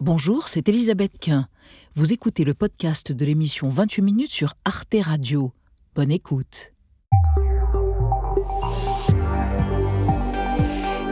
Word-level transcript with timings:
Bonjour, 0.00 0.46
c'est 0.46 0.68
Elisabeth 0.68 1.18
Quint. 1.18 1.48
Vous 1.94 2.12
écoutez 2.12 2.44
le 2.44 2.54
podcast 2.54 3.10
de 3.10 3.24
l'émission 3.24 3.68
28 3.68 4.02
minutes 4.02 4.30
sur 4.30 4.54
Arte 4.64 4.94
Radio. 5.02 5.52
Bonne 5.96 6.12
écoute. 6.12 6.72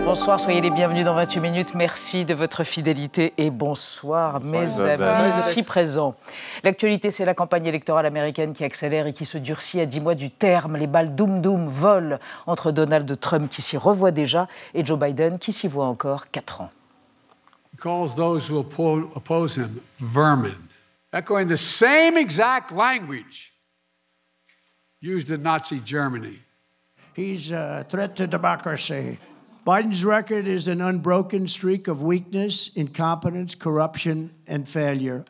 Bonsoir, 0.04 0.38
soyez 0.38 0.60
les 0.60 0.70
bienvenus 0.70 1.04
dans 1.04 1.16
28 1.16 1.40
minutes. 1.40 1.74
Merci 1.74 2.24
de 2.24 2.32
votre 2.32 2.62
fidélité 2.62 3.34
et 3.38 3.50
bonsoir, 3.50 4.40
mes 4.44 4.80
amis 4.80 5.40
ici 5.40 5.64
présents. 5.64 6.14
L'actualité, 6.62 7.10
c'est 7.10 7.24
la 7.24 7.34
campagne 7.34 7.66
électorale 7.66 8.06
américaine 8.06 8.52
qui 8.52 8.62
accélère 8.62 9.08
et 9.08 9.12
qui 9.12 9.26
se 9.26 9.36
durcit 9.36 9.80
à 9.80 9.86
10 9.86 10.00
mois 10.00 10.14
du 10.14 10.30
terme. 10.30 10.76
Les 10.76 10.86
balles 10.86 11.16
doum-doum 11.16 11.66
volent 11.68 12.20
entre 12.46 12.70
Donald 12.70 13.18
Trump 13.18 13.50
qui 13.50 13.62
s'y 13.62 13.76
revoit 13.76 14.12
déjà 14.12 14.46
et 14.74 14.86
Joe 14.86 14.96
Biden 14.96 15.40
qui 15.40 15.52
s'y 15.52 15.66
voit 15.66 15.86
encore 15.86 16.30
4 16.30 16.60
ans. 16.60 16.70
He 17.76 17.82
calls 17.82 18.14
those 18.14 18.46
who 18.46 18.58
oppose 18.58 19.54
him 19.54 19.82
vermin, 19.96 20.70
echoing 21.12 21.48
the 21.48 21.58
same 21.58 22.16
exact 22.16 22.72
language 22.72 23.52
used 24.98 25.28
in 25.28 25.42
Nazi 25.42 25.80
Germany. 25.80 26.38
He's 27.12 27.50
a 27.50 27.84
threat 27.86 28.16
to 28.16 28.26
democracy. 28.26 29.18
Biden's 29.66 30.06
record 30.06 30.46
is 30.46 30.68
an 30.68 30.80
unbroken 30.80 31.46
streak 31.48 31.86
of 31.86 32.00
weakness, 32.00 32.74
incompetence, 32.74 33.54
corruption, 33.54 34.30
and 34.46 34.66
failure. 34.66 35.26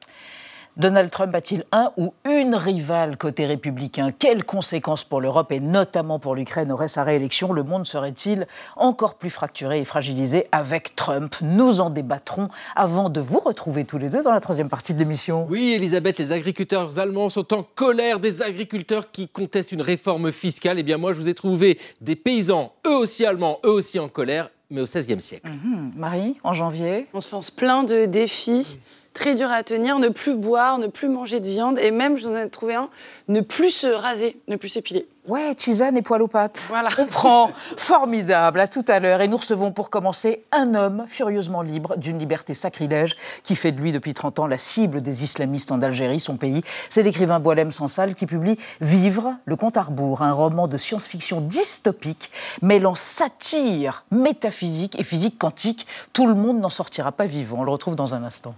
Donald 0.77 1.11
Trump 1.11 1.35
a-t-il 1.35 1.65
un 1.73 1.91
ou 1.97 2.13
une 2.27 2.55
rivale 2.55 3.17
côté 3.17 3.47
républicain? 3.47 4.13
Quelles 4.13 4.45
conséquences 4.45 5.05
pour 5.05 5.23
l'Europe 5.23 5.51
et 5.51 5.59
notamment 5.59 6.19
pour 6.19 6.35
l'Ukraine 6.35 6.71
aurait 6.71 6.89
sa 6.89 7.03
réélection? 7.03 7.55
Le 7.55 7.63
monde 7.63 7.87
serait-il 7.87 8.47
encore 8.77 9.15
plus 9.15 9.31
fracturé 9.31 9.81
et 9.81 9.87
fragilisé 9.87 10.49
avec 10.53 10.95
Trump? 10.95 11.37
Nous 11.41 11.81
en 11.81 11.89
débattrons 11.89 12.51
avant 12.75 13.09
de 13.09 13.23
vous 13.23 13.39
retrouver 13.39 13.87
tous 13.87 13.97
les 13.97 14.11
deux 14.11 14.23
dans 14.23 14.33
la 14.33 14.41
troisième 14.41 14.69
partie 14.69 14.93
de 14.93 14.99
l'émission. 14.99 15.47
Oui, 15.49 15.73
Elisabeth, 15.75 16.19
les 16.19 16.33
agriculteurs 16.33 16.99
allemands 16.99 17.31
sont 17.31 17.55
en 17.55 17.63
colère 17.63 18.21
des 18.21 18.43
agriculteurs 18.43 19.11
qui 19.11 19.29
contestent 19.29 19.73
une 19.73 19.81
réforme 19.81 20.31
fiscale. 20.31 20.79
Eh 20.79 20.83
bien, 20.83 20.99
moi, 20.99 21.15
je 21.15 21.19
vous 21.19 21.31
ai 21.31 21.35
trouvé 21.35 21.79
des 22.03 22.17
paysans, 22.17 22.75
eux 22.87 22.97
aussi 22.97 23.25
allemands, 23.25 23.61
eux 23.65 23.71
aussi 23.71 23.99
en 23.99 24.09
colère, 24.09 24.51
mais 24.71 24.83
au 24.83 24.85
XVIe 24.85 25.23
siècle. 25.23 25.49
Mhm. 25.49 25.93
Marie, 25.97 26.37
en 26.45 26.53
janvier? 26.53 27.07
On 27.15 27.23
se 27.23 27.35
lance 27.35 27.51
plein 27.51 27.83
de 27.83 28.05
défis 28.05 28.79
très 29.17 29.35
dur 29.35 29.51
à 29.51 29.63
tenir, 29.63 29.99
ne 29.99 30.11
plus 30.11 30.37
boire, 30.37 30.79
ne 30.79 30.87
plus 30.87 31.09
manger 31.09 31.41
de 31.41 31.49
viande, 31.49 31.79
et 31.79 31.91
même, 31.91 32.17
je 32.17 32.29
vous 32.29 32.35
en 32.35 32.39
ai 32.39 32.49
trouvé 32.51 32.75
un, 32.75 32.89
ne 33.29 33.41
plus 33.41 33.71
se 33.71 33.87
raser, 33.87 34.39
ne 34.47 34.57
plus 34.57 34.69
s'épiler. 34.69 35.09
Ouais, 35.27 35.55
tisane 35.57 35.97
et 35.97 36.03
poil 36.03 36.23
aux 36.23 36.29
pattes. 36.29 36.63
Voilà. 36.69 36.89
On 36.99 37.07
prend. 37.07 37.51
Formidable. 37.77 38.61
À 38.61 38.69
tout 38.69 38.85
à 38.87 39.01
l'heure. 39.01 39.21
Et 39.23 39.27
nous 39.27 39.39
recevons 39.39 39.73
pour 39.73 39.91
commencer 39.91 40.45
un 40.53 40.77
homme 40.77 41.05
furieusement 41.09 41.63
libre 41.63 41.97
d'une 41.97 42.17
liberté 42.17 42.55
sacrilège 42.55 43.17
qui 43.43 43.57
fait 43.57 43.73
de 43.73 43.81
lui 43.81 43.91
depuis 43.91 44.15
30 44.15 44.39
ans 44.39 44.47
la 44.47 44.57
cible 44.57 45.03
des 45.03 45.25
islamistes 45.25 45.73
en 45.73 45.83
Algérie, 45.83 46.21
son 46.21 46.37
pays. 46.37 46.63
C'est 46.91 47.03
l'écrivain 47.03 47.41
Boilem 47.41 47.73
Sansal 47.73 48.15
qui 48.15 48.27
publie 48.27 48.57
Vivre, 48.81 49.35
le 49.47 49.57
compte 49.57 49.77
à 49.77 49.83
rebours, 49.83 50.23
un 50.23 50.33
roman 50.33 50.69
de 50.69 50.77
science-fiction 50.77 51.41
dystopique 51.41 52.31
mêlant 52.63 52.95
satire, 52.95 54.05
métaphysique 54.13 54.97
et 55.01 55.03
physique 55.03 55.39
quantique. 55.39 55.89
Tout 56.13 56.29
le 56.29 56.35
monde 56.35 56.61
n'en 56.61 56.71
sortira 56.71 57.11
pas 57.11 57.27
vivant. 57.27 57.57
On 57.61 57.65
le 57.65 57.73
retrouve 57.73 57.97
dans 57.97 58.15
un 58.15 58.23
instant. 58.23 58.55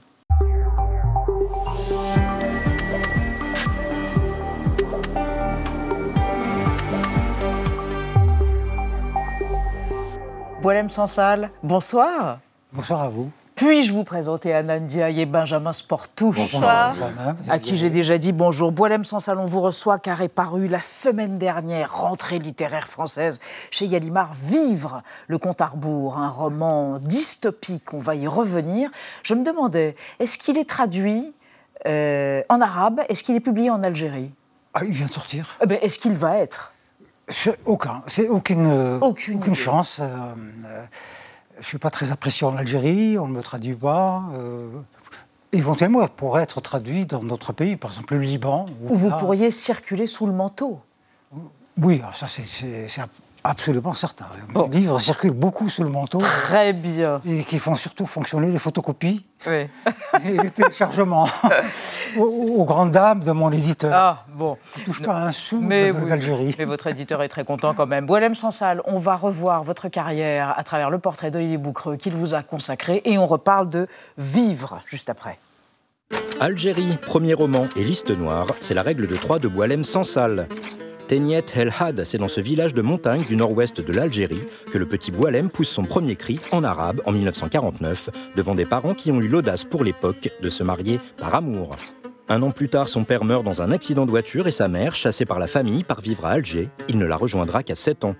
Boilem 10.61 10.91
Sansal, 10.91 11.51
bonsoir. 11.63 12.41
Bonsoir 12.73 13.03
à 13.03 13.09
vous. 13.09 13.31
Puis-je 13.55 13.93
vous 13.93 14.03
présenter 14.03 14.53
Anand 14.53 14.81
Diaye 14.81 15.21
et 15.21 15.27
Benjamin 15.27 15.73
Sportouche 15.73 16.37
Bonsoir. 16.37 16.95
À 17.49 17.59
qui 17.59 17.77
j'ai 17.77 17.91
déjà 17.91 18.19
dit 18.19 18.33
bonjour. 18.33 18.73
Boilem 18.73 19.05
Sansal, 19.05 19.39
on 19.39 19.47
vous 19.47 19.61
reçoit 19.61 19.99
car 20.01 20.21
est 20.21 20.29
paru 20.29 20.67
la 20.67 20.81
semaine 20.81 21.39
dernière, 21.39 21.97
rentrée 22.01 22.41
littéraire 22.41 22.89
française, 22.89 23.41
chez 23.71 23.87
Gallimard, 23.87 24.35
Vivre, 24.35 25.03
le 25.29 25.39
compte 25.39 25.61
à 25.61 25.67
rebours, 25.67 26.19
un 26.19 26.29
roman 26.29 26.99
dystopique, 26.99 27.95
on 27.95 27.99
va 27.99 28.17
y 28.17 28.27
revenir. 28.27 28.91
Je 29.23 29.35
me 29.35 29.45
demandais, 29.45 29.95
est-ce 30.19 30.39
qu'il 30.39 30.59
est 30.59 30.69
traduit 30.69 31.33
euh, 31.87 32.43
en 32.49 32.61
arabe? 32.61 33.01
Est-ce 33.09 33.23
qu'il 33.23 33.37
est 33.37 33.41
publié 33.41 33.71
en 33.71 33.83
Algérie? 33.85 34.33
Ah, 34.75 34.85
il 34.85 34.93
vient 34.93 35.07
de 35.07 35.13
sortir 35.13 35.57
Eh 35.63 35.67
ben, 35.67 35.79
Est-ce 35.83 35.99
qu'il 36.01 36.15
va 36.15 36.37
être? 36.39 36.73
Aucun. 37.67 38.03
C'est 38.07 38.29
aucune, 38.29 38.99
Aucune 39.01 39.39
idée. 39.43 39.55
chance. 39.55 40.01
Euh, 40.01 40.05
euh, 40.65 40.85
je 41.55 41.59
ne 41.59 41.65
suis 41.65 41.79
pas 41.79 41.91
très 41.91 42.13
apprécié 42.13 42.47
en 42.47 42.57
Algérie, 42.57 43.19
on 43.19 43.27
ne 43.27 43.33
me 43.35 43.43
traduit 43.43 43.75
pas. 43.75 44.23
euh, 44.35 44.69
éventuellement, 45.53 46.03
il 46.03 46.09
pourrait 46.09 46.43
être 46.43 46.61
traduit 46.61 47.05
dans 47.07 47.19
d'autres 47.23 47.53
pays, 47.53 47.77
par 47.77 47.91
exemple 47.91 48.15
le 48.15 48.21
Liban. 48.21 48.67
Ou 48.89 48.95
vous 48.95 49.11
là. 49.11 49.17
pourriez 49.17 49.51
circuler 49.51 50.07
sous 50.07 50.27
le 50.27 50.33
manteau 50.33 50.81
Oui, 51.83 51.99
alors 52.01 52.15
ça 52.15 52.27
c'est 52.27 52.45
absolument 53.49 53.95
certain. 53.95 54.27
Bon. 54.53 54.69
Les 54.73 54.81
livres 54.81 54.99
circulent 55.01 55.31
beaucoup 55.33 55.69
sous 55.69 55.83
le 55.83 55.89
manteau 55.89 56.19
Très 56.19 56.73
bien. 56.73 57.21
et 57.27 57.43
qui 57.45 57.59
font 57.59 57.75
surtout 57.75 58.07
fonctionner 58.07 58.49
les 58.51 58.59
photocopies 58.59 59.23
Oui. 59.47 59.67
et 60.25 60.37
les 60.43 60.51
téléchargements 60.51 61.27
aux, 62.17 62.23
aux 62.59 62.65
grandes 62.65 62.91
dames 62.91 63.21
de 63.21 63.33
mon 63.33 63.51
éditeur. 63.51 63.93
Ah, 63.95 64.25
bon. 64.35 64.57
qui 64.75 64.81
ne 64.81 64.85
touche 64.85 65.03
pas 65.03 65.15
un 65.17 65.33
sou 65.33 65.61
Mais, 65.61 65.93
de- 65.93 65.97
oui, 65.99 66.09
d'Algérie. 66.09 66.55
mais 66.59 66.65
votre 66.65 66.87
éditeur 66.89 67.23
est 67.23 67.29
très 67.29 67.45
content 67.45 67.75
quand 67.75 67.87
même. 67.87 68.07
Boilem 68.07 68.35
Sansal, 68.35 68.83
on 68.85 68.99
va 68.99 69.17
revoir 69.17 69.63
votre 69.65 69.89
carrière 69.89 70.55
à 70.59 70.63
travers 70.65 70.91
le 70.91 70.99
portrait 70.99 71.31
d'Olivier 71.31 71.59
Boucreux 71.59 71.97
qu'il 71.97 72.15
vous 72.15 72.35
a 72.35 72.43
consacré 72.43 73.03
et 73.05 73.19
on 73.19 73.27
reparle 73.27 73.71
de 73.71 73.87
vivre 74.19 74.83
juste 74.87 75.11
après. 75.11 75.39
Algérie, 76.41 76.97
premier 77.07 77.35
roman 77.35 77.67
et 77.77 77.85
liste 77.85 78.11
noire, 78.11 78.47
c'est 78.61 78.75
la 78.75 78.83
règle 78.83 79.07
de 79.07 79.17
trois 79.17 79.39
de 79.39 79.49
Boilem 79.49 79.85
Sansal. 79.85 80.49
Tenyet 81.09 81.47
El 81.57 81.73
Had, 81.81 82.05
c'est 82.05 82.19
dans 82.19 82.29
ce 82.29 82.43
village 82.43 82.75
de 82.75 82.83
montagne 82.83 83.25
du 83.25 83.35
nord-ouest 83.35 83.81
de 83.81 83.93
l'Algérie 83.95 84.43
que 84.71 84.77
le 84.77 84.85
petit 84.85 85.11
Boilem 85.11 85.49
pousse 85.49 85.71
son 85.71 85.85
premier 85.85 86.17
cri 86.17 86.39
en 86.53 86.63
arabe 86.63 87.01
en 87.07 87.13
1949 87.13 88.11
devant 88.37 88.55
des 88.55 88.67
parents 88.67 88.93
qui 88.93 89.11
ont 89.11 89.19
eu 89.23 89.27
l'audace 89.27 89.65
pour 89.65 89.85
l'époque 89.85 90.31
de 90.43 90.51
se 90.51 90.63
marier 90.63 91.01
par 91.17 91.35
amour. 91.35 91.77
Un 92.29 92.43
an 92.43 92.51
plus 92.51 92.69
tard, 92.69 92.91
son 92.91 93.05
père 93.05 93.25
meurt 93.25 93.43
dans 93.43 93.63
un 93.63 93.73
accident 93.73 94.05
de 94.05 94.11
voiture 94.11 94.49
et 94.49 94.51
sa 94.51 94.69
mère, 94.69 94.95
chassée 94.95 95.25
par 95.25 95.39
la 95.39 95.47
famille, 95.47 95.83
part 95.83 96.03
vivre 96.03 96.27
à 96.27 96.33
Alger. 96.33 96.69
Il 96.91 96.99
ne 96.99 97.07
la 97.07 97.17
rejoindra 97.17 97.63
qu'à 97.63 97.75
7 97.75 98.05
ans. 98.05 98.15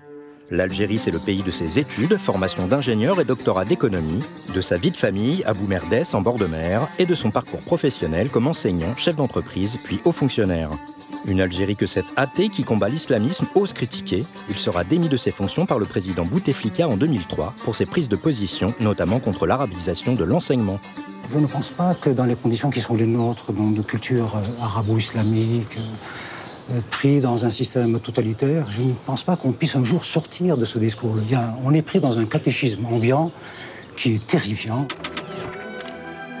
L'Algérie, 0.49 0.97
c'est 0.97 1.11
le 1.11 1.19
pays 1.19 1.43
de 1.43 1.51
ses 1.51 1.77
études, 1.77 2.17
formation 2.17 2.67
d'ingénieur 2.67 3.21
et 3.21 3.25
doctorat 3.25 3.65
d'économie, 3.65 4.23
de 4.55 4.61
sa 4.61 4.77
vie 4.77 4.89
de 4.89 4.97
famille 4.97 5.43
à 5.45 5.53
Boumerdès 5.53 6.15
en 6.15 6.21
bord 6.21 6.39
de 6.39 6.47
mer 6.47 6.87
et 6.97 7.05
de 7.05 7.13
son 7.13 7.29
parcours 7.29 7.61
professionnel 7.61 8.29
comme 8.29 8.47
enseignant, 8.47 8.95
chef 8.97 9.15
d'entreprise 9.15 9.77
puis 9.85 9.99
haut 10.05 10.11
fonctionnaire. 10.11 10.71
Une 11.25 11.41
Algérie 11.41 11.75
que 11.75 11.87
cet 11.87 12.05
athée 12.15 12.49
qui 12.49 12.63
combat 12.63 12.89
l'islamisme 12.89 13.47
ose 13.55 13.73
critiquer. 13.73 14.23
Il 14.49 14.55
sera 14.55 14.83
démis 14.83 15.09
de 15.09 15.17
ses 15.17 15.31
fonctions 15.31 15.65
par 15.65 15.79
le 15.79 15.85
président 15.85 16.25
Bouteflika 16.25 16.87
en 16.87 16.97
2003 16.97 17.53
pour 17.63 17.75
ses 17.75 17.85
prises 17.85 18.09
de 18.09 18.15
position, 18.15 18.73
notamment 18.79 19.19
contre 19.19 19.45
l'arabisation 19.45 20.13
de 20.13 20.23
l'enseignement. 20.23 20.79
Je 21.29 21.37
ne 21.37 21.45
pense 21.45 21.69
pas 21.69 21.93
que 21.93 22.09
dans 22.09 22.25
les 22.25 22.35
conditions 22.35 22.69
qui 22.71 22.79
sont 22.79 22.95
les 22.95 23.05
nôtres, 23.05 23.51
de 23.53 23.81
culture 23.81 24.35
euh, 24.35 24.63
arabo-islamique, 24.63 25.77
euh, 25.77 26.77
euh, 26.77 26.81
pris 26.89 27.19
dans 27.19 27.45
un 27.45 27.51
système 27.51 27.99
totalitaire, 27.99 28.67
je 28.69 28.81
ne 28.81 28.93
pense 29.05 29.23
pas 29.23 29.35
qu'on 29.35 29.51
puisse 29.51 29.75
un 29.75 29.83
jour 29.83 30.05
sortir 30.05 30.57
de 30.57 30.65
ce 30.65 30.79
discours. 30.79 31.15
On 31.63 31.73
est 31.73 31.81
pris 31.81 31.99
dans 31.99 32.17
un 32.17 32.25
catéchisme 32.25 32.85
ambiant 32.85 33.31
qui 33.95 34.15
est 34.15 34.25
terrifiant. 34.25 34.87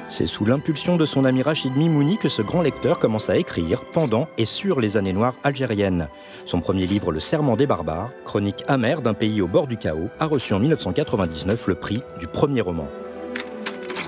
C'est 0.09 0.25
sous 0.25 0.43
l'impulsion 0.43 0.97
de 0.97 1.05
son 1.05 1.23
ami 1.23 1.43
Rachid 1.43 1.77
Mimouni 1.77 2.17
que 2.17 2.29
ce 2.29 2.41
grand 2.41 2.63
lecteur 2.63 2.97
commence 2.97 3.29
à 3.29 3.37
écrire 3.37 3.83
pendant 3.93 4.27
et 4.39 4.45
sur 4.45 4.81
les 4.81 4.97
années 4.97 5.13
noires 5.13 5.35
algériennes. 5.43 6.07
Son 6.45 6.61
premier 6.61 6.87
livre, 6.87 7.11
Le 7.11 7.19
Serment 7.19 7.55
des 7.55 7.67
barbares, 7.67 8.09
chronique 8.25 8.63
amère 8.67 9.03
d'un 9.03 9.13
pays 9.13 9.39
au 9.39 9.47
bord 9.47 9.67
du 9.67 9.77
chaos, 9.77 10.09
a 10.19 10.25
reçu 10.25 10.55
en 10.55 10.59
1999 10.59 11.67
le 11.67 11.75
prix 11.75 12.01
du 12.19 12.25
premier 12.25 12.61
roman. 12.61 12.87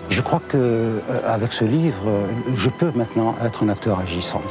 Je 0.09 0.21
crois 0.21 0.41
que 0.49 0.57
euh, 0.57 0.99
avec 1.23 1.53
ce 1.53 1.65
livre, 1.65 2.27
je 2.55 2.69
peux 2.69 2.91
maintenant 2.95 3.35
être 3.45 3.63
un 3.63 3.69
acteur 3.69 3.99
agissant. 3.99 4.41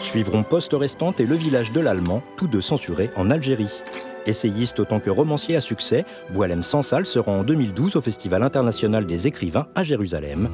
Suivront 0.00 0.44
Poste 0.44 0.74
restante 0.74 1.18
et 1.18 1.26
Le 1.26 1.34
village 1.34 1.72
de 1.72 1.80
l'Allemand, 1.80 2.22
tous 2.36 2.46
deux 2.46 2.60
censurés 2.60 3.10
en 3.16 3.30
Algérie. 3.32 3.82
Essayiste 4.26 4.78
autant 4.80 5.00
que 5.00 5.10
romancier 5.10 5.56
à 5.56 5.60
succès, 5.60 6.04
Boilem 6.30 6.62
Sansal 6.62 7.04
se 7.04 7.18
rend 7.18 7.40
en 7.40 7.42
2012 7.42 7.96
au 7.96 8.00
Festival 8.00 8.42
international 8.42 9.06
des 9.06 9.26
écrivains 9.26 9.66
à 9.74 9.82
Jérusalem 9.82 10.48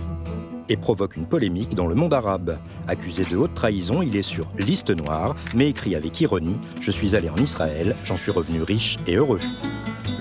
et 0.70 0.76
provoque 0.76 1.16
une 1.16 1.26
polémique 1.26 1.74
dans 1.74 1.86
le 1.86 1.94
monde 1.94 2.14
arabe. 2.14 2.58
Accusé 2.88 3.24
de 3.24 3.36
haute 3.36 3.54
trahison, 3.54 4.00
il 4.00 4.16
est 4.16 4.22
sur 4.22 4.46
liste 4.58 4.90
noire, 4.90 5.34
mais 5.54 5.68
écrit 5.68 5.94
avec 5.94 6.18
ironie 6.20 6.56
Je 6.80 6.90
suis 6.90 7.14
allé 7.16 7.28
en 7.28 7.36
Israël, 7.36 7.94
j'en 8.04 8.16
suis 8.16 8.30
revenu 8.30 8.62
riche 8.62 8.96
et 9.06 9.16
heureux. 9.16 9.40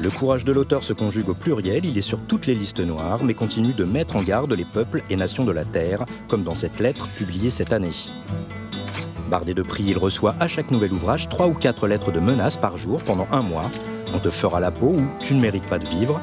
Le 0.01 0.09
courage 0.09 0.45
de 0.45 0.51
l'auteur 0.51 0.83
se 0.83 0.93
conjugue 0.93 1.29
au 1.29 1.35
pluriel, 1.35 1.85
il 1.85 1.97
est 1.97 2.01
sur 2.01 2.21
toutes 2.21 2.47
les 2.47 2.55
listes 2.55 2.79
noires, 2.79 3.23
mais 3.23 3.33
continue 3.33 3.73
de 3.73 3.83
mettre 3.83 4.15
en 4.15 4.23
garde 4.23 4.53
les 4.53 4.65
peuples 4.65 5.03
et 5.09 5.15
nations 5.15 5.45
de 5.45 5.51
la 5.51 5.65
Terre, 5.65 6.05
comme 6.27 6.43
dans 6.43 6.55
cette 6.55 6.79
lettre 6.79 7.07
publiée 7.09 7.49
cette 7.49 7.73
année. 7.73 7.91
Bardé 9.29 9.53
de 9.53 9.61
prix, 9.61 9.83
il 9.87 9.97
reçoit 9.97 10.35
à 10.39 10.47
chaque 10.47 10.71
nouvel 10.71 10.93
ouvrage 10.93 11.29
trois 11.29 11.47
ou 11.47 11.53
quatre 11.53 11.87
lettres 11.87 12.11
de 12.11 12.19
menaces 12.19 12.57
par 12.57 12.77
jour 12.77 13.03
pendant 13.03 13.27
un 13.31 13.41
mois. 13.41 13.69
On 14.15 14.19
te 14.19 14.31
fera 14.31 14.59
la 14.59 14.71
peau 14.71 14.87
ou 14.87 15.07
tu 15.19 15.35
ne 15.35 15.41
mérites 15.41 15.67
pas 15.67 15.77
de 15.77 15.85
vivre. 15.85 16.19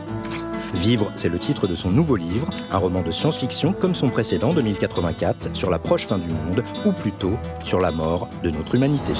Vivre, 0.74 1.10
c'est 1.14 1.28
le 1.28 1.38
titre 1.38 1.66
de 1.66 1.74
son 1.74 1.90
nouveau 1.90 2.16
livre, 2.16 2.48
un 2.70 2.78
roman 2.78 3.02
de 3.02 3.10
science-fiction 3.10 3.72
comme 3.72 3.94
son 3.94 4.10
précédent 4.10 4.52
2084 4.52 5.54
sur 5.54 5.70
la 5.70 5.78
proche 5.78 6.06
fin 6.06 6.18
du 6.18 6.28
monde, 6.28 6.62
ou 6.84 6.92
plutôt 6.92 7.36
sur 7.64 7.80
la 7.80 7.90
mort 7.90 8.28
de 8.42 8.50
notre 8.50 8.74
humanité. 8.74 9.12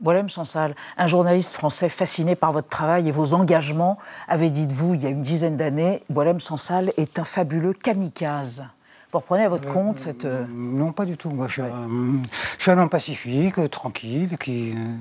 Boilem 0.00 0.28
Sansal, 0.28 0.74
un 0.96 1.06
journaliste 1.06 1.52
français 1.52 1.88
fasciné 1.88 2.36
par 2.36 2.52
votre 2.52 2.68
travail 2.68 3.08
et 3.08 3.12
vos 3.12 3.34
engagements, 3.34 3.98
avait 4.28 4.50
dit 4.50 4.66
de 4.66 4.72
vous 4.72 4.94
il 4.94 5.02
y 5.02 5.06
a 5.06 5.10
une 5.10 5.22
dizaine 5.22 5.56
d'années, 5.56 6.02
Boilem 6.10 6.38
Sansal 6.40 6.92
est 6.96 7.18
un 7.18 7.24
fabuleux 7.24 7.72
kamikaze. 7.72 8.66
Vous 9.12 9.18
reprenez 9.18 9.44
à 9.44 9.48
votre 9.48 9.68
compte 9.68 9.98
cette... 10.00 10.24
euh, 10.24 10.44
Non, 10.52 10.92
pas 10.92 11.04
du 11.04 11.16
tout. 11.16 11.30
Moi, 11.30 11.46
je 11.48 11.52
suis, 11.54 11.62
un, 11.62 11.88
je 12.58 12.62
suis 12.62 12.70
un 12.70 12.78
homme 12.78 12.88
pacifique, 12.90 13.58
euh, 13.58 13.68
tranquille, 13.68 14.36
qui, 14.38 14.72
euh, 14.72 14.94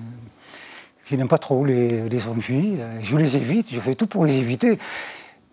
qui 1.06 1.18
n'aime 1.18 1.28
pas 1.28 1.38
trop 1.38 1.64
les, 1.66 2.10
les 2.10 2.28
ennuis. 2.28 2.76
Euh, 2.80 2.98
Je 3.02 3.16
les 3.18 3.36
évite, 3.38 3.72
je 3.74 3.80
fais 3.80 3.96
tout 3.96 4.08
pour 4.08 4.26
les 4.26 4.36
éviter. 4.38 4.78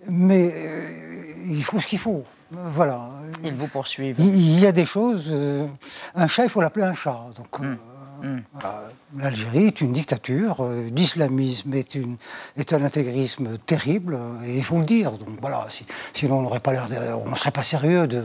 Mais 0.09 0.53
euh, 0.55 1.45
il 1.47 1.63
faut 1.63 1.79
ce 1.81 1.87
qu'il 1.87 1.99
faut. 1.99 2.25
Voilà. 2.51 3.09
Ils 3.45 3.55
vous 3.55 3.69
poursuivent. 3.69 4.17
Il 4.19 4.27
il 4.35 4.61
y 4.61 4.67
a 4.67 4.73
des 4.73 4.85
choses. 4.85 5.29
euh, 5.33 5.65
un 6.15 6.27
chat, 6.27 6.45
il 6.45 6.51
faut 6.51 6.61
l'appeler 6.61 6.85
un 6.85 6.95
chat. 6.95 7.27
Donc, 7.37 7.61
euh, 7.61 7.75
Hum. 8.25 8.41
voilà. 8.53 8.85
L'Algérie 9.19 9.65
est 9.67 9.81
une 9.81 9.93
dictature. 9.93 10.65
L'islamisme 10.95 11.75
est, 11.75 11.97
une- 11.97 12.17
est 12.57 12.73
un 12.73 12.85
intégrisme 12.85 13.59
terrible, 13.59 14.17
et 14.47 14.57
il 14.59 14.63
faut 14.63 14.79
le 14.79 14.85
dire. 14.85 15.11
Donc 15.13 15.31
voilà, 15.41 15.67
si- 15.69 15.85
sinon 16.13 16.39
on 16.39 16.43
n'aurait 16.43 16.61
pas 16.61 16.71
l'air, 16.73 16.87
on 17.27 17.31
ne 17.31 17.35
serait 17.35 17.51
pas 17.51 17.65
sérieux 17.65 18.07
de, 18.07 18.23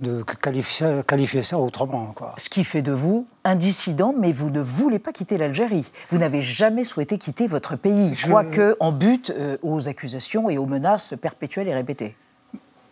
de 0.00 0.22
qualifier, 0.22 0.86
ça, 0.86 1.02
qualifier 1.02 1.42
ça 1.42 1.58
autrement. 1.58 2.12
Quoi. 2.14 2.30
Ce 2.38 2.48
qui 2.48 2.64
fait 2.64 2.82
de 2.82 2.92
vous 2.92 3.26
un 3.44 3.54
dissident, 3.56 4.14
mais 4.18 4.32
vous 4.32 4.50
ne 4.50 4.60
voulez 4.60 4.98
pas 4.98 5.12
quitter 5.12 5.38
l'Algérie. 5.38 5.90
Vous 6.10 6.18
n'avez 6.18 6.40
jamais 6.42 6.84
souhaité 6.84 7.18
quitter 7.18 7.46
votre 7.46 7.76
pays, 7.76 8.14
Je- 8.14 8.26
quoique 8.28 8.76
en 8.80 8.92
but 8.92 9.30
euh, 9.30 9.56
aux 9.62 9.88
accusations 9.88 10.48
et 10.50 10.58
aux 10.58 10.66
menaces 10.66 11.14
perpétuelles 11.20 11.68
et 11.68 11.74
répétées. 11.74 12.16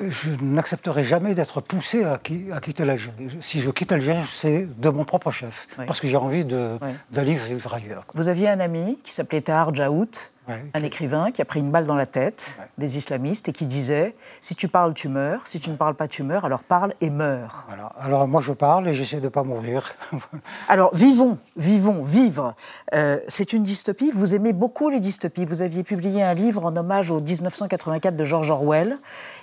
Je 0.02 0.30
n'accepterai 0.40 1.02
jamais 1.04 1.34
d'être 1.34 1.60
poussé 1.60 2.04
à, 2.04 2.16
qui- 2.16 2.46
à 2.52 2.60
quitter 2.60 2.86
l'Algérie. 2.86 3.28
Si 3.40 3.60
je 3.60 3.70
quitte 3.70 3.90
l'Algérie, 3.92 4.24
c'est 4.24 4.66
de 4.80 4.88
mon 4.88 5.04
propre 5.04 5.30
chef, 5.30 5.66
Oui. 5.78 5.84
parce 5.86 6.00
que 6.00 6.08
j'ai 6.08 6.16
envie 6.16 6.42
Oui. 6.44 6.88
d'aller 7.10 7.34
vivre 7.34 7.74
ailleurs. 7.74 8.06
quoi. 8.06 8.18
Vous 8.20 8.28
aviez 8.28 8.48
un 8.48 8.60
ami 8.60 8.98
qui 9.04 9.12
s'appelait 9.12 9.42
Tahar 9.42 9.74
Jaout, 9.74 10.30
Ouais, 10.48 10.64
un 10.72 10.82
écrivain 10.82 11.30
qui 11.32 11.42
a 11.42 11.44
pris 11.44 11.60
une 11.60 11.70
balle 11.70 11.84
dans 11.84 11.94
la 11.94 12.06
tête 12.06 12.56
des 12.78 12.96
islamistes 12.96 13.48
et 13.48 13.52
qui 13.52 13.66
disait 13.66 14.14
si 14.40 14.54
tu 14.54 14.68
parles, 14.68 14.94
tu 14.94 15.08
meurs, 15.08 15.46
si 15.46 15.60
tu 15.60 15.68
ne 15.70 15.76
parles 15.76 15.94
pas, 15.94 16.08
tu 16.08 16.22
meurs, 16.22 16.44
alors 16.44 16.62
parle 16.64 16.94
et 17.00 17.10
meurs. 17.10 17.64
Voilà. 17.68 17.92
Alors 17.98 18.26
moi 18.26 18.40
je 18.40 18.52
parle 18.52 18.88
et 18.88 18.94
j'essaie 18.94 19.18
de 19.18 19.24
ne 19.24 19.28
pas 19.28 19.42
mourir. 19.42 19.92
Alors 20.68 20.94
vivons, 20.94 21.38
vivons, 21.56 22.02
vivre. 22.02 22.54
Euh, 22.94 23.18
c'est 23.28 23.52
une 23.52 23.64
dystopie. 23.64 24.10
Vous 24.10 24.34
aimez 24.34 24.52
beaucoup 24.52 24.88
les 24.88 25.00
dystopies. 25.00 25.44
Vous 25.44 25.62
aviez 25.62 25.82
publié 25.82 26.22
un 26.22 26.34
livre 26.34 26.64
en 26.64 26.74
hommage 26.74 27.10
au 27.10 27.20
1984 27.20 28.16
de 28.16 28.24
George 28.24 28.50
Orwell. 28.50 28.98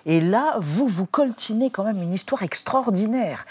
Et 0.06 0.20
là, 0.20 0.56
vous, 0.60 0.88
vous 0.88 1.06
coltinez 1.06 1.70
quand 1.70 1.84
même 1.84 2.02
une 2.02 2.14
histoire 2.14 2.44
extraordinaire. 2.44 3.46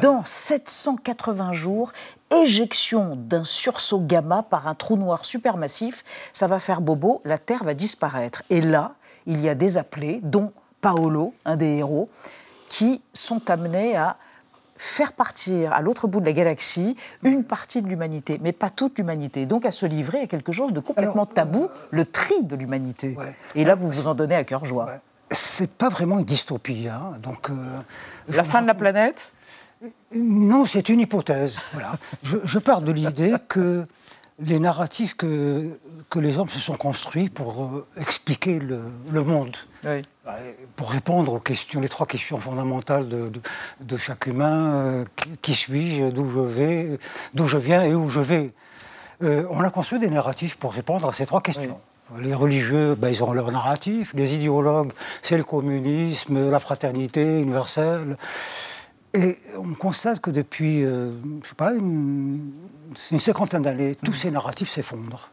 Dans 0.00 0.24
780 0.24 1.52
jours, 1.52 1.92
éjection 2.42 3.16
d'un 3.16 3.44
sursaut 3.44 4.00
gamma 4.00 4.42
par 4.42 4.68
un 4.68 4.74
trou 4.74 4.96
noir 4.96 5.24
supermassif, 5.24 6.04
ça 6.32 6.46
va 6.46 6.58
faire 6.58 6.80
bobo, 6.80 7.20
la 7.24 7.38
Terre 7.38 7.64
va 7.64 7.74
disparaître. 7.74 8.42
Et 8.50 8.60
là, 8.60 8.94
il 9.26 9.40
y 9.40 9.48
a 9.48 9.54
des 9.54 9.78
appelés, 9.78 10.20
dont 10.22 10.52
Paolo, 10.80 11.34
un 11.44 11.56
des 11.56 11.76
héros, 11.78 12.08
qui 12.68 13.02
sont 13.12 13.50
amenés 13.50 13.96
à 13.96 14.16
faire 14.76 15.12
partir 15.12 15.72
à 15.72 15.80
l'autre 15.80 16.08
bout 16.08 16.20
de 16.20 16.26
la 16.26 16.32
galaxie 16.32 16.96
une 17.22 17.44
partie 17.44 17.80
de 17.80 17.86
l'humanité, 17.88 18.40
mais 18.42 18.52
pas 18.52 18.70
toute 18.70 18.98
l'humanité. 18.98 19.46
Donc 19.46 19.64
à 19.64 19.70
se 19.70 19.86
livrer 19.86 20.22
à 20.22 20.26
quelque 20.26 20.50
chose 20.52 20.72
de 20.72 20.80
complètement 20.80 21.26
tabou, 21.26 21.68
le 21.90 22.04
tri 22.04 22.34
de 22.42 22.56
l'humanité. 22.56 23.14
Ouais. 23.16 23.36
Et 23.54 23.64
là, 23.64 23.74
vous 23.74 23.88
vous 23.88 24.08
en 24.08 24.14
donnez 24.14 24.34
à 24.34 24.44
cœur 24.44 24.64
joie. 24.64 24.86
Ouais. 24.86 25.00
C'est 25.30 25.70
pas 25.72 25.88
vraiment 25.88 26.18
une 26.18 26.24
dystopie. 26.24 26.88
hein. 26.88 27.12
Donc, 27.22 27.50
euh, 27.50 27.54
La 28.28 28.44
fin 28.44 28.62
de 28.62 28.66
la 28.66 28.74
planète 28.74 29.32
Non, 30.14 30.64
c'est 30.64 30.88
une 30.88 31.00
hypothèse. 31.00 31.56
Voilà. 31.72 31.92
Je, 32.22 32.36
je 32.44 32.58
pars 32.58 32.80
de 32.80 32.92
l'idée 32.92 33.34
que 33.48 33.86
les 34.40 34.58
narratifs 34.58 35.14
que, 35.14 35.78
que 36.10 36.18
les 36.18 36.38
hommes 36.38 36.48
se 36.48 36.58
sont 36.58 36.76
construits 36.76 37.28
pour 37.28 37.64
euh, 37.64 37.86
expliquer 38.00 38.58
le, 38.58 38.80
le 39.12 39.22
monde, 39.22 39.56
Oui. 39.84 40.02
Ouais, 40.26 40.56
pour 40.76 40.90
répondre 40.90 41.34
aux 41.34 41.38
questions, 41.38 41.80
les 41.80 41.88
trois 41.88 42.06
questions 42.06 42.40
fondamentales 42.40 43.08
de, 43.08 43.28
de- 43.28 43.40
de 43.80 43.96
chaque 43.98 44.26
humain 44.26 44.72
euh, 44.74 45.04
qui, 45.16 45.30
qui 45.42 45.54
suis-je, 45.54 46.06
d'où 46.10 46.28
je 46.30 46.40
vais, 46.40 46.98
d'où 47.34 47.46
je 47.46 47.58
viens 47.58 47.82
et 47.84 47.94
où 47.94 48.08
je 48.08 48.20
vais. 48.20 48.52
Euh, 49.22 49.44
on 49.50 49.60
a 49.62 49.68
construit 49.70 49.98
des 50.00 50.08
narratifs 50.10 50.56
pour 50.56 50.72
répondre 50.72 51.06
à 51.08 51.12
ces 51.12 51.26
trois 51.26 51.42
questions. 51.42 51.78
Les 52.18 52.34
religieux, 52.34 52.94
ben, 52.96 53.08
ils 53.10 53.22
ont 53.22 53.32
leur 53.32 53.52
narratif. 53.52 54.12
Les 54.14 54.34
idéologues, 54.34 54.92
c'est 55.22 55.36
le 55.36 55.44
communisme, 55.44 56.50
la 56.50 56.58
fraternité 56.58 57.40
universelle. 57.40 58.16
Et 59.14 59.38
on 59.56 59.74
constate 59.74 60.20
que 60.20 60.30
depuis, 60.30 60.84
euh, 60.84 61.12
je 61.42 61.48
sais 61.48 61.54
pas, 61.54 61.72
une, 61.72 62.52
une 63.12 63.18
cinquantaine 63.20 63.62
d'années, 63.62 63.94
tous 63.94 64.12
ces 64.12 64.30
narratifs 64.32 64.70
s'effondrent. 64.70 65.30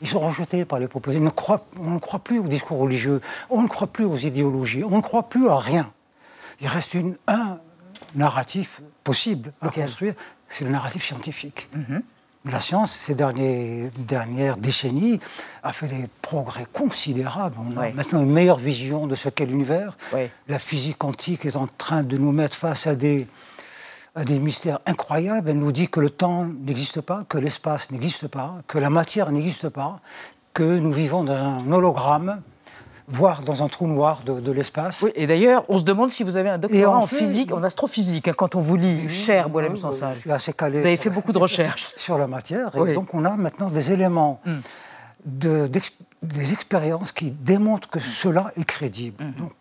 Ils, 0.00 0.08
sont 0.08 0.20
rejetés 0.20 0.64
par 0.64 0.78
les 0.78 0.88
ne 1.20 1.28
croient- 1.28 1.66
on 1.78 1.90
ne 1.90 1.98
croit 1.98 2.20
plus 2.20 2.38
aux 2.38 2.48
discours 2.48 2.78
religieux, 2.78 3.20
on 3.50 3.60
ne 3.62 3.68
croit 3.68 3.86
plus 3.88 4.06
aux 4.06 4.16
idéologies, 4.16 4.82
on 4.82 4.96
ne 4.96 5.02
croit 5.02 5.28
plus 5.28 5.46
à 5.48 5.56
rien. 5.56 5.92
Il 6.62 6.68
reste 6.68 6.94
une, 6.94 7.16
un 7.26 7.58
narratif 8.14 8.80
possible 9.04 9.52
à 9.60 9.68
construire, 9.68 10.14
c'est 10.48 10.64
le 10.64 10.70
narratif 10.70 11.04
scientifique. 11.04 11.68
La 12.50 12.60
science, 12.60 12.92
ces 12.92 13.14
derniers- 13.16 13.90
dernières 13.98 14.56
décennies, 14.56 15.18
a 15.64 15.72
fait 15.72 15.88
des 15.88 16.08
progrès 16.22 16.66
considérables. 16.72 17.56
On 17.58 17.76
a 17.76 17.90
maintenant 17.94 18.22
une 18.22 18.30
meilleure 18.30 18.58
vision 18.58 19.06
de 19.08 19.14
ce 19.16 19.28
qu'est 19.28 19.46
l'univers. 19.46 19.96
La 20.48 20.58
physique 20.60 20.98
quantique 20.98 21.44
est 21.44 21.56
en 21.56 21.66
train 21.66 22.02
de 22.04 22.16
nous 22.16 22.32
mettre 22.32 22.56
face 22.56 22.86
à 22.86 22.94
des, 22.94 23.26
à 24.14 24.22
des 24.24 24.38
mystères 24.38 24.78
incroyables. 24.86 25.50
Elle 25.50 25.58
nous 25.58 25.72
dit 25.72 25.88
que 25.88 25.98
le 25.98 26.10
temps 26.10 26.44
n'existe 26.44 27.00
pas, 27.00 27.24
que 27.28 27.38
l'espace 27.38 27.90
n'existe 27.90 28.28
pas, 28.28 28.54
que 28.68 28.78
la 28.78 28.90
matière 28.90 29.32
n'existe 29.32 29.68
pas, 29.68 30.00
que 30.54 30.78
nous 30.78 30.92
vivons 30.92 31.24
dans 31.24 31.34
un 31.34 31.72
hologramme, 31.72 32.40
voire 33.08 33.42
dans 33.42 33.62
un 33.62 33.68
trou 33.68 33.86
noir 33.86 34.22
de, 34.26 34.40
de 34.40 34.52
l'espace. 34.52 35.02
Oui, 35.02 35.12
et 35.14 35.26
d'ailleurs, 35.26 35.64
on 35.68 35.78
se 35.78 35.84
demande 35.84 36.10
si 36.10 36.22
vous 36.24 36.36
avez 36.36 36.48
un 36.48 36.58
doctorat 36.58 36.96
en 36.98 37.06
physique, 37.06 37.52
en 37.52 37.62
astrophysique, 37.62 38.28
hein, 38.28 38.32
quand 38.36 38.54
on 38.56 38.60
vous 38.60 38.76
lit, 38.76 39.08
cher 39.08 39.48
Boilem 39.48 39.72
Oui, 39.72 39.78
Sansal. 39.78 40.16
Vous 40.80 40.86
avez 40.86 40.96
fait 40.96 41.10
beaucoup 41.10 41.32
de 41.32 41.38
recherches. 41.38 41.92
sur 41.96 42.18
la 42.18 42.26
matière. 42.26 42.70
Et 42.86 42.94
donc, 42.94 43.14
on 43.14 43.24
a 43.24 43.36
maintenant 43.36 43.68
des 43.68 43.92
éléments, 43.92 44.40
de- 45.24 45.66
d'ex- 45.66 45.92
des 46.22 46.52
expériences 46.52 47.12
qui 47.12 47.30
démontrent 47.30 47.88
que 47.88 48.00
cela 48.00 48.50
est 48.56 48.64
crédible. 48.64 49.24
Donc, 49.38 49.52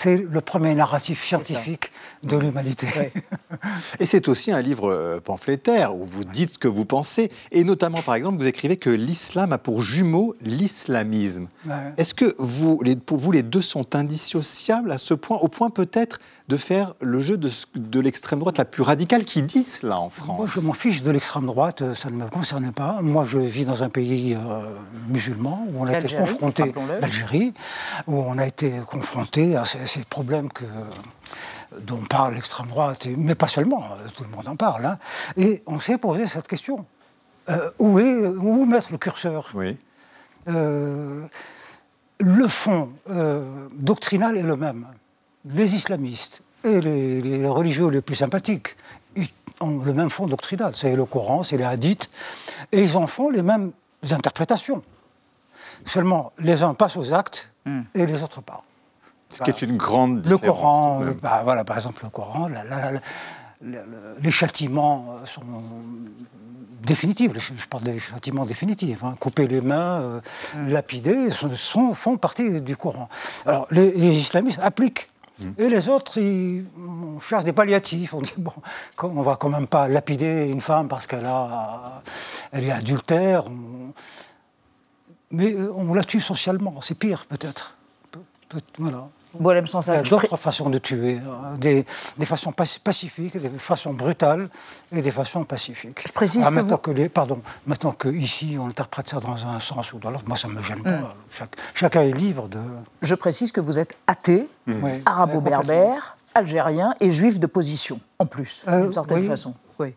c'est 0.00 0.16
le 0.30 0.40
premier 0.40 0.76
narratif 0.76 1.24
scientifique 1.24 1.90
de 2.22 2.36
l'humanité. 2.36 2.86
Et 3.98 4.06
c'est 4.06 4.28
aussi 4.28 4.52
un 4.52 4.62
livre 4.62 4.88
euh, 4.92 5.18
pamphlétaire 5.18 5.96
où 5.96 6.04
vous 6.04 6.24
dites 6.24 6.50
ce 6.50 6.58
que 6.58 6.68
vous 6.68 6.84
pensez, 6.84 7.32
et 7.50 7.64
notamment, 7.64 8.00
par 8.02 8.14
exemple, 8.14 8.38
vous 8.40 8.46
écrivez 8.46 8.76
que 8.76 8.90
l'islam 8.90 9.52
a 9.52 9.58
pour 9.58 9.82
jumeau 9.82 10.36
l'islamisme. 10.40 11.48
Ouais. 11.66 11.74
Est-ce 11.96 12.14
que 12.14 12.32
vous, 12.38 12.78
les- 12.84 12.94
pour 12.94 13.18
vous, 13.18 13.32
les 13.32 13.42
deux 13.42 13.60
sont 13.62 13.96
indissociables 13.96 14.92
à 14.92 14.98
ce 14.98 15.14
point, 15.14 15.38
au 15.38 15.48
point 15.48 15.70
peut-être 15.70 16.20
de 16.46 16.56
faire 16.56 16.94
le 17.00 17.20
jeu 17.20 17.36
de, 17.36 17.50
de 17.74 18.00
l'extrême 18.00 18.38
droite 18.38 18.56
la 18.58 18.64
plus 18.64 18.82
radicale 18.82 19.24
qui 19.24 19.42
dit 19.42 19.64
cela 19.64 19.98
en 19.98 20.08
France 20.10 20.38
Moi, 20.38 20.46
je 20.46 20.60
m'en 20.60 20.72
fiche 20.74 21.02
de 21.02 21.10
l'extrême 21.10 21.46
droite, 21.46 21.82
euh, 21.82 21.94
ça 21.94 22.08
ne 22.10 22.14
me 22.16 22.26
concerne 22.28 22.70
pas. 22.72 23.00
Moi, 23.02 23.24
je 23.28 23.38
vis 23.38 23.64
dans 23.64 23.82
un 23.82 23.88
pays 23.88 24.34
euh, 24.34 24.38
musulman 25.08 25.62
où 25.72 25.82
on 25.82 25.86
a 25.88 25.98
été 25.98 26.14
confronté, 26.14 26.72
l'Algérie, 27.00 27.52
où 28.06 28.14
on 28.26 28.38
a 28.38 28.46
été 28.46 28.72
confronté 28.88 29.56
à 29.56 29.64
ces, 29.64 29.86
ces 29.88 30.04
problèmes 30.04 30.50
que, 30.52 30.64
dont 31.80 32.02
parle 32.08 32.34
l'extrême 32.34 32.68
droite, 32.68 33.06
et- 33.06 33.16
mais 33.16 33.34
pas 33.34 33.48
seulement, 33.48 33.82
euh, 33.84 34.08
tout 34.14 34.22
le 34.24 34.30
monde 34.30 34.46
en 34.48 34.56
parle. 34.56 34.86
hein. 34.86 34.98
Et 35.36 35.62
on 35.66 35.80
s'est 35.80 35.98
posé 35.98 36.26
cette 36.26 36.46
question. 36.46 36.86
Euh, 37.48 37.70
où, 37.78 37.98
est, 37.98 38.26
où 38.26 38.64
mettre 38.66 38.92
le 38.92 38.98
curseur? 38.98 39.50
Oui. 39.54 39.76
Euh, 40.48 41.26
le 42.20 42.48
fond 42.48 42.90
euh, 43.10 43.68
doctrinal 43.72 44.36
est 44.36 44.42
le 44.42 44.56
même. 44.56 44.86
Les 45.44 45.74
islamistes 45.74 46.42
et 46.64 46.80
les, 46.80 47.20
les 47.22 47.46
religieux 47.46 47.88
les 47.88 48.00
plus 48.02 48.16
sympathiques 48.16 48.76
ils 49.16 49.28
ont 49.60 49.78
le 49.78 49.92
même 49.94 50.10
fond 50.10 50.26
doctrinal. 50.26 50.76
C'est 50.76 50.94
le 50.94 51.04
Coran, 51.04 51.42
c'est 51.42 51.56
les 51.56 51.64
hadiths, 51.64 52.08
et 52.70 52.82
ils 52.84 52.96
en 52.96 53.06
font 53.06 53.30
les 53.30 53.42
mêmes 53.42 53.72
interprétations. 54.10 54.82
Seulement, 55.86 56.32
les 56.38 56.62
uns 56.62 56.74
passent 56.74 56.96
aux 56.96 57.12
actes 57.14 57.52
et 57.94 58.06
les 58.06 58.22
autres 58.22 58.40
pas. 58.42 58.62
Ce 59.30 59.42
qui 59.42 59.50
est 59.50 59.62
une 59.62 59.76
grande 59.76 60.16
Le 60.26 60.36
différence. 60.36 60.46
Coran, 60.60 60.98
le- 61.00 61.06
même. 61.06 61.14
bah, 61.16 61.42
voilà, 61.44 61.64
par 61.64 61.76
exemple, 61.76 62.02
le 62.04 62.10
Coran, 62.10 62.48
la- 62.48 62.64
la- 62.64 62.76
la- 62.76 62.92
la- 62.92 63.00
la- 63.62 63.82
les 64.22 64.30
châtiments 64.30 65.06
euh, 65.22 65.26
sont 65.26 65.42
définitifs. 66.82 67.32
Je, 67.54 67.66
parle 67.66 67.82
des 67.84 67.98
châtiments 67.98 68.46
définitifs. 68.46 69.02
hein. 69.04 69.14
Couper 69.20 69.46
les 69.46 69.60
mains, 69.60 70.00
euh, 70.00 70.20
lapider, 70.68 71.30
sont, 71.30 71.50
sont- 71.50 71.92
font 71.92 72.16
partie 72.16 72.60
du 72.60 72.76
Coran. 72.76 73.08
Alors, 73.44 73.66
les, 73.70 73.92
les 73.92 74.14
islamistes 74.14 74.60
appliquent. 74.62 75.08
Et 75.56 75.68
les 75.68 75.88
autres, 75.88 76.18
ils, 76.18 76.64
on 76.76 77.20
cherche 77.20 77.44
des 77.44 77.52
palliatifs. 77.52 78.12
On 78.12 78.20
dit, 78.22 78.32
bon, 78.38 78.50
on 79.04 79.22
va 79.22 79.36
quand 79.36 79.48
même 79.50 79.68
pas 79.68 79.86
lapider 79.86 80.48
une 80.48 80.60
femme 80.60 80.88
parce 80.88 81.06
qu'elle 81.06 81.26
a, 81.26 82.02
elle 82.50 82.64
est 82.64 82.72
adultère. 82.72 83.46
on- 83.46 83.92
Mais 85.30 85.52
euh, 85.54 85.72
on 85.76 85.94
la 85.94 86.02
tue 86.02 86.20
socialement, 86.20 86.80
c'est 86.80 86.96
pire 86.96 87.24
peut-être. 87.26 87.76
Pe- 88.10 88.18
peut- 88.48 88.60
voilà. 88.78 89.06
Boilem 89.38 89.64
Il 89.66 89.86
y 89.86 89.90
a 89.96 90.02
d'autres 90.02 90.36
façons 90.36 90.70
de 90.70 90.78
tuer, 90.78 91.20
euh, 91.26 91.56
des, 91.56 91.84
des 92.16 92.26
façons 92.26 92.50
paci- 92.52 92.80
pacifiques, 92.80 93.36
des 93.36 93.48
façons 93.58 93.92
brutales 93.94 94.46
et 94.92 95.02
des 95.02 95.10
façons 95.10 95.44
pacifiques. 95.44 96.04
Je 96.06 96.12
précise 96.12 96.42
Ah, 96.44 96.50
que 96.50 96.54
maintenant 96.54 96.70
vous- 96.76 96.78
que 96.78 96.90
les, 96.90 97.08
pardon, 97.08 97.40
maintenant 97.66 97.92
que 97.92 98.08
ici 98.08 98.56
on 98.60 98.66
interprète 98.68 99.08
ça 99.08 99.18
dans 99.20 99.46
un 99.46 99.58
sens 99.60 99.92
ou 99.92 99.98
dans 99.98 100.10
l'autre, 100.10 100.24
moi 100.26 100.36
ça 100.36 100.48
me 100.48 100.60
gêne 100.60 100.78
Hmm. 100.80 100.82
pas. 101.02 101.14
Chaque- 101.30 101.56
chacun 101.74 102.02
est 102.02 102.12
libre 102.12 102.48
de. 102.48 102.58
je 103.02 103.14
précise 103.14 103.52
que 103.52 103.60
vous 103.60 103.78
êtes 103.78 103.96
athée, 104.06 104.48
Oui. 104.66 105.02
arabo-berbère, 105.06 106.16
algérien 106.34 106.94
et 107.00 107.10
juif 107.10 107.38
de 107.40 107.46
position, 107.46 108.00
en 108.18 108.26
plus, 108.26 108.64
Euh, 108.68 108.82
d'une 108.84 108.92
certaine 108.92 109.18
oui. 109.20 109.26
façon. 109.26 109.54
Oui. 109.78 109.94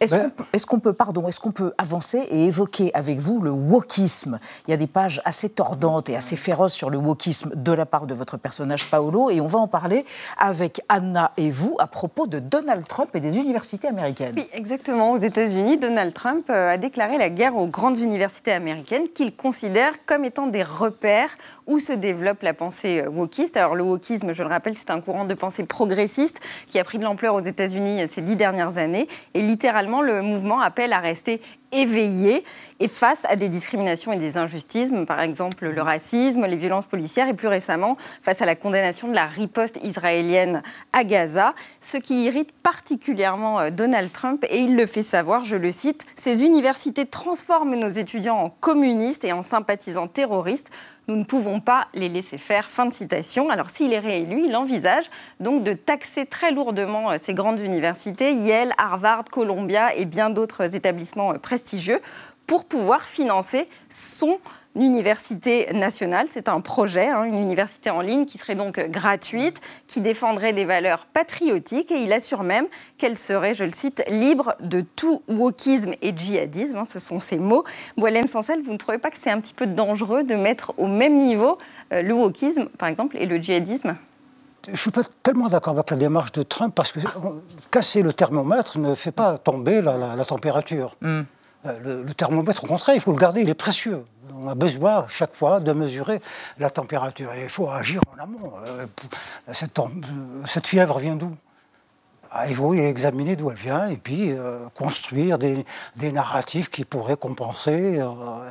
Est-ce 0.00 0.14
Ben- 0.14 0.22
qu'on 0.24 0.30
peut- 0.30 0.44
est-ce 0.52 0.66
qu'on 0.66 0.80
peut, 0.80 0.92
pardon, 0.92 1.28
est-ce 1.28 1.40
qu'on 1.40 1.52
peut 1.52 1.72
avancer 1.78 2.18
et 2.30 2.46
évoquer 2.46 2.90
avec 2.94 3.18
vous 3.18 3.40
le 3.40 3.50
wokisme? 3.50 4.38
Il 4.66 4.70
y 4.70 4.74
a 4.74 4.76
des 4.76 4.86
pages 4.86 5.20
assez 5.24 5.48
tordantes 5.48 6.08
et 6.08 6.16
assez 6.16 6.36
féroces 6.36 6.72
sur 6.74 6.90
le 6.90 6.98
wokisme 6.98 7.50
de 7.54 7.72
la 7.72 7.86
part 7.86 8.06
de 8.06 8.14
votre 8.14 8.36
personnage 8.36 8.88
Paolo, 8.90 9.30
et 9.30 9.40
on 9.40 9.46
va 9.46 9.58
en 9.58 9.68
parler 9.68 10.04
avec 10.38 10.80
Anna 10.88 11.32
et 11.36 11.50
vous 11.50 11.76
à 11.78 11.86
propos 11.86 12.26
de 12.26 12.38
Donald 12.38 12.86
Trump 12.86 13.10
et 13.14 13.20
des 13.20 13.38
universités 13.38 13.88
américaines. 13.88 14.34
Oui, 14.36 14.46
exactement. 14.52 15.12
Aux 15.12 15.18
États-Unis, 15.18 15.78
Donald 15.78 16.12
Trump 16.14 16.46
euh, 16.50 16.70
a 16.72 16.76
déclaré 16.78 17.18
la 17.18 17.28
guerre 17.28 17.56
aux 17.56 17.66
grandes 17.66 17.98
universités 17.98 18.52
américaines 18.52 19.08
qu'il 19.14 19.34
considère 19.34 19.92
comme 20.06 20.24
étant 20.24 20.46
des 20.46 20.62
repères 20.62 21.30
où 21.66 21.78
se 21.78 21.92
développe 21.92 22.42
la 22.42 22.54
pensée 22.54 23.02
euh, 23.02 23.08
wokiste. 23.10 23.56
Alors 23.56 23.74
le 23.74 23.82
wokisme, 23.84 24.32
je 24.32 24.42
le 24.42 24.48
rappelle, 24.48 24.74
c'est 24.74 24.90
un 24.90 25.00
courant 25.00 25.24
de 25.24 25.34
pensée 25.34 25.64
progressiste 25.64 26.40
qui 26.66 26.78
a 26.78 26.84
pris 26.84 26.98
de 26.98 27.04
l'ampleur 27.04 27.34
aux 27.34 27.40
États-Unis 27.40 28.08
ces 28.08 28.20
dix 28.22 28.36
dernières 28.36 28.78
années. 28.78 29.08
Et 29.34 29.41
littéralement, 29.42 30.00
le 30.00 30.22
mouvement 30.22 30.60
appelle 30.60 30.92
à 30.92 31.00
rester 31.00 31.40
éveillé 31.72 32.44
et 32.80 32.88
face 32.88 33.24
à 33.28 33.36
des 33.36 33.48
discriminations 33.48 34.12
et 34.12 34.18
des 34.18 34.36
injustices, 34.36 34.92
par 35.06 35.20
exemple 35.20 35.66
le 35.66 35.82
racisme, 35.82 36.46
les 36.46 36.56
violences 36.56 36.86
policières 36.86 37.28
et 37.28 37.34
plus 37.34 37.48
récemment 37.48 37.96
face 38.22 38.42
à 38.42 38.46
la 38.46 38.54
condamnation 38.54 39.08
de 39.08 39.14
la 39.14 39.26
riposte 39.26 39.78
israélienne 39.82 40.62
à 40.92 41.04
Gaza, 41.04 41.54
ce 41.80 41.96
qui 41.96 42.24
irrite 42.24 42.52
particulièrement 42.62 43.60
euh, 43.60 43.70
Donald 43.70 44.12
Trump 44.12 44.44
et 44.50 44.58
il 44.58 44.76
le 44.76 44.86
fait 44.86 45.02
savoir, 45.02 45.44
je 45.44 45.56
le 45.56 45.70
cite, 45.70 46.04
ces 46.16 46.44
universités 46.44 47.06
transforment 47.06 47.76
nos 47.76 47.88
étudiants 47.88 48.38
en 48.38 48.50
communistes 48.50 49.24
et 49.24 49.32
en 49.32 49.42
sympathisants 49.42 50.08
terroristes. 50.08 50.70
Nous 51.08 51.16
ne 51.16 51.24
pouvons 51.24 51.60
pas 51.60 51.88
les 51.94 52.08
laisser 52.08 52.38
faire. 52.38 52.70
Fin 52.70 52.86
de 52.86 52.92
citation. 52.92 53.50
Alors 53.50 53.70
s'il 53.70 53.92
est 53.92 53.98
réélu, 53.98 54.44
il 54.46 54.54
envisage 54.54 55.10
donc 55.40 55.64
de 55.64 55.72
taxer 55.72 56.26
très 56.26 56.52
lourdement 56.52 57.10
euh, 57.10 57.16
ces 57.20 57.34
grandes 57.34 57.60
universités, 57.60 58.32
Yale, 58.34 58.72
Harvard, 58.78 59.24
Columbia 59.30 59.94
et 59.94 60.04
bien 60.04 60.30
d'autres 60.30 60.74
établissements 60.74 61.32
euh, 61.32 61.38
prestigieux, 61.38 62.00
pour 62.46 62.64
pouvoir 62.64 63.02
financer 63.02 63.68
son 63.88 64.38
université 64.74 65.72
nationale. 65.72 66.26
C'est 66.28 66.48
un 66.48 66.60
projet, 66.60 67.08
hein, 67.08 67.24
une 67.24 67.34
université 67.34 67.90
en 67.90 68.00
ligne 68.00 68.24
qui 68.26 68.38
serait 68.38 68.54
donc 68.54 68.78
gratuite, 68.88 69.60
qui 69.86 70.00
défendrait 70.00 70.52
des 70.52 70.64
valeurs 70.64 71.06
patriotiques 71.06 71.90
et 71.90 72.02
il 72.02 72.12
assure 72.12 72.42
même 72.42 72.66
qu'elle 72.98 73.16
serait, 73.16 73.54
je 73.54 73.64
le 73.64 73.70
cite, 73.72 74.02
libre 74.08 74.54
de 74.60 74.80
tout 74.80 75.22
wokisme 75.28 75.92
et 76.02 76.16
djihadisme. 76.16 76.78
hein, 76.78 76.84
ce 76.84 76.98
sont 76.98 77.20
ces 77.20 77.38
mots. 77.38 77.64
Boilem 77.96 78.26
Sansel, 78.26 78.62
vous 78.62 78.72
ne 78.72 78.78
trouvez 78.78 78.98
pas 78.98 79.10
que 79.10 79.18
c'est 79.18 79.30
un 79.30 79.40
petit 79.40 79.54
peu 79.54 79.66
dangereux 79.66 80.22
de 80.24 80.34
mettre 80.34 80.72
au 80.78 80.86
même 80.86 81.14
niveau 81.14 81.58
euh, 81.92 82.02
le 82.02 82.14
wokisme, 82.14 82.66
par 82.78 82.88
exemple, 82.88 83.16
et 83.18 83.26
le 83.26 83.36
djihadisme? 83.36 83.96
Je 84.66 84.70
ne 84.70 84.76
suis 84.76 84.90
pas 84.92 85.02
tellement 85.24 85.48
d'accord 85.48 85.74
avec 85.74 85.90
la 85.90 85.96
démarche 85.96 86.30
de 86.32 86.44
Trump 86.44 86.72
parce 86.74 86.92
que 86.92 87.00
casser 87.72 88.00
le 88.02 88.12
thermomètre 88.12 88.78
ne 88.78 88.94
fait 88.94 89.10
pas 89.10 89.36
tomber 89.36 89.82
la, 89.82 89.96
la- 89.96 90.14
la 90.14 90.24
température. 90.24 90.94
Euh, 91.02 91.24
Le, 91.64 92.02
le 92.02 92.14
thermomètre, 92.14 92.64
au 92.64 92.66
contraire, 92.66 92.96
il 92.96 93.00
faut 93.00 93.12
le 93.12 93.18
garder, 93.18 93.42
il 93.42 93.48
est 93.48 93.54
précieux. 93.54 94.04
On 94.34 94.48
a 94.48 94.54
besoin 94.56 95.06
chaque 95.08 95.34
fois 95.34 95.60
de 95.60 95.72
mesurer 95.72 96.20
la 96.58 96.70
température 96.70 97.32
et 97.34 97.44
il 97.44 97.48
faut 97.48 97.70
agir 97.70 98.00
en 98.16 98.22
amont. 98.22 98.52
Euh, 98.66 98.86
euh, 99.48 99.52
cette 100.44 100.66
fièvre 100.66 100.98
vient 100.98 101.14
d'où? 101.14 101.36
Ah, 102.32 102.48
Il 102.48 102.54
faut 102.56 102.74
examiner 102.74 103.36
d'où 103.36 103.50
elle 103.50 103.56
vient 103.56 103.86
et 103.88 103.96
puis 103.96 104.32
euh, 104.32 104.58
construire 104.76 105.38
des, 105.38 105.64
des 105.96 106.10
narratifs 106.10 106.68
qui 106.70 106.84
pourraient 106.84 107.16
compenser. 107.16 108.00
euh, 108.00 108.50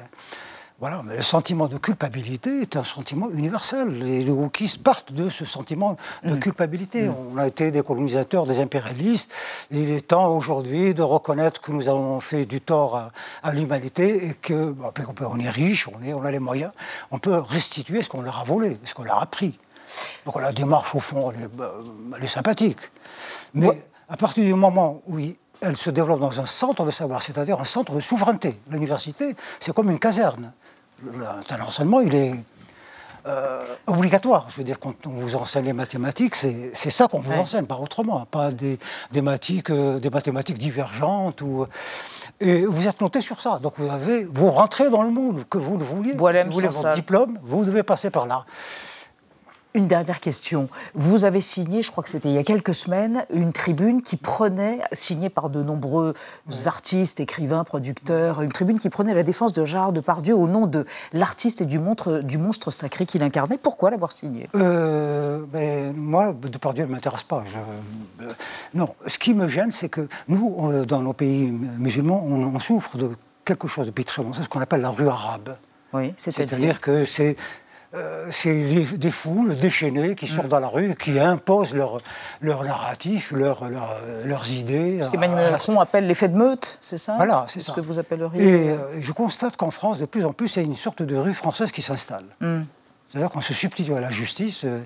voilà, 0.81 1.03
mais 1.03 1.15
le 1.15 1.21
sentiment 1.21 1.67
de 1.67 1.77
culpabilité 1.77 2.61
est 2.61 2.75
un 2.75 2.83
sentiment 2.83 3.29
universel. 3.29 3.87
Les, 3.99 4.27
wokistes 4.31 4.81
partent 4.81 5.13
de 5.13 5.29
ce 5.29 5.45
sentiment 5.45 5.95
de 6.23 6.35
culpabilité. 6.37 7.07
On 7.07 7.37
a 7.37 7.45
été 7.45 7.69
des 7.69 7.83
colonisateurs, 7.83 8.47
des 8.47 8.59
impérialistes. 8.59 9.31
Et 9.69 9.79
il 9.79 9.91
est 9.91 10.07
temps 10.07 10.35
aujourd'hui 10.35 10.95
de 10.95 11.03
reconnaître 11.03 11.61
que 11.61 11.71
nous 11.71 11.87
avons 11.87 12.19
fait 12.19 12.45
du 12.47 12.61
tort 12.61 12.95
à, 12.95 13.09
à 13.43 13.53
l'humanité 13.53 14.29
et 14.29 14.33
que 14.33 14.71
bon, 14.71 14.91
on 15.29 15.37
est 15.37 15.49
riche, 15.51 15.87
on, 15.87 16.01
est, 16.01 16.15
on 16.15 16.25
a 16.25 16.31
les 16.31 16.39
moyens. 16.39 16.71
On 17.11 17.19
peut 17.19 17.37
restituer 17.37 18.01
ce 18.01 18.09
qu'on 18.09 18.23
leur 18.23 18.39
a 18.39 18.43
volé, 18.43 18.79
ce 18.83 18.95
qu'on 18.95 19.03
leur 19.03 19.21
a 19.21 19.27
pris. 19.27 19.59
Donc 20.25 20.41
la 20.41 20.51
démarche, 20.51 20.95
au 20.95 20.99
fond, 20.99 21.31
elle 21.31 21.43
est, 21.43 21.47
bah, 21.47 21.75
elle 22.17 22.23
est 22.23 22.27
sympathique. 22.27 22.79
Mais 23.53 23.83
à 24.09 24.17
partir 24.17 24.43
du 24.43 24.55
moment 24.55 25.03
où 25.05 25.19
il- 25.19 25.35
elle 25.61 25.77
se 25.77 25.89
développe 25.89 26.19
dans 26.19 26.39
un 26.41 26.45
centre 26.45 26.83
de 26.85 26.91
savoir, 26.91 27.21
c'est-à-dire 27.21 27.59
un 27.59 27.65
centre 27.65 27.93
de 27.93 27.99
souveraineté, 27.99 28.57
l'université, 28.69 29.35
c'est 29.59 29.73
comme 29.73 29.89
une 29.91 29.99
caserne. 29.99 30.51
Le- 31.03 31.11
le- 31.13 31.57
L'enseignement, 31.57 32.01
il 32.01 32.15
est 32.15 32.35
euh, 33.27 33.75
obligatoire. 33.85 34.47
Je 34.49 34.55
veux 34.55 34.63
dire, 34.63 34.79
quand 34.79 34.95
on 35.05 35.11
vous 35.11 35.35
enseigne 35.35 35.65
les 35.65 35.73
mathématiques, 35.73 36.33
c'est 36.35 36.71
ça 36.89 37.07
qu'on 37.07 37.19
vous 37.19 37.31
Ouais. 37.31 37.37
enseigne, 37.37 37.65
pas 37.65 37.75
autrement, 37.75 38.25
pas 38.25 38.49
des, 38.51 38.79
des, 39.11 39.21
mathématiques, 39.21 39.69
euh, 39.69 39.99
des 39.99 40.09
mathématiques 40.09 40.57
divergentes. 40.57 41.41
Ou, 41.43 41.65
et 42.39 42.65
vous 42.65 42.87
êtes 42.87 42.99
noté 42.99 43.21
sur 43.21 43.39
ça. 43.39 43.59
Donc 43.61 43.73
vous, 43.77 43.91
avez, 43.91 44.25
vous 44.25 44.49
rentrez 44.49 44.89
dans 44.89 45.03
le 45.03 45.11
moule, 45.11 45.45
que 45.45 45.59
vous 45.59 45.77
le 45.77 45.83
vouliez. 45.83 46.13
Boilem 46.13 46.45
si 46.45 46.49
vous 46.49 46.55
voulez 46.55 46.67
votre 46.75 46.89
diplôme, 46.95 47.37
vous 47.43 47.63
devez 47.63 47.83
passer 47.83 48.09
par 48.09 48.25
là. 48.25 48.43
Une 49.73 49.87
dernière 49.87 50.19
question. 50.19 50.67
Vous 50.95 51.23
avez 51.23 51.39
signé, 51.39 51.81
je 51.81 51.91
crois 51.91 52.03
que 52.03 52.09
c'était 52.09 52.27
il 52.27 52.35
y 52.35 52.37
a 52.37 52.43
quelques 52.43 52.73
semaines, 52.73 53.25
une 53.33 53.53
tribune 53.53 54.01
qui 54.01 54.17
prenait, 54.17 54.79
signée 54.91 55.29
par 55.29 55.49
de 55.49 55.63
nombreux 55.63 56.13
artistes, 56.65 57.21
écrivains, 57.21 57.63
producteurs, 57.63 58.41
une 58.41 58.51
tribune 58.51 58.79
qui 58.79 58.89
prenait 58.89 59.13
la 59.13 59.23
défense 59.23 59.53
de 59.53 59.63
Gérard 59.63 59.93
Depardieu 59.93 60.35
au 60.35 60.47
nom 60.49 60.67
de 60.67 60.85
l'artiste 61.13 61.61
et 61.61 61.65
du 61.65 61.79
monstre, 61.79 62.19
du 62.19 62.37
monstre 62.37 62.69
sacré 62.69 63.05
qu'il 63.05 63.23
incarnait. 63.23 63.57
Pourquoi 63.57 63.91
l'avoir 63.91 64.11
signé? 64.11 64.49
Euh, 64.55 65.45
mais 65.53 65.93
moi, 65.93 66.33
Depardieu 66.33 66.83
ne 66.85 66.91
m'intéresse 66.91 67.23
pas. 67.23 67.43
Je- 67.47 68.25
euh, 68.25 68.29
non, 68.73 68.89
ce 69.07 69.17
qui 69.19 69.33
me 69.33 69.47
gêne, 69.47 69.71
c'est 69.71 69.87
que 69.89 70.05
nous, 70.27 70.69
euh, 70.69 70.83
dans 70.85 70.99
nos 71.01 71.13
pays 71.13 71.49
musulmans, 71.49 72.25
on, 72.27 72.43
on 72.43 72.59
souffre 72.59 72.97
de 72.97 73.11
quelque 73.45 73.69
chose 73.69 73.85
depuis 73.87 74.03
très 74.03 74.21
longtemps, 74.21 74.37
c'est 74.37 74.43
ce 74.43 74.49
qu'on 74.49 74.59
appelle 74.59 74.81
la 74.81 74.89
rue 74.89 75.07
arabe. 75.07 75.55
Oui, 75.93 76.13
C'est-à-dire 76.15 76.79
que 76.79 77.03
c'est 77.03 77.35
euh, 77.93 78.27
c'est 78.31 78.53
des, 78.97 79.11
foules 79.11 79.55
déchaînées 79.55 80.15
qui 80.15 80.25
Mm. 80.25 80.29
sortent 80.29 80.47
dans 80.47 80.59
la 80.59 80.67
rue, 80.67 80.95
qui 80.95 81.19
imposent 81.19 81.75
leur, 81.75 81.97
leur 82.39 82.63
narratif, 82.63 83.31
leur, 83.31 83.69
leur- 83.69 83.95
leurs 84.25 84.49
idées. 84.49 85.01
ce 85.05 85.09
qu'Emmanuel 85.11 85.45
la- 85.45 85.51
Macron 85.51 85.79
appelle 85.79 86.07
l'effet 86.07 86.29
de 86.29 86.37
meute, 86.37 86.77
c'est 86.81 86.97
ça? 86.97 87.15
Voilà, 87.17 87.45
c'est 87.49 87.59
ce 87.59 87.67
ça. 87.67 87.73
que 87.73 87.81
vous 87.81 87.99
appelleriez. 87.99 88.43
Et 88.43 88.69
euh, 88.69 88.77
je 89.01 89.11
constate 89.11 89.57
qu'en 89.57 89.71
France, 89.71 89.99
de 89.99 90.05
plus 90.05 90.23
en 90.25 90.31
plus, 90.33 90.55
il 90.55 90.59
y 90.59 90.63
a 90.63 90.65
une 90.65 90.75
sorte 90.75 91.01
de 91.01 91.15
rue 91.17 91.33
française 91.33 91.71
qui 91.71 91.81
s'installe. 91.81 92.25
Mm. 92.39 92.61
C'est-à-dire 93.09 93.29
qu'on 93.29 93.41
se 93.41 93.53
substitue 93.53 93.93
à 93.93 93.99
la 93.99 94.09
justice, 94.09 94.61
euh, 94.63 94.79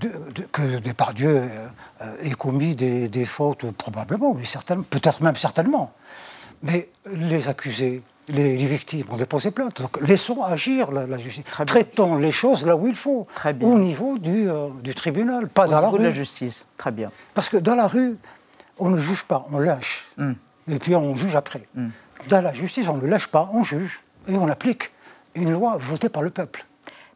de- 0.00 0.12
de- 0.32 0.46
que 0.52 0.78
Depardieu 0.78 1.28
euh, 1.38 1.48
euh, 2.02 2.16
ait 2.22 2.30
commis 2.30 2.76
des, 2.76 3.08
des 3.08 3.24
fautes, 3.24 3.68
probablement, 3.72 4.34
mais 4.34 4.44
peut-être 4.88 5.20
même 5.20 5.34
certainement. 5.34 5.92
Mais 6.62 6.90
les 7.12 7.48
accusés, 7.48 8.02
les, 8.28 8.56
les 8.56 8.66
victimes 8.66 9.06
ont 9.10 9.16
déposé 9.16 9.50
plainte. 9.50 9.80
Donc 9.80 10.00
laissons 10.00 10.42
agir 10.42 10.90
la, 10.92 11.06
la 11.06 11.18
justice. 11.18 11.44
Très 11.44 11.64
bien. 11.64 11.74
Traitons 11.74 12.16
les 12.16 12.32
choses 12.32 12.66
là 12.66 12.76
où 12.76 12.86
il 12.86 12.94
faut, 12.94 13.26
Très 13.34 13.52
bien. 13.52 13.68
au 13.68 13.78
niveau 13.78 14.18
du, 14.18 14.48
euh, 14.48 14.68
du 14.82 14.94
tribunal, 14.94 15.48
pas 15.48 15.66
Au 15.66 15.70
dans 15.70 15.80
la 15.80 15.86
niveau 15.86 15.98
de 15.98 16.02
la 16.04 16.08
rue. 16.10 16.14
justice. 16.14 16.66
Très 16.76 16.90
bien. 16.90 17.10
Parce 17.34 17.48
que 17.48 17.56
dans 17.56 17.74
la 17.74 17.86
rue, 17.86 18.16
on 18.78 18.90
ne 18.90 18.98
juge 18.98 19.22
pas, 19.24 19.46
on 19.52 19.58
lynche. 19.58 20.06
Mm. 20.16 20.32
Et 20.68 20.78
puis 20.78 20.94
on 20.96 21.14
juge 21.14 21.34
après. 21.36 21.62
Dans 22.28 22.40
la 22.40 22.52
justice, 22.52 22.88
on 22.88 22.96
ne 22.96 23.06
lâche 23.06 23.28
pas, 23.28 23.48
on 23.52 23.62
juge. 23.62 24.00
Et 24.28 24.36
on 24.36 24.48
applique 24.48 24.90
une 25.34 25.52
loi 25.52 25.76
votée 25.78 26.08
par 26.08 26.22
le 26.22 26.30
peuple. 26.30 26.64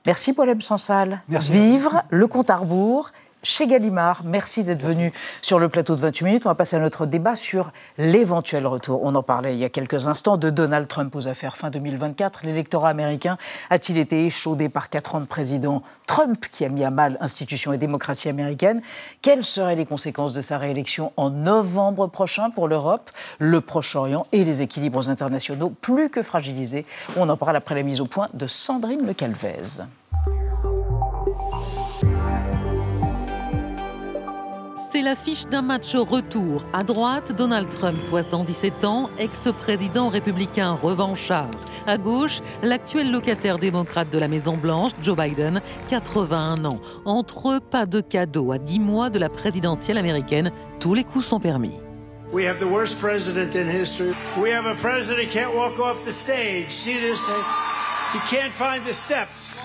Merci 0.06 0.32
Paulem 0.32 0.60
Sansal. 0.60 1.20
Merci. 1.28 1.52
Vivre, 1.52 2.02
le 2.10 2.26
compte 2.26 2.48
à 2.50 2.56
rebours. 2.56 3.10
Chez 3.42 3.66
Gallimard, 3.66 4.20
merci 4.26 4.64
d'être 4.64 4.82
venu 4.82 5.14
sur 5.40 5.58
le 5.58 5.70
plateau 5.70 5.96
de 5.96 6.00
28 6.02 6.24
minutes. 6.26 6.46
On 6.46 6.50
va 6.50 6.54
passer 6.54 6.76
à 6.76 6.78
notre 6.78 7.06
débat 7.06 7.34
sur 7.34 7.72
l'éventuel 7.96 8.66
retour. 8.66 9.00
On 9.02 9.14
en 9.14 9.22
parlait 9.22 9.54
il 9.54 9.58
y 9.58 9.64
a 9.64 9.70
quelques 9.70 10.06
instants 10.06 10.36
de 10.36 10.50
Donald 10.50 10.86
Trump 10.88 11.16
aux 11.16 11.26
affaires 11.26 11.56
fin 11.56 11.70
2024. 11.70 12.44
L'électorat 12.44 12.90
américain 12.90 13.38
a-t-il 13.70 13.96
été 13.96 14.26
échaudé 14.26 14.68
par 14.68 14.90
quatre 14.90 15.14
ans 15.14 15.20
de 15.20 15.24
président 15.24 15.82
Trump 16.06 16.44
qui 16.52 16.66
a 16.66 16.68
mis 16.68 16.84
à 16.84 16.90
mal 16.90 17.16
institutions 17.22 17.72
et 17.72 17.78
démocratie 17.78 18.28
américaine? 18.28 18.82
Quelles 19.22 19.44
seraient 19.44 19.76
les 19.76 19.86
conséquences 19.86 20.34
de 20.34 20.42
sa 20.42 20.58
réélection 20.58 21.14
en 21.16 21.30
novembre 21.30 22.08
prochain 22.08 22.50
pour 22.50 22.68
l'Europe, 22.68 23.10
le 23.38 23.62
Proche-Orient 23.62 24.26
et 24.32 24.44
les 24.44 24.60
équilibres 24.60 25.08
internationaux 25.08 25.70
plus 25.70 26.10
que 26.10 26.20
fragilisés? 26.20 26.84
On 27.16 27.26
en 27.30 27.38
parle 27.38 27.56
après 27.56 27.74
la 27.74 27.84
mise 27.84 28.02
au 28.02 28.06
point 28.06 28.28
de 28.34 28.46
Sandrine 28.46 29.06
Le 29.06 29.14
Calvez. 29.14 29.80
L'affiche 35.02 35.46
d'un 35.46 35.62
match 35.62 35.96
retour. 35.96 36.64
À 36.72 36.82
droite, 36.82 37.32
Donald 37.32 37.68
Trump, 37.68 38.00
77 38.00 38.84
ans, 38.84 39.08
ex-président 39.18 40.08
républicain 40.08 40.72
revanchard. 40.72 41.50
À 41.86 41.96
gauche, 41.96 42.40
l'actuel 42.62 43.10
locataire 43.10 43.58
démocrate 43.58 44.10
de 44.10 44.18
la 44.18 44.28
Maison-Blanche, 44.28 44.92
Joe 45.02 45.16
Biden, 45.16 45.62
81 45.88 46.64
ans. 46.64 46.80
Entre 47.06 47.50
eux, 47.50 47.60
pas 47.60 47.86
de 47.86 48.00
cadeau. 48.00 48.52
À 48.52 48.58
10 48.58 48.78
mois 48.78 49.10
de 49.10 49.18
la 49.18 49.30
présidentielle 49.30 49.96
américaine, 49.98 50.52
tous 50.80 50.92
les 50.92 51.04
coups 51.04 51.24
sont 51.24 51.40
permis. 51.40 51.78
We 52.32 52.46
have 52.46 52.58
the 52.58 52.70
worst 52.70 53.00
president 53.00 53.56
in 53.56 53.68
history. 53.68 54.14
We 54.36 54.52
have 54.52 54.66
a 54.66 54.74
president 54.74 55.24
who 55.24 55.32
can't 55.32 55.54
walk 55.54 55.80
off 55.80 56.04
the 56.04 56.12
stage. 56.12 56.70
See 56.70 56.98
this 57.00 57.20
thing? 57.22 58.92
Steps. 58.92 59.59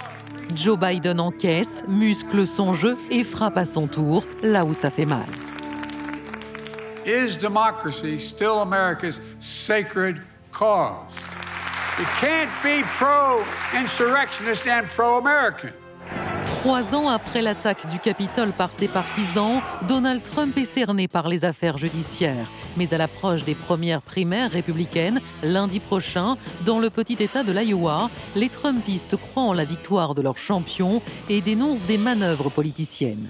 Joe 0.54 0.78
Biden 0.78 1.20
encaisse, 1.20 1.84
muscle 1.88 2.46
son 2.46 2.74
jeu 2.74 2.98
et 3.10 3.24
frappe 3.24 3.58
à 3.58 3.66
son 3.66 3.88
tour 3.88 4.24
là 4.44 4.66
où 4.66 4.74
ça 4.74 4.90
fait 4.90 5.06
mal. 5.06 5.28
Is 7.06 7.36
democracy 7.38 8.18
still 8.18 8.62
America's 8.62 9.22
sacred 9.40 10.22
cause? 10.52 11.16
It 12.00 12.08
can't 12.20 12.50
be 12.64 12.84
pro 12.98 13.44
insurrectionist 13.74 14.68
and 14.68 14.88
pro 14.90 15.18
American. 15.18 15.72
Trois 16.66 16.96
ans 16.96 17.10
après 17.10 17.44
l'attaque 17.44 17.88
du 17.90 18.00
Capitole 18.00 18.52
par 18.52 18.72
ses 18.76 18.88
partisans, 18.88 19.62
Donald 19.88 20.24
Trump 20.24 20.58
est 20.58 20.66
cerné 20.66 21.08
par 21.08 21.30
les 21.30 21.46
affaires 21.46 21.78
judiciaires. 21.78 22.50
Mais 22.76 22.92
à 22.92 22.98
l'approche 22.98 23.44
des 23.44 23.54
premières 23.54 24.02
primaires 24.02 24.50
républicaines, 24.50 25.22
lundi 25.44 25.80
prochain, 25.80 26.38
dans 26.66 26.80
le 26.80 26.90
petit 26.90 27.18
État 27.20 27.44
de 27.44 27.52
l'Iowa, 27.52 28.10
les 28.36 28.50
Trumpistes 28.50 29.16
croient 29.16 29.44
en 29.44 29.54
la 29.54 29.64
victoire 29.64 30.16
de 30.16 30.24
leur 30.24 30.40
champion 30.40 31.04
et 31.30 31.42
dénoncent 31.42 31.84
des 31.84 32.00
manœuvres 32.00 32.50
politiciennes. 32.50 33.30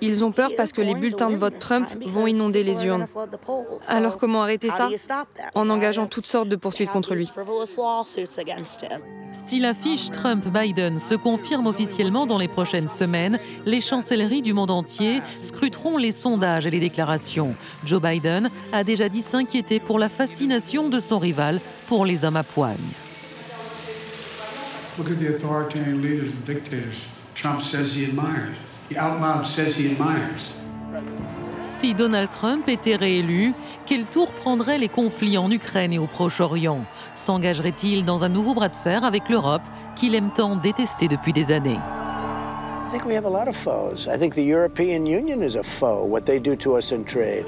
Ils 0.00 0.24
ont 0.24 0.32
peur 0.32 0.50
parce 0.56 0.72
que 0.72 0.80
les 0.80 0.94
bulletins 0.94 1.30
de 1.30 1.36
vote 1.36 1.58
Trump 1.58 1.86
vont 2.06 2.26
inonder 2.26 2.62
les 2.62 2.84
urnes. 2.84 3.06
Alors 3.88 4.16
comment 4.18 4.42
arrêter 4.42 4.70
ça 4.70 4.88
En 5.54 5.68
engageant 5.68 6.06
toutes 6.06 6.26
sortes 6.26 6.48
de 6.48 6.56
poursuites 6.56 6.90
contre 6.90 7.14
lui. 7.14 7.30
Si 9.32 9.60
l'affiche 9.60 10.10
Trump-Biden 10.10 10.98
se 10.98 11.14
confirme 11.14 11.66
officiellement 11.66 12.26
dans 12.26 12.38
les 12.38 12.48
prochaines 12.48 12.88
semaines, 12.88 13.38
les 13.66 13.80
chancelleries 13.80 14.42
du 14.42 14.52
monde 14.52 14.70
entier 14.70 15.20
scruteront 15.40 15.98
les 15.98 16.12
sondages 16.12 16.66
et 16.66 16.70
les 16.70 16.80
déclarations. 16.80 17.54
Joe 17.84 18.00
Biden 18.00 18.50
a 18.72 18.84
déjà 18.84 19.08
dit 19.08 19.22
s'inquiéter 19.22 19.80
pour 19.80 19.98
la 19.98 20.08
fascination 20.08 20.88
de 20.88 21.00
son 21.00 21.18
rival 21.18 21.60
pour 21.86 22.06
les 22.06 22.24
hommes 22.24 22.36
à 22.36 22.44
poigne. 22.44 22.78
Look 24.98 25.08
at 25.10 25.18
the 25.18 25.28
authoritarian 25.28 26.02
leaders 26.02 26.30
and 26.30 26.44
dictators 26.44 27.06
Trump 27.34 27.62
says 27.62 27.96
he 27.96 28.04
admires. 28.04 28.58
Si 31.60 31.94
Donald 31.94 32.30
Trump 32.30 32.68
était 32.68 32.96
réélu, 32.96 33.52
quel 33.86 34.06
tour 34.06 34.32
prendraient 34.32 34.78
les 34.78 34.88
conflits 34.88 35.38
en 35.38 35.50
Ukraine 35.50 35.92
et 35.92 35.98
au 35.98 36.06
Proche-Orient? 36.06 36.84
S'engagerait-il 37.14 38.04
dans 38.04 38.24
un 38.24 38.28
nouveau 38.28 38.54
bras 38.54 38.68
de 38.68 38.76
fer 38.76 39.04
avec 39.04 39.28
l'Europe 39.28 39.62
qu'il 39.94 40.14
aime 40.14 40.32
tant 40.32 40.56
détester 40.56 41.06
depuis 41.06 41.32
des 41.32 41.52
années? 41.52 41.78
I 42.90 42.92
think 42.92 43.06
we 43.06 43.14
have 43.14 43.24
a 43.24 43.30
lot 43.30 43.48
of 43.48 43.54
foes. 43.54 44.08
I 44.12 44.18
think 44.18 44.34
the 44.34 44.44
European 44.44 45.06
Union 45.06 45.42
is 45.42 45.56
a 45.56 45.62
foe, 45.62 46.04
what 46.04 46.22
they 46.22 46.40
do 46.40 46.56
to 46.56 46.76
us 46.76 46.90
in 46.90 47.04
trade. 47.04 47.46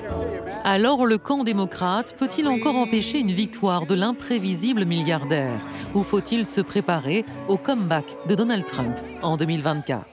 Alors 0.62 1.04
le 1.04 1.18
camp 1.18 1.42
démocrate 1.42 2.14
peut-il 2.16 2.46
encore 2.46 2.76
empêcher 2.76 3.18
une 3.18 3.32
victoire 3.32 3.86
de 3.86 3.96
l'imprévisible 3.96 4.84
milliardaire? 4.84 5.58
Ou 5.94 6.04
faut-il 6.04 6.46
se 6.46 6.60
préparer 6.60 7.24
au 7.48 7.56
comeback 7.56 8.04
de 8.28 8.36
Donald 8.36 8.66
Trump 8.66 8.94
en 9.22 9.36
2024 9.36 10.11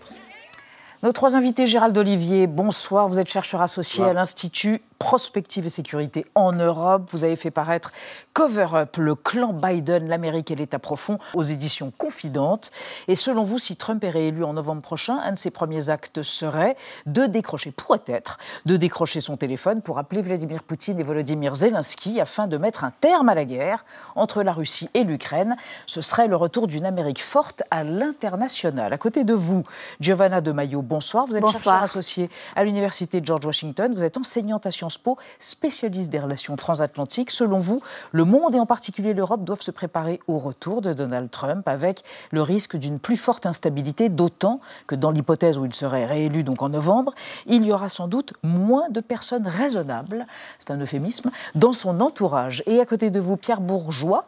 Nos 1.02 1.14
trois 1.14 1.38
invités, 1.38 1.66
Gérald 1.66 1.98
Olivier, 1.98 2.46
bonsoir. 2.46 3.08
Vous 3.08 3.20
êtes 3.20 3.30
chercheur 3.30 3.62
associé 3.62 4.04
à 4.04 4.12
l'Institut 4.12 4.82
Prospective 5.00 5.66
et 5.66 5.70
Sécurité 5.70 6.26
en 6.36 6.52
Europe. 6.52 7.08
Vous 7.12 7.24
avez 7.24 7.38
fait 7.38 7.52
paraître 7.52 7.94
Cover 8.34 8.68
Up, 8.74 8.98
le 8.98 9.16
clan 9.16 9.54
Biden, 9.54 10.10
l'Amérique 10.10 10.52
et 10.52 10.56
l'État 10.56 10.78
profond 10.78 11.18
aux 11.36 11.42
éditions 11.42 11.94
Confidentes. 11.98 12.72
Et 13.08 13.16
selon 13.16 13.44
vous, 13.44 13.60
si 13.60 13.78
Trump 13.78 14.04
est 14.04 14.10
réélu 14.10 14.44
en 14.44 14.52
novembre 14.52 14.82
prochain, 14.82 15.18
un 15.24 15.32
de 15.32 15.38
ses 15.38 15.52
premiers 15.52 15.90
actes 15.90 16.22
serait 16.22 16.76
de 17.06 17.28
décrocher, 17.28 17.72
pourrait 17.72 18.02
être, 18.08 18.38
de 18.66 18.76
décrocher 18.76 19.22
son 19.22 19.38
téléphone 19.38 19.82
pour 19.82 20.00
appeler 20.00 20.22
Vladimir 20.22 20.64
Poutine 20.64 21.00
et 21.00 21.04
Volodymyr 21.04 21.56
Zelensky 21.56 22.20
afin 22.20 22.48
de 22.48 22.58
mettre 22.58 22.84
un 22.84 22.92
terme 23.00 23.30
à 23.30 23.36
la 23.36 23.46
guerre 23.46 23.86
entre 24.16 24.44
la 24.44 24.52
Russie 24.52 24.90
et 24.94 25.06
l'Ukraine. 25.06 25.56
Ce 25.86 26.02
serait 26.02 26.28
le 26.28 26.36
retour 26.36 26.68
d'une 26.68 26.86
Amérique 26.86 27.24
forte 27.24 27.64
à 27.72 27.86
l'international. 27.86 28.92
À 28.92 28.98
côté 28.98 29.24
de 29.24 29.34
vous, 29.34 29.64
Giovanna 30.02 30.42
de 30.42 30.52
Maio, 30.52 30.82
bonsoir. 30.90 31.28
Vous 31.28 31.36
êtes 31.36 31.42
Bonsoir. 31.42 31.76
chercheur 31.76 31.84
associé 31.84 32.30
à 32.56 32.64
l'Université 32.66 33.22
George 33.24 33.46
Washington. 33.46 33.94
Vous 33.94 34.04
êtes 34.04 34.18
enseignante 34.18 34.66
à 34.66 34.72
Sciences 34.72 34.98
Po, 34.98 35.18
spécialiste 35.38 36.10
des 36.10 36.20
relations 36.20 36.56
transatlantiques. 36.56 37.32
Selon 37.32 37.60
vous, 37.60 37.82
le 38.12 38.26
monde 38.26 38.56
et 38.56 38.60
en 38.60 38.66
particulier 38.66 39.14
l'Europe 39.14 39.44
doivent 39.44 39.62
se 39.62 39.72
préparer 39.72 40.20
au 40.28 40.38
retour 40.38 40.82
de 40.82 40.92
Donald 40.92 41.30
Trump 41.30 41.68
avec 41.68 42.04
le 42.32 42.42
risque 42.42 42.76
d'une 42.76 43.00
plus 43.00 43.18
forte 43.18 43.46
instabilité, 43.46 44.10
d'autant 44.10 44.60
que 44.88 44.96
dans 44.96 45.12
l'hypothèse 45.12 45.58
où 45.58 45.66
il 45.66 45.76
serait 45.76 46.06
réélu 46.06 46.44
donc 46.44 46.62
en 46.64 46.70
novembre, 46.70 47.14
il 47.46 47.64
y 47.64 47.72
aura 47.72 47.88
sans 47.88 48.08
doute 48.08 48.34
moins 48.44 48.90
de 48.90 49.00
personnes 49.00 49.48
raisonnables, 49.48 50.26
c'est 50.58 50.72
un 50.72 50.80
euphémisme, 50.80 51.30
dans 51.54 51.74
son 51.74 52.02
entourage. 52.02 52.64
Et 52.66 52.80
à 52.80 52.86
côté 52.86 53.12
de 53.12 53.20
vous, 53.20 53.38
Pierre 53.38 53.62
Bourgeois, 53.62 54.26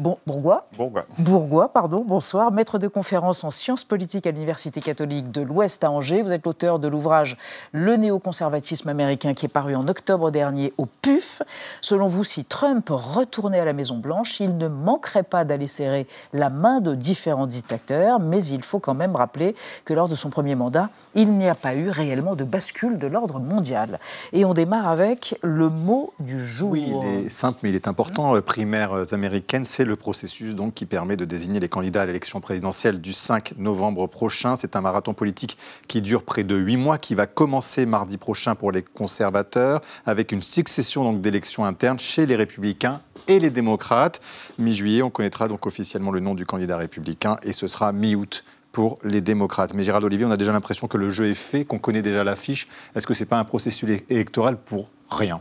Bon, 0.00 0.18
Bourgois 0.26 0.66
Bourgois. 0.76 1.06
Bourgois, 1.18 1.68
pardon, 1.68 2.04
bonsoir, 2.04 2.50
maître 2.50 2.80
de 2.80 2.88
conférence 2.88 3.44
en 3.44 3.52
sciences 3.52 3.84
politiques 3.84 4.26
à 4.26 4.32
l'Université 4.32 4.80
catholique 4.80 5.30
de 5.30 5.40
l'Ouest 5.40 5.84
à 5.84 5.90
Angers. 5.92 6.22
Vous 6.22 6.32
êtes 6.32 6.44
l'auteur 6.44 6.80
de 6.80 6.88
l'ouvrage 6.88 7.36
Le 7.70 7.94
néoconservatisme 7.94 8.88
américain 8.88 9.34
qui 9.34 9.46
est 9.46 9.48
paru 9.48 9.76
en 9.76 9.86
octobre 9.86 10.32
dernier 10.32 10.72
au 10.78 10.86
PUF. 10.86 11.42
Selon 11.80 12.08
vous, 12.08 12.24
si 12.24 12.44
Trump 12.44 12.88
retournait 12.90 13.60
à 13.60 13.64
la 13.64 13.72
Maison-Blanche, 13.72 14.40
il 14.40 14.56
ne 14.56 14.66
manquerait 14.66 15.22
pas 15.22 15.44
d'aller 15.44 15.68
serrer 15.68 16.08
la 16.32 16.50
main 16.50 16.80
de 16.80 16.96
différents 16.96 17.46
dictateurs, 17.46 18.18
mais 18.18 18.44
il 18.44 18.64
faut 18.64 18.80
quand 18.80 18.94
même 18.94 19.14
rappeler 19.14 19.54
que 19.84 19.94
lors 19.94 20.08
de 20.08 20.16
son 20.16 20.28
premier 20.28 20.56
mandat, 20.56 20.90
il 21.14 21.30
n'y 21.34 21.48
a 21.48 21.54
pas 21.54 21.76
eu 21.76 21.88
réellement 21.88 22.34
de 22.34 22.42
bascule 22.42 22.98
de 22.98 23.06
l'ordre 23.06 23.38
mondial. 23.38 24.00
Et 24.32 24.44
on 24.44 24.54
démarre 24.54 24.88
avec 24.88 25.38
le 25.42 25.68
mot 25.68 26.12
du 26.18 26.44
jour. 26.44 26.72
Oui, 26.72 26.92
il 26.92 27.26
est 27.26 27.28
simple, 27.28 27.60
mais 27.62 27.68
il 27.68 27.76
est 27.76 27.86
important. 27.86 28.34
Primaires 28.42 29.12
américaines, 29.12 29.64
c'est 29.64 29.83
le 29.84 29.96
processus 29.96 30.54
donc 30.54 30.74
qui 30.74 30.86
permet 30.86 31.16
de 31.16 31.24
désigner 31.24 31.60
les 31.60 31.68
candidats 31.68 32.02
à 32.02 32.06
l'élection 32.06 32.40
présidentielle 32.40 33.00
du 33.00 33.12
5 33.12 33.54
novembre 33.58 34.06
prochain. 34.06 34.56
C'est 34.56 34.76
un 34.76 34.80
marathon 34.80 35.14
politique 35.14 35.56
qui 35.88 36.02
dure 36.02 36.22
près 36.22 36.44
de 36.44 36.56
huit 36.56 36.76
mois, 36.76 36.98
qui 36.98 37.14
va 37.14 37.26
commencer 37.26 37.86
mardi 37.86 38.16
prochain 38.16 38.54
pour 38.54 38.72
les 38.72 38.82
conservateurs, 38.82 39.80
avec 40.06 40.32
une 40.32 40.42
succession 40.42 41.04
donc 41.04 41.20
d'élections 41.20 41.64
internes 41.64 41.98
chez 41.98 42.26
les 42.26 42.36
républicains 42.36 43.00
et 43.28 43.38
les 43.38 43.50
démocrates. 43.50 44.20
Mi-juillet, 44.58 45.02
on 45.02 45.10
connaîtra 45.10 45.48
donc 45.48 45.66
officiellement 45.66 46.10
le 46.10 46.20
nom 46.20 46.34
du 46.34 46.46
candidat 46.46 46.76
républicain 46.76 47.36
et 47.42 47.52
ce 47.52 47.66
sera 47.66 47.92
mi-août 47.92 48.44
pour 48.72 48.98
les 49.04 49.20
démocrates. 49.20 49.72
Mais 49.72 49.84
Gérald 49.84 50.04
Olivier, 50.04 50.26
on 50.26 50.30
a 50.30 50.36
déjà 50.36 50.52
l'impression 50.52 50.88
que 50.88 50.98
le 50.98 51.08
jeu 51.10 51.30
est 51.30 51.34
fait, 51.34 51.64
qu'on 51.64 51.78
connaît 51.78 52.02
déjà 52.02 52.24
l'affiche. 52.24 52.68
Est-ce 52.94 53.06
que 53.06 53.14
c'est 53.14 53.24
pas 53.24 53.38
un 53.38 53.44
processus 53.44 53.88
électoral 54.10 54.58
pour 54.58 54.90
rien? 55.10 55.40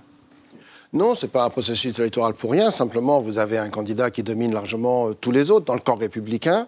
Non, 0.95 1.15
ce 1.15 1.25
n'est 1.25 1.31
pas 1.31 1.43
un 1.43 1.49
processus 1.49 1.97
électoral 1.97 2.35
pour 2.35 2.51
rien. 2.51 2.69
Simplement, 2.69 3.19
vous 3.19 3.39
avez 3.39 3.57
un 3.57 3.69
candidat 3.69 4.11
qui 4.11 4.21
domine 4.21 4.53
largement 4.53 5.09
euh, 5.09 5.13
tous 5.19 5.31
les 5.31 5.49
autres 5.49 5.65
dans 5.65 5.73
le 5.73 5.79
camp 5.79 5.95
républicain. 5.95 6.67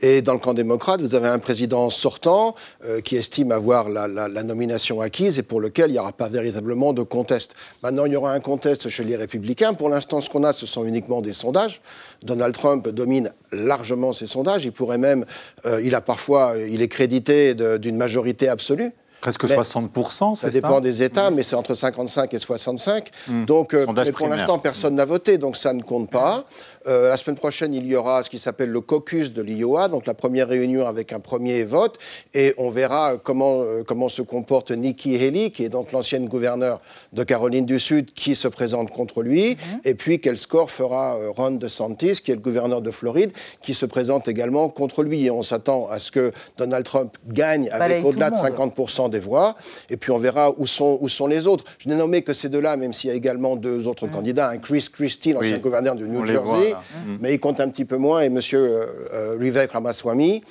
Et 0.00 0.22
dans 0.22 0.32
le 0.32 0.38
camp 0.38 0.54
démocrate, 0.54 1.02
vous 1.02 1.14
avez 1.14 1.28
un 1.28 1.38
président 1.38 1.90
sortant 1.90 2.54
euh, 2.86 3.02
qui 3.02 3.16
estime 3.16 3.52
avoir 3.52 3.90
la, 3.90 4.08
la- 4.08 4.26
la 4.28 4.42
nomination 4.42 5.02
acquise 5.02 5.38
et 5.38 5.42
pour 5.42 5.60
lequel 5.60 5.90
il 5.90 5.92
n'y 5.92 5.98
aura 5.98 6.12
pas 6.12 6.30
véritablement 6.30 6.94
de 6.94 7.02
conteste. 7.02 7.54
Maintenant, 7.82 8.06
il 8.06 8.12
y 8.12 8.16
aura 8.16 8.32
un 8.32 8.40
conteste 8.40 8.88
chez 8.88 9.04
les 9.04 9.16
républicains. 9.16 9.74
Pour 9.74 9.90
l'instant, 9.90 10.22
ce 10.22 10.30
qu'on 10.30 10.44
a, 10.44 10.54
ce 10.54 10.64
sont 10.64 10.86
uniquement 10.86 11.20
des 11.20 11.34
sondages. 11.34 11.82
Donald 12.22 12.54
Trump 12.54 12.88
domine 12.88 13.32
largement 13.52 14.14
ces 14.14 14.26
sondages. 14.26 14.64
Il 14.64 14.72
pourrait 14.72 14.96
même, 14.96 15.26
euh, 15.66 15.82
il 15.84 15.94
a 15.94 16.00
parfois, 16.00 16.54
il 16.70 16.80
est 16.80 16.88
crédité 16.88 17.54
d'une 17.54 17.96
majorité 17.98 18.48
absolue. 18.48 18.92
Presque 19.20 19.44
Mais 19.44 19.56
60%, 19.56 20.36
Ça 20.36 20.42
c'est 20.42 20.50
dépend 20.50 20.80
des 20.80 21.02
États, 21.02 21.30
mais 21.30 21.42
c'est 21.42 21.56
entre 21.56 21.74
55 21.74 22.32
et 22.34 22.38
65. 22.38 23.10
Mm. 23.26 23.44
Donc, 23.46 23.74
euh, 23.74 23.86
mais 23.96 24.12
pour 24.12 24.28
l'instant, 24.28 24.58
personne 24.58 24.94
n'a 24.94 25.04
voté, 25.04 25.38
donc 25.38 25.56
ça 25.56 25.72
ne 25.72 25.82
compte 25.82 26.10
pas. 26.10 26.44
Euh, 26.86 27.08
la 27.08 27.16
semaine 27.16 27.36
prochaine, 27.36 27.74
il 27.74 27.86
y 27.86 27.96
aura 27.96 28.22
ce 28.22 28.30
qui 28.30 28.38
s'appelle 28.38 28.70
le 28.70 28.80
caucus 28.80 29.32
de 29.32 29.42
l'Iowa, 29.42 29.88
donc 29.88 30.06
la 30.06 30.14
première 30.14 30.48
réunion 30.48 30.86
avec 30.86 31.12
un 31.12 31.20
premier 31.20 31.64
vote, 31.64 31.98
et 32.34 32.54
on 32.58 32.70
verra 32.70 33.16
comment, 33.22 33.62
euh, 33.62 33.82
comment 33.86 34.08
se 34.08 34.22
comporte 34.22 34.70
Nikki 34.70 35.16
Haley, 35.16 35.50
qui 35.50 35.64
est 35.64 35.68
donc 35.68 35.92
l'ancienne 35.92 36.28
gouverneure 36.28 36.80
de 37.12 37.22
Caroline 37.24 37.66
du 37.66 37.78
Sud, 37.80 38.12
qui 38.12 38.34
se 38.34 38.48
présente 38.48 38.90
contre 38.90 39.22
lui, 39.22 39.50
Mhm. 39.50 39.80
et 39.84 39.94
puis 39.94 40.18
quel 40.18 40.36
score 40.38 40.70
fera 40.70 41.16
euh, 41.16 41.30
Ron 41.30 41.52
DeSantis, 41.52 42.20
qui 42.22 42.30
est 42.30 42.34
le 42.34 42.40
gouverneur 42.40 42.80
de 42.82 42.90
Floride, 42.90 43.32
qui 43.62 43.74
se 43.74 43.86
présente 43.86 44.28
également 44.28 44.68
contre 44.68 45.02
lui. 45.02 45.24
Et 45.26 45.30
on 45.30 45.42
s'attend 45.42 45.88
à 45.88 45.98
ce 45.98 46.10
que 46.10 46.32
Donald 46.56 46.84
Trump 46.84 47.16
gagne 47.28 47.68
avec 47.70 48.04
au-delà 48.04 48.30
de 48.30 48.36
monde. 48.36 48.44
50% 48.44 49.08
des 49.08 49.18
voix, 49.18 49.56
et 49.90 49.96
puis 49.96 50.10
on 50.10 50.18
verra 50.18 50.52
où 50.56 50.66
sont, 50.66 50.98
où 51.00 51.08
sont 51.08 51.26
les 51.26 51.46
autres. 51.46 51.64
Je 51.78 51.88
n'ai 51.88 51.94
nommé 51.96 52.22
que 52.22 52.32
ces 52.32 52.48
deux-là, 52.48 52.76
même 52.76 52.92
s'il 52.92 53.08
y 53.10 53.12
a 53.12 53.16
également 53.16 53.56
deux 53.56 53.86
autres 53.86 54.06
candidats, 54.06 54.50
un 54.50 54.58
Chris 54.58 54.88
Christie, 54.92 55.32
l'ancien 55.32 55.54
Oui, 55.56 55.60
gouverneur 55.60 55.94
du 55.94 56.08
New 56.08 56.20
on 56.20 56.26
Jersey, 56.26 56.67
voit, 56.70 56.82
parler, 56.82 57.18
mais 57.20 57.34
il 57.34 57.40
compte 57.40 57.60
un 57.60 57.68
petit 57.68 57.84
peu 57.84 57.96
moins. 57.96 58.22
Et 58.22 58.26
M. 58.26 58.40
Vivek 59.38 59.72
Ramaswamy, 59.72 60.42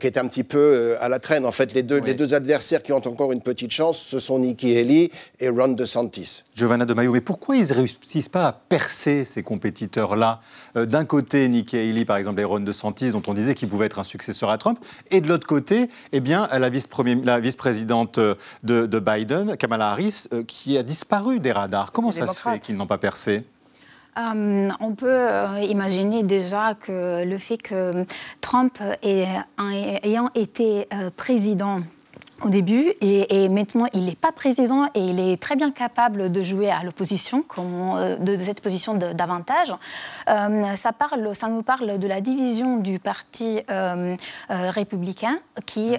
qui 0.00 0.06
est 0.06 0.18
un 0.18 0.26
petit 0.26 0.44
peu 0.44 0.96
à 1.00 1.08
la 1.08 1.18
traîne. 1.18 1.46
En 1.46 1.52
fait, 1.52 1.74
les 1.74 1.82
deux, 1.82 2.00
les 2.00 2.14
deux 2.14 2.34
adversaires 2.34 2.82
qui 2.82 2.92
ont 2.92 3.06
encore 3.06 3.32
une 3.32 3.40
petite 3.40 3.70
chance, 3.70 3.98
ce 3.98 4.18
sont 4.18 4.38
Nikki 4.38 4.76
Haley 4.76 5.10
et 5.40 5.48
Ron 5.48 5.68
DeSantis. 5.68 6.42
Giovanna 6.54 6.84
de 6.84 6.94
Mayo, 6.94 7.12
mais 7.12 7.20
pourquoi 7.20 7.56
ils 7.56 7.68
ne 7.68 7.74
réussissent 7.74 8.28
pas 8.28 8.46
à 8.46 8.52
percer 8.52 9.24
ces 9.24 9.42
compétiteurs-là? 9.42 10.40
D'un 10.74 11.04
côté, 11.04 11.48
Nikki 11.48 11.76
Haley, 11.76 12.04
par 12.04 12.16
exemple, 12.16 12.40
et 12.40 12.44
Ron 12.44 12.60
DeSantis, 12.60 13.12
dont 13.12 13.22
on 13.26 13.34
disait 13.34 13.54
qu'il 13.54 13.68
pouvait 13.68 13.86
être 13.86 13.98
un 13.98 14.04
successeur 14.04 14.50
à 14.50 14.58
Trump, 14.58 14.78
et 15.10 15.20
de 15.20 15.28
l'autre 15.28 15.46
côté, 15.46 15.88
eh 16.12 16.20
bien, 16.20 16.48
la 16.52 16.68
vice-présidente 16.68 18.18
de, 18.18 18.86
de, 18.86 18.98
Biden, 18.98 19.56
Kamala 19.56 19.90
Harris, 19.90 20.24
qui 20.46 20.76
a 20.76 20.82
disparu 20.82 21.40
des 21.40 21.52
radars. 21.52 21.92
Comment 21.92 22.12
ça 22.12 22.26
se 22.26 22.40
fait 22.40 22.58
qu'ils 22.58 22.76
n'ont 22.76 22.86
pas 22.86 22.98
percé? 22.98 23.44
Euh, 24.18 24.68
on 24.80 24.94
peut 24.94 25.06
euh, 25.10 25.60
imaginer 25.60 26.22
déjà 26.22 26.74
que 26.74 27.24
le 27.24 27.38
fait 27.38 27.58
que 27.58 28.06
Trump 28.40 28.78
ayant 29.02 30.30
été 30.34 30.88
euh, 30.92 31.10
président 31.14 31.82
au 32.42 32.50
début 32.50 32.92
et, 33.00 33.48
maintenant 33.48 33.86
il 33.92 34.06
n'est 34.06 34.14
pas 34.14 34.32
président 34.32 34.86
et 34.94 35.00
il 35.00 35.20
est 35.20 35.40
très 35.40 35.56
bien 35.56 35.70
capable 35.70 36.30
de 36.30 36.42
jouer 36.42 36.70
à 36.70 36.82
l'opposition 36.82 37.44
euh, 37.58 38.16
de, 38.16 38.36
cette 38.36 38.60
position 38.60 38.94
d'avantage. 38.94 39.72
Euh, 40.28 40.76
ça, 40.76 40.92
parle, 40.92 41.34
ça 41.34 41.48
nous 41.48 41.62
parle 41.62 41.98
de 41.98 42.06
la 42.06 42.20
division 42.20 42.76
du 42.76 42.98
parti 42.98 43.60
euh, 43.70 44.16
républicain 44.48 45.38
qui 45.64 45.90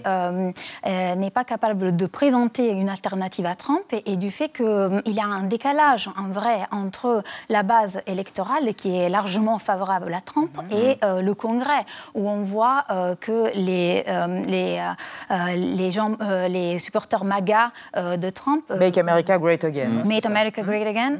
n'est 0.86 1.32
pas 1.32 1.43
capable 1.43 1.95
de 1.95 2.06
présenter 2.06 2.69
une 2.69 2.89
alternative 2.89 3.45
à 3.45 3.56
Trump 3.56 3.84
et, 3.91 4.15
du 4.17 4.32
fait 4.32 4.50
qu'il 4.50 5.02
y 5.06 5.19
a 5.19 5.26
un 5.26 5.43
décalage 5.43 6.10
en 6.17 6.30
vrai 6.30 6.60
entre 6.71 7.23
la 7.50 7.63
base 7.63 8.02
électorale 8.08 8.73
qui 8.73 8.95
est 8.95 9.10
largement 9.10 9.60
favorable 9.60 10.13
à 10.13 10.21
Trump 10.21 10.50
et 10.71 10.97
le 11.04 11.34
Congrès 11.34 11.86
où 12.15 12.30
on 12.30 12.41
voit 12.41 12.86
que 13.19 13.52
les, 13.54 14.04
les, 14.47 14.82
les 15.56 15.91
gens 15.91 16.15
euh, 16.27 16.47
les 16.47 16.79
supporters 16.79 17.23
MAGA 17.23 17.71
euh, 17.95 18.17
de 18.17 18.29
Trump. 18.29 18.63
Euh, 18.71 18.77
Make 18.77 18.97
America 18.97 19.37
Great 19.37 19.63
Again. 19.63 20.03
Make 20.05 20.25
America 20.25 20.61
Great 20.61 20.87
Again 20.87 21.19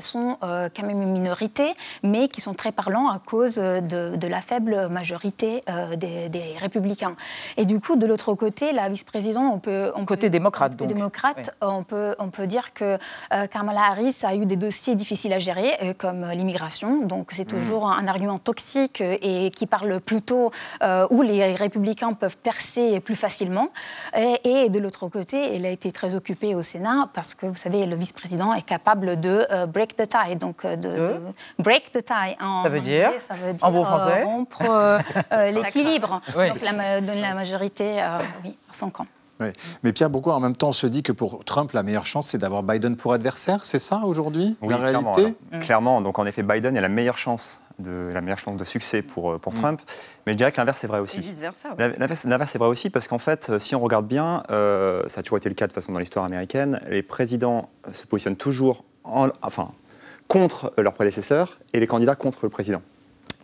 sont 0.00 0.36
quand 0.40 0.82
même 0.82 1.02
une 1.02 1.12
minorité, 1.12 1.74
mais 2.02 2.28
qui 2.28 2.40
sont 2.40 2.54
très 2.54 2.72
parlants 2.72 3.08
à 3.08 3.18
cause 3.18 3.56
de, 3.56 4.26
la 4.26 4.40
faible 4.40 4.88
majorité 4.88 5.62
des, 5.96 6.56
républicains. 6.58 7.14
Et 7.56 7.64
du 7.64 7.80
coup, 7.80 7.96
de 7.96 8.06
l'autre 8.06 8.34
côté, 8.34 8.72
la 8.72 8.88
vice-présidente, 8.88 9.52
on 9.54 9.58
peut, 9.58 9.92
on 9.94 10.04
côté 10.04 10.30
démocrate, 10.30 10.76
donc. 10.76 10.88
démocrate, 10.88 11.56
on 11.60 11.82
peut 11.82 12.14
on 12.18 12.30
peut 12.30 12.46
dire 12.46 12.72
que 12.72 12.98
Kamala 13.50 13.82
Harris 13.90 14.16
a 14.22 14.34
eu 14.34 14.46
des 14.46 14.56
dossiers 14.56 14.94
difficiles 14.94 15.32
à 15.32 15.38
gérer, 15.38 15.94
comme 15.98 16.28
l'immigration. 16.30 17.04
Donc 17.04 17.30
c'est 17.32 17.50
mm. 17.50 17.58
toujours 17.58 17.88
un, 17.88 18.06
argument 18.06 18.38
toxique 18.38 19.00
et 19.00 19.50
qui 19.50 19.66
parle 19.66 20.00
plutôt 20.00 20.50
où 21.10 21.22
les 21.22 21.54
républicains 21.54 22.12
peuvent 22.12 22.36
percer 22.36 23.00
plus 23.00 23.16
facilement. 23.16 23.68
Et, 24.16 24.35
et 24.44 24.68
de 24.68 24.78
l'autre 24.78 25.08
côté, 25.08 25.54
elle 25.54 25.66
a 25.66 25.70
été 25.70 25.92
très 25.92 26.14
occupée 26.14 26.54
au 26.54 26.62
Sénat 26.62 27.08
parce 27.14 27.34
que, 27.34 27.46
vous 27.46 27.56
savez, 27.56 27.86
le 27.86 27.96
vice-président 27.96 28.54
est 28.54 28.62
capable 28.62 29.20
de 29.20 29.46
euh, 29.50 29.66
break 29.66 29.96
the 29.96 30.08
tie. 30.08 30.36
Donc, 30.36 30.64
euh, 30.64 30.76
de, 30.76 31.20
break 31.58 31.92
the 31.92 32.04
tie 32.04 32.36
en 32.40 32.62
ça 32.62 32.68
veut 32.68 32.80
dire, 32.80 33.10
ça 33.20 33.34
veut 33.34 33.52
dire 33.52 33.66
en 33.66 33.72
bon 33.72 33.84
français 33.84 34.22
euh, 34.22 34.24
rompre 34.24 34.62
l'équilibre. 35.52 36.20
Donc, 36.34 36.60
la, 36.62 37.00
de 37.00 37.12
la 37.12 37.34
majorité, 37.34 38.04
oui, 38.44 38.56
à 38.70 38.74
son 38.74 38.90
camp. 38.90 39.06
Oui. 39.40 39.48
Mais 39.82 39.92
Pierre, 39.92 40.10
beaucoup 40.10 40.30
en 40.30 40.40
même 40.40 40.56
temps 40.56 40.72
se 40.72 40.86
dit 40.86 41.02
que 41.02 41.12
pour 41.12 41.44
Trump, 41.44 41.72
la 41.72 41.82
meilleure 41.82 42.06
chance, 42.06 42.28
c'est 42.28 42.38
d'avoir 42.38 42.62
Biden 42.62 42.96
pour 42.96 43.12
adversaire. 43.12 43.64
C'est 43.64 43.78
ça 43.78 44.02
aujourd'hui, 44.04 44.56
oui, 44.62 44.68
la 44.70 44.76
réalité 44.78 45.34
Clairement, 45.60 46.00
Donc 46.00 46.18
en 46.18 46.26
effet, 46.26 46.42
Biden 46.42 46.76
a 46.76 46.80
la 46.80 46.88
meilleure 46.88 47.18
chance 47.18 47.60
de 47.78 48.10
la 48.12 48.20
meilleure 48.20 48.38
chance 48.38 48.56
de 48.56 48.64
succès 48.64 49.02
pour, 49.02 49.32
euh, 49.32 49.38
pour 49.38 49.52
mm. 49.52 49.56
Trump. 49.56 49.80
Mais 50.26 50.32
je 50.32 50.38
dirais 50.38 50.52
que 50.52 50.56
l'inverse 50.56 50.82
est 50.84 50.86
vrai 50.86 51.00
aussi. 51.00 51.20
L'inverse 51.76 52.54
est 52.54 52.58
vrai 52.58 52.68
aussi 52.68 52.90
parce 52.90 53.08
qu'en 53.08 53.18
fait, 53.18 53.50
euh, 53.50 53.58
si 53.58 53.74
on 53.74 53.80
regarde 53.80 54.06
bien, 54.06 54.42
euh, 54.50 55.02
ça 55.08 55.20
a 55.20 55.22
toujours 55.22 55.38
été 55.38 55.48
le 55.48 55.54
cas 55.54 55.66
de 55.66 55.72
façon 55.72 55.92
dans 55.92 55.98
l'histoire 55.98 56.24
américaine, 56.24 56.80
les 56.88 57.02
présidents 57.02 57.68
se 57.92 58.06
positionnent 58.06 58.36
toujours 58.36 58.84
en, 59.04 59.28
enfin, 59.42 59.72
contre 60.28 60.72
leurs 60.78 60.94
prédécesseurs 60.94 61.58
et 61.72 61.80
les 61.80 61.86
candidats 61.86 62.16
contre 62.16 62.40
le 62.44 62.48
président. 62.48 62.82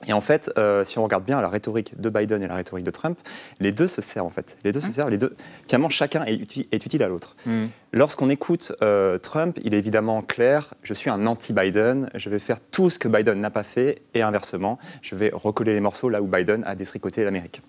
Et 0.07 0.13
en 0.13 0.21
fait, 0.21 0.51
euh, 0.59 0.85
si 0.85 0.99
on 0.99 1.05
regarde 1.05 1.25
bien 1.25 1.41
la 1.41 1.49
rhétorique 1.49 2.01
de 2.01 2.09
Biden 2.09 2.43
et 2.43 2.49
la 2.49 2.55
rhétorique 2.55 2.85
de 2.85 2.91
Trump, 2.91 3.19
les 3.61 3.73
deux 3.73 3.87
se 3.87 4.01
servent 4.01 4.27
en 4.27 4.31
fait. 4.31 4.57
Les 4.65 4.73
deux 4.73 4.81
se 4.81 4.89
mmh. 4.89 4.93
servent, 4.93 5.11
les 5.11 5.19
deux. 5.19 5.35
Finalement, 5.67 5.89
chacun 5.89 6.25
est, 6.25 6.57
utile 6.73 7.03
à 7.03 7.09
l'autre. 7.09 7.37
Mmh. 7.47 7.67
Lorsqu'on 7.93 8.31
écoute 8.31 8.73
euh, 8.83 9.19
Trump, 9.19 9.59
il 9.63 9.75
est 9.75 9.79
évidemment 9.79 10.23
clair 10.23 10.75
je 10.83 10.95
suis 10.95 11.11
un 11.11 11.27
anti-Biden, 11.27 12.11
je 12.15 12.31
vais 12.31 12.39
faire 12.39 12.59
tout 12.61 12.91
ce 12.91 12.99
que 12.99 13.09
Biden 13.09 13.41
n'a 13.41 13.51
pas 13.51 13.63
fait, 13.63 14.03
et 14.15 14.23
inversement, 14.23 14.79
je 15.01 15.15
vais 15.15 15.31
recoller 15.33 15.75
les 15.75 15.81
morceaux 15.81 16.09
là 16.09 16.21
où 16.21 16.27
Biden 16.27 16.65
a 16.67 16.75
détricoté 16.75 17.25
l'Amérique. 17.25 17.63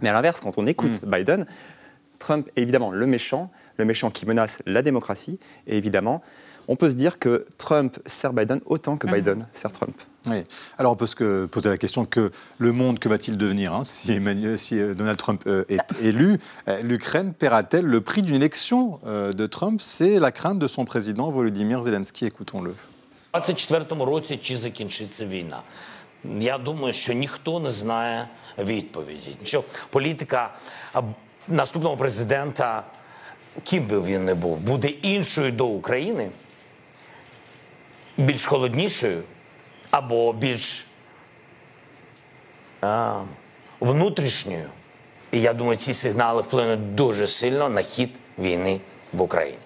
Mais 0.00 0.08
à 0.08 0.12
l'inverse, 0.12 0.40
quand 0.40 0.58
on 0.58 0.66
écoute 0.66 1.02
mmh. 1.02 1.10
Biden, 1.10 1.46
Trump 2.18 2.48
est 2.54 2.62
évidemment 2.62 2.92
le 2.92 3.06
méchant, 3.06 3.50
le 3.78 3.84
méchant 3.84 4.10
qui 4.10 4.26
menace 4.26 4.62
la 4.66 4.82
démocratie, 4.82 5.40
et 5.66 5.76
évidemment, 5.76 6.22
on 6.71 6.75
peut 6.75 6.89
se 6.89 6.95
dire 6.95 7.19
que 7.19 7.45
Trump 7.57 7.97
sert 8.05 8.33
Biden 8.33 8.59
autant 8.65 8.97
que 8.97 9.07
Biden 9.07 9.47
sert 9.53 9.71
Trump. 9.71 9.95
Oui. 10.25 10.43
Alors 10.77 10.91
on 10.91 10.95
peut 10.95 11.07
se 11.07 11.45
poser 11.45 11.69
la 11.69 11.77
question 11.77 12.05
que 12.05 12.31
le 12.57 12.71
monde, 12.71 12.99
que 12.99 13.07
va-t-il 13.07 13.37
devenir 13.37 13.73
hein, 13.73 13.83
si, 13.83 14.19
si, 14.57 14.79
euh, 14.79 14.93
Donald 14.93 15.17
Trump 15.17 15.43
euh, 15.47 15.63
est 15.69 16.01
élu 16.01 16.39
euh, 16.67 16.81
L'Ukraine 16.81 17.33
paiera-t-elle 17.33 17.85
le 17.85 18.01
prix 18.01 18.21
d'une 18.21 18.35
élection 18.35 18.99
de 19.05 19.47
Trump 19.47 19.81
C'est 19.81 20.19
la 20.19 20.31
crainte 20.31 20.59
de 20.59 20.67
son 20.67 20.85
président 20.85 21.29
Volodymyr 21.29 21.83
Zelensky. 21.83 22.25
Écoutons-le. 22.25 22.75
році 24.05 24.37
чи 24.37 24.57
закінчиться 24.57 25.25
війна? 25.25 25.61
Я 26.39 26.57
думаю, 26.57 26.93
що 26.93 27.13
ніхто 27.13 27.59
не 27.59 27.71
знає 27.71 28.27
відповіді. 28.57 29.37
Що 29.43 29.63
політика 29.89 30.53
наступного 31.47 31.97
президента, 31.97 32.83
ким 33.63 33.87
би 33.87 34.01
він 34.01 34.25
не 34.25 34.35
був, 34.35 34.59
буде 34.59 34.87
іншою 34.87 35.51
до 35.51 35.65
України, 35.65 36.29
Більш 38.16 38.44
холоднішою, 38.44 39.22
або 39.90 40.32
більш 40.32 40.86
а, 42.80 43.20
внутрішньою. 43.80 44.68
І 45.32 45.40
я 45.40 45.52
думаю, 45.52 45.76
ці 45.76 45.94
сигнали 45.94 46.42
вплинуть 46.42 46.94
дуже 46.94 47.26
сильно 47.26 47.68
на 47.68 47.82
хід 47.82 48.10
війни 48.38 48.80
в 49.12 49.22
Україні. 49.22 49.58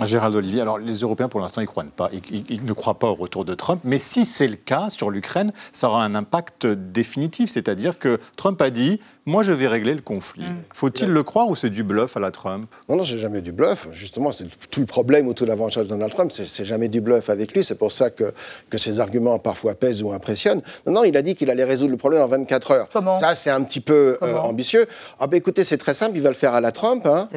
Gérald 0.00 0.34
Olivier, 0.34 0.60
alors 0.60 0.78
les 0.78 0.94
Européens 0.94 1.28
pour 1.28 1.40
l'instant 1.40 1.60
ils, 1.60 1.66
croient 1.66 1.84
pas, 1.84 2.10
ils, 2.30 2.64
ne 2.64 2.72
croient 2.72 2.98
pas 2.98 3.08
au 3.08 3.14
retour 3.14 3.44
de 3.44 3.54
Trump, 3.54 3.80
mais 3.84 3.98
si 3.98 4.24
c'est 4.24 4.48
le 4.48 4.56
cas 4.56 4.90
sur 4.90 5.10
l'Ukraine, 5.10 5.52
ça 5.72 5.88
aura 5.88 6.04
un 6.04 6.14
impact 6.14 6.66
définitif, 6.66 7.50
c'est-à-dire 7.50 7.98
que 7.98 8.18
Trump 8.36 8.60
a 8.62 8.70
dit 8.70 9.00
moi 9.26 9.42
je 9.42 9.52
vais 9.52 9.68
régler 9.68 9.94
le 9.94 10.00
conflit. 10.00 10.44
Mm. 10.44 10.62
Faut-il 10.72 11.10
le 11.10 11.22
croire 11.22 11.48
ou 11.48 11.56
c'est 11.56 11.70
du 11.70 11.82
bluff 11.84 12.16
à 12.16 12.20
la 12.20 12.30
Trump? 12.30 12.68
Non, 12.88 12.96
non, 12.96 13.04
c'est 13.04 13.18
jamais 13.18 13.40
du 13.40 13.52
bluff. 13.52 13.88
Justement, 13.92 14.32
c'est 14.32 14.46
tout 14.70 14.80
le 14.80 14.86
problème 14.86 15.28
ou 15.28 15.34
tout 15.34 15.44
l'avantage 15.44 15.84
de 15.84 15.88
Donald 15.88 16.12
Trump, 16.12 16.32
c'est 16.32 16.64
jamais 16.64 16.88
du 16.88 17.00
bluff 17.00 17.30
avec 17.30 17.52
lui. 17.52 17.62
C'est 17.62 17.76
pour 17.76 17.92
ça 17.92 18.10
que, 18.10 18.32
que 18.70 18.78
ses 18.78 19.00
arguments 19.00 19.38
parfois 19.38 19.74
pèsent 19.74 20.02
ou 20.02 20.12
impressionnent. 20.12 20.62
Non, 20.86 20.92
non, 20.92 21.04
il 21.04 21.16
a 21.16 21.22
dit 21.22 21.34
qu'il 21.34 21.50
allait 21.50 21.64
résoudre 21.64 21.92
le 21.92 21.96
problème 21.96 22.22
en 22.22 22.26
24 22.26 22.70
heures. 22.72 22.88
Comment? 22.92 23.16
Ça, 23.16 23.34
c'est 23.34 23.50
un 23.50 23.62
petit 23.62 23.80
peu 23.80 24.18
euh, 24.22 24.36
ambitieux. 24.36 24.86
Ah 25.20 25.26
ben 25.26 25.36
écoutez, 25.36 25.64
c'est 25.64 25.78
très 25.78 25.94
simple, 25.94 26.16
il 26.16 26.22
va 26.22 26.30
le 26.30 26.34
faire 26.34 26.54
à 26.54 26.60
la 26.60 26.72
Trump. 26.72 27.06
Hein. 27.06 27.28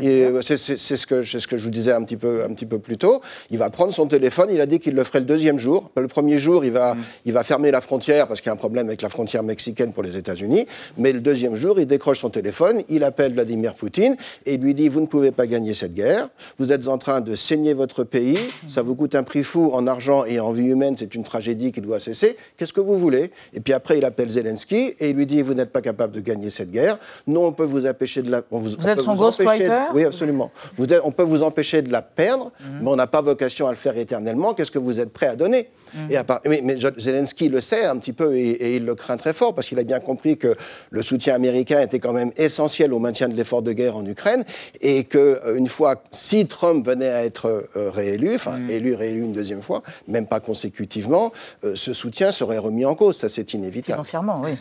C'est 0.42 0.58
ce, 0.58 1.06
que, 1.06 1.24
ce 1.24 1.48
que 1.48 1.58
je 1.58 1.64
vous 1.64 1.70
disais 1.70 1.92
un 1.92 2.04
petit 2.04 2.18
peu, 2.18 2.45
un 2.46 2.54
petit 2.54 2.66
peu 2.66 2.80
plus 2.80 2.98
tôt. 2.98 3.22
Il 3.50 3.58
va 3.58 3.70
prendre 3.70 3.94
son 3.94 4.08
téléphone, 4.08 4.50
il 4.52 4.62
a 4.62 4.66
dit 4.66 4.80
qu'il 4.80 4.96
le 4.96 5.04
ferait 5.04 5.20
le 5.20 5.26
deuxième 5.26 5.60
jour. 5.60 5.92
Le 5.98 6.08
premier 6.08 6.38
jour, 6.38 6.66
il 6.66 6.72
va, 6.72 6.96
mm. 6.96 7.04
il 7.26 7.34
va 7.34 7.44
fermer 7.44 7.72
la 7.72 7.82
frontière 7.82 8.28
parce 8.28 8.42
qu'il 8.42 8.50
y 8.50 8.52
a 8.52 8.54
un 8.54 8.58
problème 8.58 8.88
avec 8.88 9.02
la 9.02 9.10
frontière 9.10 9.44
mexicaine 9.44 9.92
pour 9.92 10.04
les 10.04 10.18
États-Unis. 10.18 10.68
Mais 10.98 11.12
le 11.12 11.20
deuxième 11.20 11.56
jour, 11.56 11.80
il 11.80 11.86
décroche 11.86 12.20
son 12.20 12.30
téléphone 12.30 12.56
il 12.90 13.04
appelle 13.04 13.34
Vladimir 13.34 13.76
Poutine 13.76 14.16
et 14.46 14.58
lui 14.58 14.74
dit 14.74 14.90
Vous 14.90 15.02
ne 15.02 15.06
pouvez 15.06 15.32
pas 15.32 15.48
gagner 15.48 15.74
cette 15.74 15.94
guerre, 15.94 16.30
vous 16.58 16.72
êtes 16.72 16.88
en 16.88 16.98
train 16.98 17.22
de 17.22 17.36
saigner 17.36 17.74
votre 17.74 18.04
pays, 18.04 18.38
ça 18.68 18.82
vous 18.82 18.96
coûte 18.96 19.16
un 19.16 19.24
prix 19.24 19.44
fou 19.44 19.72
en 19.74 19.88
argent 19.88 20.26
et 20.26 20.40
en 20.40 20.52
vie 20.52 20.66
humaine, 20.66 20.96
c'est 20.98 21.16
une 21.16 21.24
tragédie 21.24 21.72
qui 21.72 21.82
doit 21.82 22.00
cesser, 22.00 22.38
qu'est-ce 22.58 22.74
que 22.74 22.82
vous 22.82 22.98
voulez? 22.98 23.32
Et 23.54 23.60
puis 23.60 23.74
après, 23.74 23.98
il 23.98 24.06
appelle 24.06 24.30
Zelensky 24.30 24.96
et 25.00 25.10
il 25.10 25.16
lui 25.16 25.26
dit 25.26 25.42
Vous 25.42 25.54
n'êtes 25.54 25.72
pas 25.72 25.82
capable 25.82 26.14
de 26.14 26.20
gagner 26.20 26.50
cette 26.50 26.72
guerre, 26.72 26.98
nous, 27.28 27.42
on 27.42 27.52
peut 27.52 27.66
vous 27.66 27.86
empêcher 27.86 28.22
de 28.22 28.32
la. 28.32 28.44
vous, 28.52 28.88
êtes 28.88 29.02
son 29.02 29.16
ghostwriter? 29.16 29.88
Oui, 29.94 30.04
absolument. 30.06 30.52
Vous 30.78 30.86
on 31.04 31.12
peut 31.12 31.24
vous 31.24 31.44
empêcher 31.44 31.82
de 31.82 31.92
la 31.92 32.02
perdre, 32.02 32.35
mhm. 32.38 32.80
mais 32.82 32.90
on 32.90 32.96
n'a 32.96 33.08
pas 33.08 33.22
vocation 33.22 33.68
à 33.68 33.72
le 33.72 33.78
faire 33.78 33.98
éternellement, 33.98 34.54
qu'est-ce 34.54 34.72
que 34.72 34.80
vous 34.80 35.00
êtes 35.00 35.12
prêt 35.12 35.28
à 35.28 35.36
donner 35.36 35.70
mhm. 35.94 36.12
et 36.12 36.18
à 36.18 36.26
mais, 36.46 36.78
Zelensky 36.98 37.50
le 37.50 37.62
sait 37.62 37.86
un 37.86 37.98
petit 37.98 38.14
peu 38.14 38.36
et, 38.36 38.50
et 38.50 38.76
il 38.78 38.86
le 38.86 38.96
craint 38.96 39.18
très 39.18 39.34
fort 39.34 39.54
parce 39.54 39.68
qu'il 39.68 39.80
a 39.80 39.84
bien 39.84 40.00
compris 40.00 40.38
que 40.38 40.56
le 40.90 41.02
soutien 41.02 41.36
américain 41.36 41.82
était 41.82 42.00
quand 42.00 42.14
même 42.14 42.32
essentiel 42.38 42.94
au 42.94 43.00
maintien 43.00 43.28
de 43.28 43.36
l'effort 43.36 43.62
de 43.62 43.74
guerre 43.74 43.98
en 43.98 44.06
Ukraine, 44.06 44.44
et 44.82 45.04
que 45.04 45.18
euh, 45.46 45.58
une 45.58 45.68
fois, 45.68 46.04
si 46.12 46.48
Trump 46.48 46.86
venait 46.86 47.10
à 47.10 47.26
être 47.26 47.68
euh, 47.76 47.90
réélu, 47.90 48.36
enfin 48.36 48.58
mm. 48.58 48.70
élu, 48.70 48.94
réélu 48.96 49.22
une 49.22 49.34
deuxième 49.34 49.62
fois, 49.62 49.84
même 50.08 50.28
pas 50.28 50.40
consécutivement, 50.40 51.32
euh, 51.64 51.74
ce 51.76 51.94
soutien 51.94 52.32
serait 52.32 52.58
remis 52.58 52.86
en 52.86 52.96
cause. 52.96 53.18
Ça, 53.18 53.30
c'est 53.30 53.54
inévitable. 53.54 53.96
Financièrement, 53.96 54.42
oui. 54.44 54.58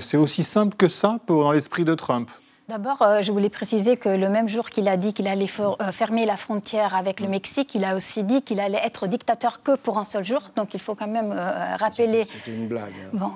C'est 0.00 0.16
aussi 0.16 0.44
simple 0.44 0.76
que 0.76 0.88
ça 0.88 1.18
pour, 1.26 1.42
dans 1.42 1.52
l'esprit 1.52 1.84
de 1.84 1.94
Trump. 1.94 2.30
D'abord, 2.68 3.00
euh, 3.00 3.22
je 3.22 3.32
voulais 3.32 3.48
préciser 3.48 3.96
que 3.96 4.10
le 4.10 4.28
même 4.28 4.46
jour 4.46 4.68
qu'il 4.68 4.88
a 4.88 4.98
dit 4.98 5.14
qu'il 5.14 5.26
allait 5.26 5.46
euh, 5.58 5.90
fermer 5.90 6.26
la 6.26 6.36
frontière 6.36 6.94
avec 6.94 7.18
le 7.18 7.26
Mexique, 7.26 7.74
il 7.74 7.82
a 7.82 7.96
aussi 7.96 8.24
dit 8.24 8.42
qu'il 8.42 8.60
allait 8.60 8.80
être 8.84 9.06
dictateur 9.06 9.62
que 9.62 9.74
pour 9.74 9.96
un 9.96 10.04
seul 10.04 10.22
jour. 10.22 10.42
Donc 10.54 10.74
il 10.74 10.80
faut 10.80 10.94
quand 10.94 11.06
même 11.06 11.32
euh, 11.34 11.76
rappeler. 11.76 12.26
C'était 12.26 12.52
une 12.54 12.68
blague. 12.68 12.92
hein. 13.06 13.08
Bon, 13.14 13.30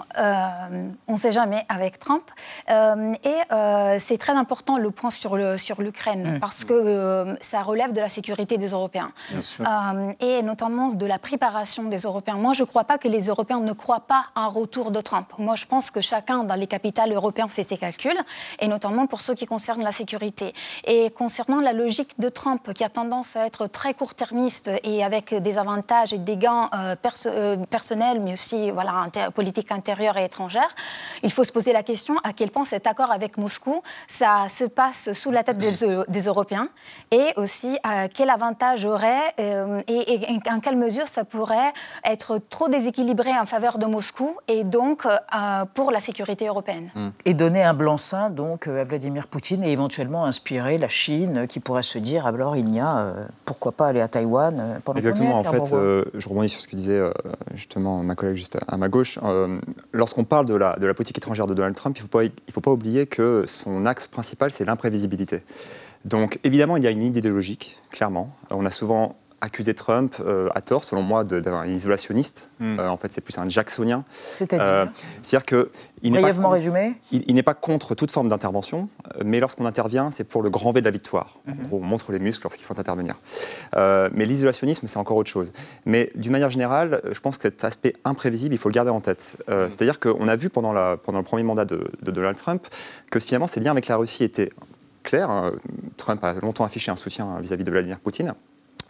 on 1.08 1.12
ne 1.12 1.16
sait 1.16 1.32
jamais 1.32 1.64
avec 1.70 1.98
Trump. 1.98 2.24
et 2.68 3.98
c'est 4.00 4.18
très 4.18 4.34
important 4.34 4.76
le 4.76 4.90
point 4.90 5.08
sur 5.10 5.36
le 5.36 5.56
sur 5.56 5.80
l'Ukraine 5.80 6.34
Mm. 6.36 6.40
parce 6.40 6.64
que 6.66 7.34
ça 7.40 7.62
relève 7.62 7.92
de 7.94 8.00
la 8.00 8.10
sécurité 8.10 8.58
des 8.58 8.68
Européens 8.68 9.12
et 10.20 10.42
notamment 10.42 10.88
de 10.88 11.06
la 11.06 11.18
préparation 11.18 11.84
des 11.84 11.98
Européens. 12.00 12.34
Moi, 12.36 12.52
je 12.52 12.62
ne 12.64 12.66
crois 12.66 12.84
pas 12.84 12.98
que 12.98 13.08
les 13.08 13.28
Européens 13.28 13.60
ne 13.60 13.72
croient 13.72 14.06
pas 14.06 14.26
à 14.34 14.42
un 14.42 14.48
retour 14.48 14.90
de 14.90 15.00
Trump. 15.00 15.26
Moi, 15.38 15.56
je 15.56 15.64
pense 15.64 15.90
que 15.90 16.02
chacun 16.02 16.44
dans 16.44 16.54
les 16.54 16.66
capitales 16.66 17.12
européennes 17.12 17.48
fait 17.48 17.62
ses 17.62 17.78
calculs 17.78 18.18
et 18.60 18.68
notamment 18.68 19.06
pour 19.06 19.21
ce 19.22 19.32
qui 19.32 19.46
concerne 19.46 19.82
la 19.82 19.92
sécurité. 19.92 20.52
Et 20.84 21.10
concernant 21.10 21.60
la 21.60 21.72
logique 21.72 22.18
de 22.18 22.28
Trump, 22.28 22.72
qui 22.74 22.84
a 22.84 22.88
tendance 22.88 23.36
à 23.36 23.46
être 23.46 23.66
très 23.68 23.94
court-termiste 23.94 24.70
et 24.82 25.04
avec 25.04 25.34
des 25.34 25.58
avantages 25.58 26.12
et 26.12 26.18
des 26.18 26.36
gains 26.36 26.68
euh, 26.74 26.96
euh, 27.26 27.56
personnels, 27.70 28.20
mais 28.20 28.32
aussi 28.34 28.70
voilà, 28.70 28.92
inter- 28.92 29.28
politique 29.34 29.70
intérieure 29.72 30.16
et 30.18 30.24
étrangère, 30.24 30.74
il 31.22 31.30
faut 31.30 31.44
se 31.44 31.52
poser 31.52 31.72
la 31.72 31.82
question 31.82 32.14
à 32.24 32.32
quel 32.32 32.50
point 32.50 32.64
cet 32.64 32.86
accord 32.86 33.10
avec 33.12 33.38
Moscou, 33.38 33.82
ça 34.08 34.46
se 34.48 34.64
passe 34.64 35.12
sous 35.12 35.30
la 35.30 35.44
tête 35.44 35.58
des, 35.58 35.84
Eu- 35.84 36.04
des 36.08 36.24
Européens, 36.32 36.68
et 37.10 37.28
aussi 37.36 37.78
euh, 37.86 38.08
quel 38.12 38.30
avantage 38.30 38.84
aurait 38.84 39.34
euh, 39.38 39.80
et, 39.86 40.32
et 40.34 40.38
en 40.50 40.60
quelle 40.60 40.76
mesure 40.76 41.06
ça 41.06 41.24
pourrait 41.24 41.72
être 42.04 42.38
trop 42.50 42.68
déséquilibré 42.68 43.30
en 43.38 43.46
faveur 43.46 43.78
de 43.78 43.86
Moscou 43.86 44.36
et 44.48 44.64
donc 44.64 45.06
pour 45.74 45.90
la 45.90 46.00
sécurité 46.00 46.46
européenne. 46.46 46.90
Et 47.24 47.34
donner 47.34 47.62
un 47.62 47.74
blanc-seing 47.74 48.30
donc 48.30 48.66
à 48.66 48.84
Vladimir 48.84 49.11
Poutine 49.26 49.62
et 49.64 49.70
éventuellement 49.72 50.24
inspirer 50.24 50.78
la 50.78 50.88
Chine 50.88 51.46
qui 51.48 51.60
pourrait 51.60 51.82
se 51.82 51.98
dire 51.98 52.26
alors 52.26 52.56
il 52.56 52.74
y 52.74 52.80
a 52.80 52.98
euh, 52.98 53.24
pourquoi 53.44 53.72
pas 53.72 53.88
aller 53.88 54.00
à 54.00 54.08
Taïwan 54.08 54.58
euh, 54.58 54.78
pendant 54.84 54.98
Exactement, 54.98 55.38
en 55.38 55.44
fait, 55.44 55.72
euh, 55.72 56.04
je 56.14 56.28
rebondis 56.28 56.48
sur 56.48 56.60
ce 56.60 56.68
que 56.68 56.76
disait 56.76 56.98
euh, 56.98 57.10
justement 57.54 58.02
ma 58.02 58.14
collègue 58.14 58.36
juste 58.36 58.58
à 58.68 58.76
ma 58.76 58.88
gauche. 58.88 59.18
Lorsqu'on 59.92 60.24
parle 60.24 60.46
de 60.46 60.54
la, 60.54 60.76
de 60.78 60.86
la 60.86 60.94
politique 60.94 61.18
étrangère 61.18 61.46
de 61.46 61.54
Donald 61.54 61.74
Trump, 61.74 61.96
il 61.96 62.00
ne 62.00 62.02
faut, 62.04 62.08
pas- 62.18 62.24
il 62.24 62.52
faut 62.52 62.60
pas 62.60 62.70
oublier 62.72 63.06
que 63.06 63.44
son 63.46 63.86
axe 63.86 64.06
principal, 64.06 64.50
c'est 64.52 64.64
l'imprévisibilité. 64.64 65.42
Donc 66.04 66.38
évidemment, 66.44 66.76
il 66.76 66.82
y 66.82 66.86
a 66.86 66.90
une 66.90 67.02
idée 67.02 67.20
idéologique, 67.20 67.78
clairement. 67.90 68.30
On 68.50 68.66
a 68.66 68.70
souvent 68.70 69.16
accusé 69.42 69.74
Trump, 69.74 70.14
euh, 70.20 70.48
à 70.54 70.60
tort, 70.62 70.84
selon 70.84 71.02
moi, 71.02 71.24
de- 71.24 71.40
d'avoir 71.40 71.62
un 71.62 71.66
isolationniste. 71.66 72.50
Euh, 72.62 72.88
en 72.88 72.96
fait, 72.96 73.12
c'est 73.12 73.20
plus 73.20 73.36
un 73.38 73.48
jacksonien. 73.48 74.04
C'est-à-dire 74.10 74.64
Euh, 74.66 74.86
C'est-à-dire 75.22 75.44
que 75.44 75.70
il 76.02 76.12
n'est 76.12 76.20
pas 76.22 76.32
contre- 76.32 76.48
résumé 76.50 76.94
il, 77.10 77.24
il 77.26 77.34
n'est 77.34 77.42
pas 77.42 77.54
contre 77.54 77.94
toute 77.94 78.10
forme 78.10 78.28
d'intervention, 78.28 78.88
mais 79.24 79.40
lorsqu'on 79.40 79.66
intervient, 79.66 80.10
c'est 80.10 80.24
pour 80.24 80.42
le 80.42 80.48
grand 80.50 80.72
V 80.72 80.80
de 80.80 80.84
la 80.86 80.90
victoire. 80.92 81.38
Mhm. 81.46 81.54
En 81.60 81.68
gros, 81.68 81.76
on 81.78 81.80
montre 81.84 82.12
les 82.12 82.18
muscles 82.20 82.44
lorsqu'il 82.44 82.64
faut 82.64 82.78
intervenir. 82.78 83.16
Euh, 83.76 84.08
mais 84.12 84.24
l'isolationnisme, 84.26 84.86
c'est 84.86 84.96
encore 84.98 85.16
autre 85.16 85.30
chose. 85.30 85.52
Mais 85.86 86.10
d'une 86.14 86.32
manière 86.32 86.50
générale, 86.50 87.00
je 87.10 87.18
pense 87.20 87.36
que 87.36 87.42
cet 87.42 87.64
aspect 87.64 87.94
imprévisible, 88.04 88.54
il 88.54 88.58
faut 88.58 88.68
le 88.68 88.74
garder 88.74 88.90
en 88.92 89.00
tête. 89.00 89.36
Euh, 89.48 89.66
C'est-à-dire 89.68 89.98
qu'on 90.00 90.28
a 90.28 90.36
vu 90.36 90.50
pendant, 90.50 90.72
la- 90.72 90.96
pendant 90.96 91.18
le 91.18 91.24
premier 91.24 91.42
mandat 91.42 91.64
de, 91.64 91.90
de 92.00 92.10
Donald 92.10 92.36
Trump 92.36 92.66
que 93.10 93.18
finalement 93.18 93.46
ses 93.48 93.60
liens 93.60 93.72
avec 93.72 93.88
la 93.88 93.96
Russie 93.96 94.22
étaient 94.24 94.50
clairs. 95.02 95.30
hein. 95.30 95.52
Trump 95.96 96.22
a 96.22 96.34
longtemps 96.34 96.64
affiché 96.64 96.90
un 96.92 96.96
soutien 96.96 97.40
vis-à-vis 97.40 97.64
de 97.64 97.70
Vladimir 97.72 97.98
Poutine. 97.98 98.34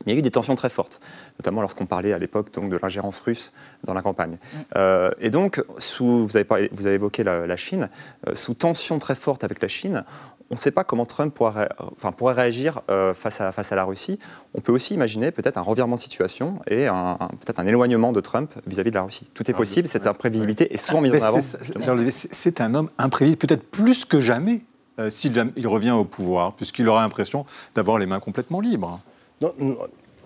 Il 0.07 0.12
y 0.12 0.17
a 0.17 0.19
eu 0.19 0.23
des 0.23 0.31
tensions 0.31 0.55
très 0.55 0.69
fortes, 0.69 1.01
notamment 1.38 1.61
lorsqu'on 1.61 1.87
parlait 1.87 2.12
à 2.12 2.19
l'époque 2.19 2.53
donc, 2.53 2.71
de 2.71 2.79
l'ingérence 2.83 3.21
russe 3.21 3.53
dans 3.85 3.95
la 3.95 4.03
campagne. 4.03 4.37
Euh, 4.77 5.11
et 5.21 5.31
donc, 5.31 5.62
sous, 5.79 6.27
vous, 6.27 6.37
avez 6.37 6.45
parlé- 6.45 6.69
vous 6.73 6.87
avez 6.87 6.97
évoqué 6.97 7.23
la, 7.25 7.47
la 7.47 7.57
Chine, 7.57 7.88
euh, 8.29 8.35
sous 8.35 8.55
tension 8.55 8.99
très 8.99 9.15
forte 9.15 9.45
avec 9.45 9.62
la 9.62 9.69
Chine, 9.69 10.05
on 10.51 10.55
ne 10.55 10.59
sait 10.59 10.71
pas 10.71 10.85
comment 10.85 11.07
Trump 11.07 11.33
pourrait, 11.35 11.62
ré- 11.62 11.69
enfin, 11.97 12.12
pourrait 12.12 12.35
réagir 12.35 12.83
euh, 12.91 13.15
face, 13.15 13.41
à, 13.41 13.53
face 13.53 13.73
à 13.73 13.77
la 13.77 13.85
Russie. 13.85 14.19
On 14.55 14.61
peut 14.61 14.73
aussi 14.73 14.93
imaginer 14.93 15.31
peut-être 15.31 15.57
un 15.57 15.62
revirement 15.62 15.97
de 15.97 16.01
situation 16.01 16.61
et 16.69 16.88
un- 16.88 17.17
un- 17.19 17.29
peut-être 17.41 17.59
un 17.59 17.67
éloignement 17.67 18.12
de 18.12 18.21
Trump 18.21 18.53
vis-à-vis 18.67 18.91
de 18.91 18.97
la 18.97 19.03
Russie. 19.03 19.27
Tout 19.33 19.51
est 19.51 19.55
possible, 19.55 19.88
cette 19.88 20.07
imprévisibilité 20.07 20.75
est 20.75 20.77
souvent 20.77 21.01
mise 21.01 21.12
Mais 21.12 21.23
en 21.23 21.27
avant. 21.27 21.41
c'est- 21.41 22.61
un 22.61 22.75
homme 22.75 22.91
imprévisible, 22.99 23.38
peut-être 23.38 23.62
plus 23.71 24.05
que 24.05 24.21
jamais, 24.21 24.61
euh, 24.99 25.09
s'il 25.09 25.33
il 25.57 25.67
revient 25.67 25.93
au 25.93 26.05
pouvoir, 26.05 26.53
puisqu'il 26.53 26.87
aura 26.87 27.01
l'impression 27.01 27.47
d'avoir 27.75 27.99
les 27.99 28.05
mains 28.07 28.21
complètement 28.21 28.61
libres. 28.61 29.01
Non, 29.42 29.52
non, 29.59 29.76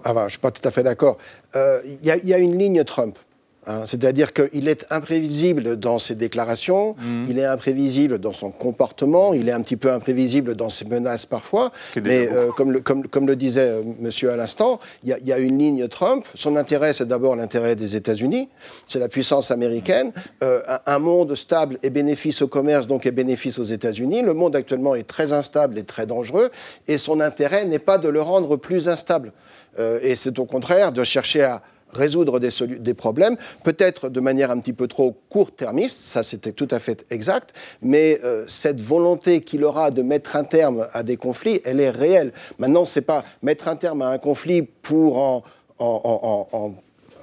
ah 0.05 0.12
ben, 0.12 0.20
je 0.20 0.24
ne 0.24 0.31
suis 0.31 0.38
pas 0.38 0.50
tout 0.50 0.66
à 0.68 0.70
fait 0.70 0.83
d'accord. 0.83 1.16
Euh, 1.57 1.81
il 1.85 2.05
y 2.05 2.35
a 2.35 2.38
une 2.38 2.59
ligne 2.59 2.85
Trump. 2.85 3.18
Hein. 3.66 3.83
C'est-à-dire 3.87 4.33
qu'il 4.33 4.68
est 4.68 4.87
imprévisible 4.90 5.76
dans 5.76 5.98
ses 5.98 6.14
déclarations, 6.14 6.94
il 7.29 7.38
est 7.38 7.44
imprévisible 7.44 8.18
dans 8.18 8.33
son 8.33 8.50
comportement, 8.50 9.33
il 9.35 9.48
est 9.48 9.52
un 9.52 9.61
petit 9.61 9.76
peu 9.76 9.90
imprévisible 9.92 10.55
dans 10.55 10.68
ses 10.70 10.85
menaces 10.85 11.26
parfois. 11.26 11.72
Mais 12.02 12.29
euh, 12.33 12.50
comme, 12.57 12.72
le, 12.72 12.81
comme, 12.81 13.07
comme 13.07 13.26
le 13.26 13.37
disait 13.37 13.68
euh, 13.68 13.83
monsieur 14.00 14.31
à 14.31 14.37
l'instant, 14.37 14.81
il 15.02 15.11
y, 15.11 15.12
a- 15.12 15.18
il 15.18 15.26
y 15.26 15.33
a 15.33 15.38
une 15.38 15.59
ligne 15.59 15.88
Trump. 15.88 16.24
Son 16.35 16.57
intérêt, 16.57 16.92
c'est 16.92 17.07
d'abord 17.07 17.37
l'intérêt 17.37 17.76
des 17.76 17.96
États-Unis, 17.96 18.48
c'est 18.87 18.98
la 18.98 19.09
puissance 19.09 19.50
américaine. 19.50 20.12
Euh, 20.42 20.62
un, 20.87 20.98
monde 20.98 21.35
stable 21.35 21.79
est 21.83 21.90
bénéfice 21.90 22.42
au 22.42 22.48
commerce, 22.48 22.87
donc 22.87 23.07
est 23.07 23.12
bénéfice 23.12 23.59
aux 23.59 23.64
États-Unis. 23.64 24.22
Le 24.22 24.35
monde 24.35 24.57
actuellement 24.57 24.94
est 24.94 25.07
très 25.07 25.33
instable 25.33 25.79
et 25.79 25.85
très 25.85 26.07
dangereux, 26.07 26.50
et 26.88 26.98
son 26.98 27.20
intérêt 27.20 27.64
n'est 27.64 27.79
pas 27.79 27.98
de 27.98 28.09
le 28.09 28.22
rendre 28.22 28.57
plus 28.57 28.88
instable. 28.88 29.33
Et 30.02 30.16
c'est 30.16 30.38
au 30.38 30.46
contraire 30.46 30.90
de 30.90 31.05
chercher 31.05 31.42
à 31.42 31.62
résoudre 31.90 32.38
des, 32.40 32.94
problèmes, 32.94 33.37
peut-être 33.64 34.09
de 34.09 34.20
manière 34.20 34.51
un 34.51 34.59
petit 34.59 34.72
peu 34.72 34.87
trop 34.88 35.16
court-termiste, 35.31 35.99
ça 35.99 36.22
c'était 36.22 36.53
tout 36.53 36.68
à 36.70 36.79
fait 36.79 37.07
exact, 37.11 37.55
mais 37.83 38.20
euh, 38.25 38.44
cette 38.49 38.81
volonté 38.81 39.40
qu'il 39.40 39.64
aura 39.64 39.90
de 39.90 40.03
mettre 40.03 40.37
un 40.37 40.44
terme 40.44 40.88
à 40.92 41.03
des 41.03 41.16
conflits, 41.16 41.61
elle 41.64 41.81
est 41.81 41.90
réelle. 41.90 42.33
Maintenant, 42.59 42.85
c'est 42.87 43.01
pas 43.03 43.25
mettre 43.42 43.68
un 43.68 43.77
terme 43.77 44.03
à 44.03 44.09
un 44.09 44.18
conflit 44.18 44.62
pour 44.62 45.18
en, 45.18 45.42
en- 45.79 46.01
en- 46.53 46.57
en- 46.57 46.75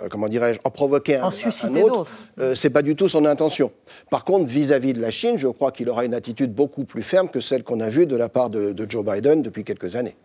euh, 0.04 0.08
comment 0.10 0.28
dirais-je, 0.28 0.60
en 0.64 0.70
provoquer 0.72 1.18
un, 1.18 1.24
En 1.24 1.28
un 1.28 1.32
susciter 1.32 1.84
autre, 1.84 2.14
euh, 2.40 2.56
c'est 2.56 2.70
pas 2.72 2.82
du 2.82 2.96
tout 2.96 3.08
son 3.10 3.26
intention. 3.26 3.72
Par 4.10 4.26
contre, 4.26 4.46
vis-à-vis 4.46 4.94
de 4.94 5.02
la 5.02 5.12
Chine, 5.12 5.38
je 5.38 5.48
crois 5.48 5.72
qu'il 5.72 5.88
aura 5.90 6.04
une 6.06 6.14
attitude 6.16 6.54
beaucoup 6.54 6.84
plus 6.84 7.04
ferme 7.04 7.30
que 7.30 7.40
celle 7.40 7.64
qu'on 7.64 7.80
a 7.80 7.90
vue 7.90 8.06
de 8.08 8.16
la 8.16 8.30
part 8.30 8.50
de, 8.50 8.72
de 8.72 8.90
Joe 8.90 9.06
Biden 9.06 9.42
depuis 9.44 9.64
quelques 9.64 9.96
années. 9.96 10.16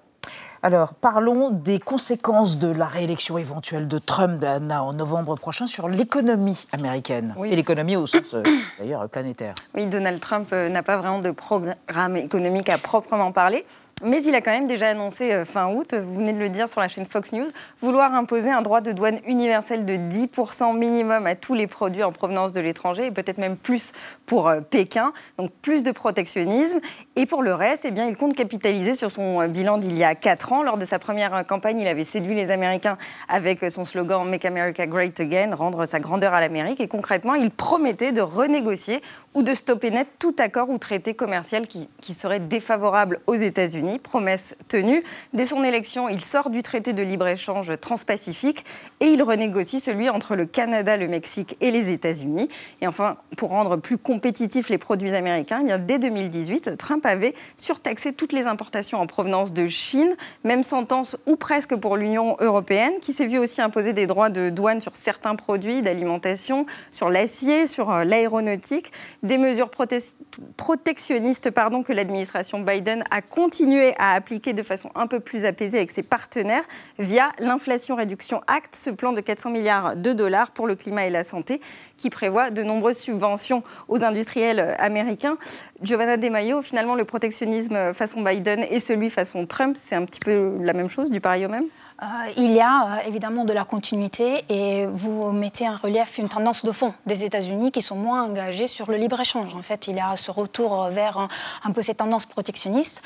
Alors, 0.62 0.94
parlons 0.94 1.50
des 1.50 1.78
conséquences 1.78 2.58
de 2.58 2.68
la 2.68 2.86
réélection 2.86 3.38
éventuelle 3.38 3.86
de 3.86 3.98
Trump 3.98 4.40
Dana, 4.40 4.82
en 4.82 4.92
novembre 4.92 5.36
prochain 5.36 5.66
sur 5.66 5.88
l'économie 5.88 6.66
américaine. 6.72 7.34
Oui. 7.36 7.50
Et 7.52 7.56
l'économie 7.56 7.96
au 7.96 8.06
sens, 8.06 8.34
euh, 8.34 8.42
d'ailleurs, 8.78 9.08
planétaire. 9.08 9.54
Oui, 9.74 9.86
Donald 9.86 10.20
Trump 10.20 10.48
euh, 10.52 10.68
n'a 10.68 10.82
pas 10.82 10.96
vraiment 10.96 11.20
de 11.20 11.30
programme 11.30 12.16
économique 12.16 12.68
à 12.68 12.78
proprement 12.78 13.30
parler. 13.30 13.64
Mais 14.04 14.22
il 14.22 14.32
a 14.36 14.40
quand 14.40 14.52
même 14.52 14.68
déjà 14.68 14.90
annoncé 14.90 15.32
euh, 15.32 15.44
fin 15.44 15.72
août, 15.72 15.92
vous 15.92 16.14
venez 16.14 16.32
de 16.32 16.38
le 16.38 16.50
dire 16.50 16.68
sur 16.68 16.80
la 16.80 16.86
chaîne 16.86 17.04
Fox 17.04 17.32
News, 17.32 17.48
vouloir 17.80 18.14
imposer 18.14 18.48
un 18.48 18.62
droit 18.62 18.80
de 18.80 18.92
douane 18.92 19.18
universel 19.26 19.84
de 19.84 19.94
10% 19.94 20.78
minimum 20.78 21.26
à 21.26 21.34
tous 21.34 21.54
les 21.54 21.66
produits 21.66 22.04
en 22.04 22.12
provenance 22.12 22.52
de 22.52 22.60
l'étranger 22.60 23.06
et 23.06 23.10
peut-être 23.10 23.38
même 23.38 23.56
plus 23.56 23.92
pour 24.24 24.46
euh, 24.46 24.60
Pékin. 24.60 25.12
Donc 25.36 25.50
plus 25.62 25.82
de 25.82 25.90
protectionnisme. 25.90 26.78
Et 27.16 27.26
pour 27.26 27.42
le 27.42 27.52
reste, 27.54 27.86
eh 27.86 27.88
il 27.88 28.16
compte 28.16 28.34
capitaliser 28.34 28.94
sur 28.94 29.10
son 29.10 29.40
euh, 29.40 29.48
bilan 29.48 29.78
d'il 29.78 29.98
y 29.98 30.04
a 30.04 30.14
4 30.14 30.52
ans. 30.52 30.62
Lors 30.62 30.78
de 30.78 30.84
sa 30.84 31.00
première 31.00 31.44
campagne, 31.44 31.80
il 31.80 31.88
avait 31.88 32.04
séduit 32.04 32.36
les 32.36 32.52
Américains 32.52 32.98
avec 33.28 33.68
son 33.68 33.84
slogan 33.84 34.28
Make 34.28 34.44
America 34.44 34.86
Great 34.86 35.18
Again, 35.18 35.56
rendre 35.56 35.86
sa 35.86 35.98
grandeur 35.98 36.34
à 36.34 36.40
l'Amérique. 36.40 36.78
Et 36.80 36.86
concrètement, 36.86 37.34
il 37.34 37.50
promettait 37.50 38.12
de 38.12 38.20
renégocier 38.20 39.02
ou 39.34 39.42
de 39.42 39.54
stopper 39.54 39.90
net 39.90 40.06
tout 40.20 40.36
accord 40.38 40.70
ou 40.70 40.78
traité 40.78 41.14
commercial 41.14 41.66
qui 41.66 42.14
serait 42.14 42.40
défavorable 42.40 43.18
aux 43.26 43.34
États-Unis. 43.34 43.87
Promesse 43.96 44.56
tenue. 44.68 45.02
Dès 45.32 45.46
son 45.46 45.64
élection, 45.64 46.10
il 46.10 46.22
sort 46.22 46.50
du 46.50 46.62
traité 46.62 46.92
de 46.92 47.02
libre-échange 47.02 47.72
transpacifique 47.80 48.66
et 49.00 49.06
il 49.06 49.22
renégocie 49.22 49.80
celui 49.80 50.10
entre 50.10 50.36
le 50.36 50.44
Canada, 50.44 50.96
le 50.96 51.08
Mexique 51.08 51.56
et 51.60 51.70
les 51.70 51.90
États-Unis. 51.90 52.50
Et 52.82 52.86
enfin, 52.86 53.16
pour 53.36 53.50
rendre 53.50 53.76
plus 53.76 53.96
compétitifs 53.96 54.68
les 54.68 54.78
produits 54.78 55.14
américains, 55.14 55.60
eh 55.62 55.64
bien, 55.66 55.78
dès 55.78 55.98
2018, 55.98 56.76
Trump 56.76 57.06
avait 57.06 57.34
surtaxé 57.56 58.12
toutes 58.12 58.32
les 58.32 58.46
importations 58.46 59.00
en 59.00 59.06
provenance 59.06 59.52
de 59.52 59.68
Chine, 59.68 60.14
même 60.44 60.62
sentence 60.62 61.16
ou 61.26 61.36
presque 61.36 61.76
pour 61.76 61.96
l'Union 61.96 62.36
européenne, 62.40 62.92
qui 63.00 63.12
s'est 63.12 63.26
vue 63.26 63.38
aussi 63.38 63.62
imposer 63.62 63.92
des 63.92 64.06
droits 64.06 64.30
de 64.30 64.50
douane 64.50 64.80
sur 64.80 64.96
certains 64.96 65.36
produits 65.36 65.82
d'alimentation, 65.82 66.66
sur 66.90 67.10
l'acier, 67.10 67.66
sur 67.66 67.92
euh, 67.92 68.04
l'aéronautique, 68.04 68.92
des 69.22 69.38
mesures 69.38 69.68
prote- 69.70 70.14
protectionnistes 70.56 71.50
pardon, 71.50 71.82
que 71.82 71.92
l'administration 71.92 72.60
Biden 72.60 73.04
a 73.10 73.22
continué 73.22 73.77
à 73.98 74.12
appliquer 74.12 74.52
de 74.52 74.62
façon 74.62 74.90
un 74.94 75.06
peu 75.06 75.20
plus 75.20 75.44
apaisée 75.44 75.78
avec 75.78 75.90
ses 75.90 76.02
partenaires 76.02 76.64
via 76.98 77.32
l'Inflation 77.38 77.96
Réduction 77.96 78.40
Act, 78.46 78.76
ce 78.76 78.90
plan 78.90 79.12
de 79.12 79.20
400 79.20 79.50
milliards 79.50 79.96
de 79.96 80.12
dollars 80.12 80.50
pour 80.50 80.66
le 80.66 80.74
climat 80.74 81.06
et 81.06 81.10
la 81.10 81.24
santé, 81.24 81.60
qui 81.96 82.10
prévoit 82.10 82.50
de 82.50 82.62
nombreuses 82.62 82.98
subventions 82.98 83.62
aux 83.88 84.04
industriels 84.04 84.76
américains. 84.78 85.36
Giovanna 85.82 86.16
De 86.16 86.28
Maio, 86.28 86.62
finalement, 86.62 86.94
le 86.94 87.04
protectionnisme 87.04 87.92
façon 87.94 88.22
Biden 88.22 88.64
et 88.70 88.80
celui 88.80 89.10
façon 89.10 89.46
Trump, 89.46 89.76
c'est 89.78 89.94
un 89.94 90.04
petit 90.04 90.20
peu 90.20 90.58
la 90.60 90.72
même 90.72 90.88
chose, 90.88 91.10
du 91.10 91.20
pareil 91.20 91.46
au 91.46 91.48
même? 91.48 91.66
Euh, 92.00 92.06
il 92.36 92.52
y 92.52 92.60
a 92.60 92.82
euh, 92.82 93.08
évidemment 93.08 93.44
de 93.44 93.52
la 93.52 93.64
continuité 93.64 94.44
et 94.48 94.86
vous 94.86 95.32
mettez 95.32 95.68
en 95.68 95.74
relief 95.74 96.18
une 96.18 96.28
tendance 96.28 96.64
de 96.64 96.70
fond 96.70 96.94
des 97.06 97.24
États-Unis 97.24 97.72
qui 97.72 97.82
sont 97.82 97.96
moins 97.96 98.22
engagés 98.22 98.68
sur 98.68 98.88
le 98.88 98.96
libre-échange. 98.96 99.52
En 99.56 99.62
fait, 99.62 99.88
il 99.88 99.96
y 99.96 100.00
a 100.00 100.14
ce 100.14 100.30
retour 100.30 100.84
vers 100.90 101.28
un, 101.64 101.72
peu 101.72 101.82
cette 101.82 101.96
tendance 101.96 102.24
protectionniste, 102.26 103.02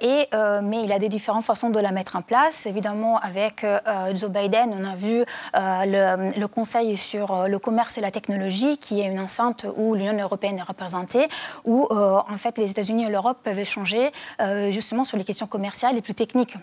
et, 0.00 0.28
mais 0.62 0.82
il 0.82 0.86
y 0.86 0.92
a 0.92 0.98
des 0.98 1.08
différentes 1.08 1.44
façons 1.44 1.70
de 1.70 1.78
la 1.78 1.92
mettre 1.92 2.16
en 2.16 2.22
place. 2.22 2.66
Évidemment, 2.66 3.18
avec 3.18 3.66
Joe 4.14 4.30
Biden, 4.30 4.74
on 4.78 4.84
a 4.84 4.94
vu 4.94 5.24
le, 5.54 6.38
le, 6.38 6.48
Conseil 6.48 6.96
sur 6.96 7.46
le 7.48 7.58
commerce 7.58 7.98
et 7.98 8.00
la 8.00 8.10
technologie, 8.10 8.78
qui 8.78 9.00
est 9.00 9.06
une 9.06 9.20
enceinte 9.20 9.66
où 9.76 9.94
l'Union 9.94 10.16
européenne 10.18 10.58
est 10.58 10.62
représentée, 10.62 11.28
où 11.64 11.88
en 11.90 12.36
fait 12.36 12.58
les 12.58 12.70
États-Unis 12.70 13.04
et 13.04 13.10
l'Europe 13.10 13.38
peuvent 13.42 13.58
échanger 13.58 14.12
justement 14.70 15.04
sur 15.04 15.16
les 15.16 15.24
questions 15.24 15.46
commerciales 15.46 15.96
et 15.96 16.02
plus 16.02 16.14
techniques 16.14 16.56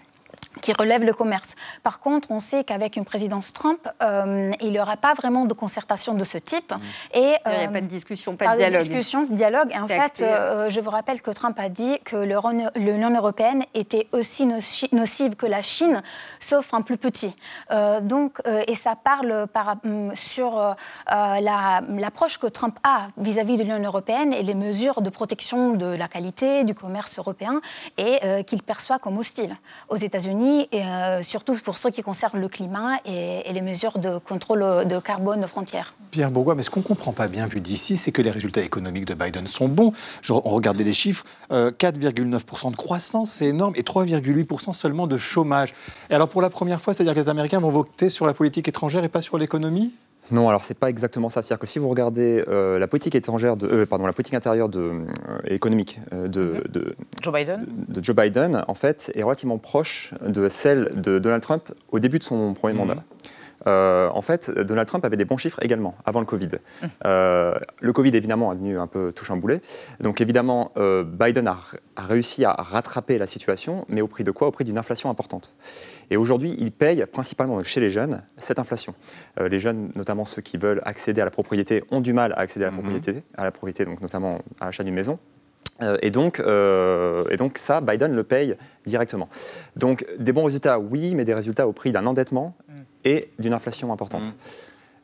qui 0.61 0.73
relève 0.73 1.03
le 1.03 1.13
commerce. 1.13 1.55
Par 1.83 1.99
contre, 1.99 2.31
on 2.31 2.39
sait 2.39 2.63
qu'avec 2.63 2.95
une 2.95 3.05
présidence 3.05 3.53
Trump, 3.53 3.87
euh, 4.01 4.51
il 4.61 4.71
n'y 4.71 4.79
aura 4.79 4.97
pas 4.97 5.13
vraiment 5.13 5.45
de 5.45 5.53
concertation 5.53 6.13
de 6.13 6.23
ce 6.23 6.37
type. 6.37 6.71
Mmh. 6.71 7.17
Et, 7.17 7.35
il 7.45 7.57
n'y 7.59 7.65
a 7.65 7.67
pas 7.67 7.81
de 7.81 7.87
discussion, 7.87 8.35
pas, 8.35 8.53
de 8.53 8.57
dialogue. 8.57 8.79
Pas 8.79 8.83
de 8.83 8.89
discussion, 8.89 9.23
de 9.23 9.33
dialogue. 9.33 9.71
Et 9.71 9.79
en 9.79 9.87
fait, 9.87 10.21
euh, 10.21 10.69
je 10.69 10.79
vous 10.79 10.89
rappelle 10.89 11.21
que 11.21 11.31
Trump 11.31 11.59
a 11.59 11.69
dit 11.69 11.99
que 12.05 12.15
l'Union 12.75 13.15
européenne 13.15 13.63
était 13.73 14.07
aussi 14.11 14.45
nocive 14.45 15.35
que 15.35 15.45
la 15.45 15.61
Chine, 15.61 16.01
sauf 16.39 16.73
un 16.73 16.81
plus 16.81 16.97
petit. 16.97 17.35
Euh, 17.71 17.99
donc, 18.01 18.39
et 18.67 18.75
ça 18.75 18.95
parle 18.95 19.47
par, 19.47 19.77
mm, 19.83 20.11
sur 20.15 20.75
l'approche 21.09 22.37
que 22.37 22.47
Trump 22.47 22.77
a 22.83 23.07
vis-à-vis 23.17 23.57
de 23.57 23.63
l'Union 23.63 23.81
européenne 23.83 24.33
et 24.33 24.43
les 24.43 24.55
mesures 24.55 25.01
de 25.01 25.09
protection 25.09 25.73
de 25.73 25.87
la 25.87 26.07
qualité 26.07 26.63
du 26.63 26.75
commerce 26.75 27.17
européen 27.17 27.59
et 27.97 28.19
qu'il 28.45 28.61
perçoit 28.61 28.99
comme 28.99 29.17
hostile 29.17 29.57
aux 29.89 29.95
États-Unis 29.95 30.50
et 30.71 30.83
euh, 30.83 31.23
surtout 31.23 31.55
pour 31.55 31.77
ce 31.77 31.87
qui 31.87 32.01
concerne 32.01 32.39
le 32.39 32.47
climat 32.47 32.97
et, 33.05 33.51
les 33.51 33.61
mesures 33.61 33.97
de 33.97 34.17
contrôle 34.17 34.87
de 34.87 34.99
carbone 34.99 35.43
aux 35.43 35.47
frontières. 35.47 35.93
Pierre 36.11 36.31
Bourgois, 36.31 36.55
mais 36.55 36.63
ce 36.63 36.69
qu'on 36.69 36.79
ne 36.81 36.85
comprend 36.85 37.13
pas 37.13 37.27
bien 37.27 37.45
vu 37.45 37.61
d'ici, 37.61 37.97
c'est 37.97 38.11
que 38.11 38.21
les 38.21 38.31
résultats 38.31 38.61
économiques 38.61 39.05
de 39.05 39.13
Biden 39.13 39.47
sont 39.47 39.67
bons. 39.67 39.93
on 40.29 40.39
regardait 40.39 40.83
les 40.83 40.93
chiffres, 40.93 41.25
4,9% 41.49 42.67
euh, 42.67 42.71
de 42.71 42.75
croissance, 42.75 43.31
c'est 43.31 43.47
énorme, 43.47 43.73
et 43.75 43.81
3,8% 43.81 44.73
seulement 44.73 45.07
de 45.07 45.17
chômage. 45.17 45.73
Et 46.09 46.13
alors 46.13 46.29
pour 46.29 46.41
la 46.41 46.49
première 46.49 46.81
fois, 46.81 46.93
c'est-à-dire 46.93 47.13
que 47.13 47.19
les 47.19 47.29
Américains 47.29 47.59
vont 47.59 47.69
voter 47.69 48.09
sur 48.09 48.25
la 48.25 48.33
politique 48.33 48.67
étrangère 48.67 49.03
et 49.03 49.09
pas 49.09 49.21
sur 49.21 49.37
l'économie? 49.37 49.91
Non, 50.31 50.47
alors 50.49 50.63
c'est 50.63 50.77
pas 50.77 50.89
exactement 50.89 51.29
ça. 51.29 51.41
C'est-à-dire 51.41 51.59
que 51.59 51.67
si 51.67 51.79
vous 51.79 51.89
regardez 51.89 52.43
euh, 52.47 52.79
la 52.79 52.87
politique 52.87 53.15
étrangère, 53.15 53.57
de, 53.57 53.85
pardon, 53.85 54.05
la 54.05 54.13
politique 54.13 54.33
intérieure 54.33 54.69
de, 54.69 54.91
économique 55.45 55.99
de, 56.11 56.41
mhm. 56.41 56.61
de, 56.69 56.95
Joe 57.21 57.33
Biden, 57.33 57.65
de, 57.87 58.03
Joe 58.03 58.15
Biden, 58.15 58.63
en 58.67 58.73
fait, 58.73 59.11
est 59.15 59.23
relativement 59.23 59.57
proche 59.57 60.13
de 60.25 60.49
celle 60.49 60.89
de 60.95 61.19
Donald 61.19 61.43
Trump 61.43 61.71
au 61.91 61.99
début 61.99 62.19
de 62.19 62.23
son 62.23 62.53
premier 62.53 62.73
mhm. 62.73 62.87
mandat. 62.87 63.03
Euh, 63.67 64.09
en 64.13 64.21
fait, 64.21 64.51
Donald 64.51 64.87
Trump 64.87 65.05
avait 65.05 65.17
des 65.17 65.25
bons 65.25 65.37
chiffres 65.37 65.59
également 65.61 65.95
avant 66.05 66.19
le 66.19 66.25
Covid. 66.25 66.49
Euh, 67.05 67.55
le 67.79 67.93
Covid, 67.93 68.15
évidemment, 68.15 68.51
a 68.51 68.55
venu 68.55 68.77
un 68.77 68.87
peu 68.87 69.11
tout 69.11 69.25
chambouler. 69.25 69.61
Donc, 69.99 70.21
évidemment, 70.21 70.71
euh, 70.77 71.03
Biden 71.03 71.47
a, 71.47 71.57
a, 71.95 72.03
réussi 72.03 72.45
à 72.45 72.53
rattraper 72.53 73.17
la 73.17 73.27
situation, 73.27 73.85
mais 73.89 74.01
au 74.01 74.07
prix 74.07 74.23
de 74.23 74.31
quoi? 74.31 74.47
Au 74.47 74.51
prix 74.51 74.65
d'une 74.65 74.77
inflation 74.77 75.09
importante. 75.09 75.55
Et 76.09 76.17
aujourd'hui, 76.17 76.55
il 76.59 76.71
paye 76.71 77.05
principalement 77.05 77.61
chez 77.63 77.79
les 77.79 77.89
jeunes 77.89 78.21
cette 78.37 78.59
inflation. 78.59 78.93
les 79.39 79.59
jeunes, 79.59 79.91
notamment 79.95 80.25
ceux 80.25 80.41
qui 80.41 80.57
veulent 80.57 80.81
accéder 80.85 81.21
à 81.21 81.25
la 81.25 81.31
propriété, 81.31 81.83
ont 81.91 82.01
du 82.01 82.13
mal 82.13 82.33
à 82.33 82.39
accéder 82.39 82.65
à 82.65 82.69
la 82.69 82.71
mhm. 82.71 82.79
propriété, 82.79 83.23
à 83.37 83.43
la 83.43 83.51
propriété, 83.51 83.85
donc 83.85 84.01
notamment 84.01 84.39
à 84.59 84.65
l'achat 84.65 84.83
d'une 84.83 84.95
maison. 84.95 85.19
Et, 86.01 86.11
donc, 86.11 86.39
euh, 86.39 87.23
et 87.29 87.37
donc 87.37 87.57
ça, 87.57 87.81
Biden 87.81 88.13
le 88.15 88.23
paye 88.23 88.55
directement. 88.85 89.29
Donc 89.75 90.05
des 90.19 90.31
bons 90.31 90.43
résultats, 90.45 90.79
oui, 90.79 91.15
mais 91.15 91.25
des 91.25 91.33
résultats 91.33 91.67
au 91.67 91.73
prix 91.73 91.91
d'un 91.91 92.05
endettement 92.05 92.55
mm. 92.67 92.73
Et 93.05 93.29
d'une 93.39 93.53
inflation 93.53 93.91
importante. 93.91 94.27
Mm. 94.27 94.33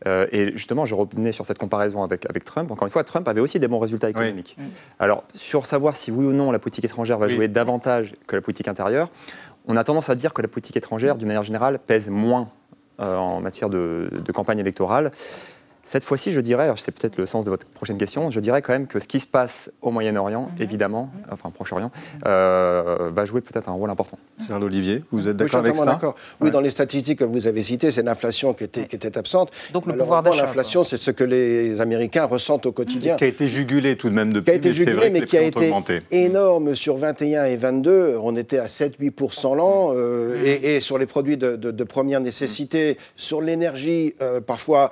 Euh, 0.05 0.27
et 0.31 0.51
justement, 0.51 0.85
je 0.85 0.93
revenais 0.93 1.31
sur 1.31 1.45
cette 1.45 1.57
comparaison 1.57 2.03
avec, 2.03 2.29
avec 2.29 2.43
Trump. 2.43 2.69
Encore 2.69 2.85
une 2.85 2.91
fois, 2.91 3.03
Trump 3.03 3.27
avait 3.27 3.41
aussi 3.41 3.59
des 3.59 3.67
bons 3.67 3.79
résultats 3.79 4.09
économiques. 4.09 4.57
Alors, 4.99 5.23
sur 5.33 5.65
savoir 5.65 5.95
si 5.95 6.11
oui 6.11 6.25
ou 6.25 6.33
non 6.33 6.51
la 6.51 6.59
politique 6.59 6.85
étrangère 6.85 7.17
va 7.17 7.27
jouer 7.27 7.47
davantage 7.47 8.15
que 8.27 8.35
la 8.35 8.41
politique 8.41 8.67
intérieure, 8.67 9.09
on 9.67 9.75
a 9.75 9.83
tendance 9.83 10.09
à 10.09 10.15
dire 10.15 10.33
que 10.33 10.41
la 10.41 10.47
politique 10.47 10.77
étrangère, 10.77 11.17
d'une 11.17 11.27
manière 11.27 11.43
générale, 11.43 11.79
pèse 11.79 12.09
moins 12.09 12.49
en 12.99 13.41
matière 13.41 13.69
de, 13.69 14.09
de 14.11 14.31
campagne 14.31 14.59
électorale. 14.59 15.11
Cette 15.87 16.03
fois-ci, 16.03 16.33
je 16.33 16.41
dirais, 16.41 16.69
c'est 16.75 16.91
peut-être 16.91 17.15
le 17.15 17.25
sens 17.25 17.45
de 17.45 17.49
votre 17.49 17.65
prochaine 17.65 17.97
question, 17.97 18.29
je 18.29 18.41
dirais 18.41 18.61
quand 18.61 18.73
même 18.73 18.87
que 18.87 18.99
ce 18.99 19.07
qui 19.07 19.21
se 19.21 19.25
passe 19.25 19.71
au 19.81 19.89
Moyen-Orient, 19.89 20.51
mhm. 20.51 20.61
évidemment, 20.61 21.09
enfin 21.31 21.49
Proche-Orient, 21.49 21.91
euh, 22.25 23.09
va 23.13 23.23
jouer 23.23 23.39
peut-être 23.39 23.69
un 23.69 23.71
rôle 23.71 23.89
important. 23.89 24.19
Charles 24.45 24.65
Olivier, 24.65 25.05
vous 25.13 25.29
êtes 25.29 25.37
d'accord 25.37 25.61
avec 25.61 25.77
ça 25.77 25.97
Oui, 26.41 26.51
dans 26.51 26.59
les 26.59 26.71
statistiques 26.71 27.19
que 27.19 27.23
vous 27.23 27.47
avez 27.47 27.63
citées, 27.63 27.89
c'est 27.89 28.03
l'inflation 28.03 28.53
qui 28.53 28.65
était, 28.65 28.85
qui 28.85 28.97
était 28.97 29.17
absente. 29.17 29.51
Donc 29.71 29.85
le 29.85 29.95
pouvoir 29.97 30.23
d'achat. 30.23 30.41
L'inflation, 30.41 30.83
c'est 30.83 30.97
ce 30.97 31.09
que 31.09 31.23
les 31.23 31.79
Américains 31.79 32.25
ressentent 32.25 32.65
au 32.65 32.73
quotidien. 32.73 33.15
Qui 33.15 33.23
a 33.23 33.27
été 33.27 33.47
jugulé 33.47 33.95
tout 33.95 34.09
de 34.09 34.13
même 34.13 34.33
depuis. 34.33 34.43
Qui 34.43 34.51
a 34.51 34.55
été 34.55 34.73
jugulé, 34.73 35.09
mais 35.09 35.21
qui 35.21 35.37
a 35.37 35.43
été 35.43 35.71
énorme 36.11 36.75
sur 36.75 36.97
21 36.97 37.45
et 37.45 37.55
22. 37.55 38.17
On 38.21 38.35
était 38.35 38.59
à 38.59 38.65
7-8% 38.65 39.55
l'an. 39.55 39.93
Euh, 39.95 40.37
mhm. 40.37 40.45
et, 40.63 40.79
sur 40.81 40.97
les 40.97 41.05
produits 41.05 41.37
de, 41.37 41.83
première 41.85 42.19
nécessité, 42.19 42.97
sur 43.15 43.41
l'énergie, 43.41 44.15
euh, 44.21 44.41
parfois 44.41 44.91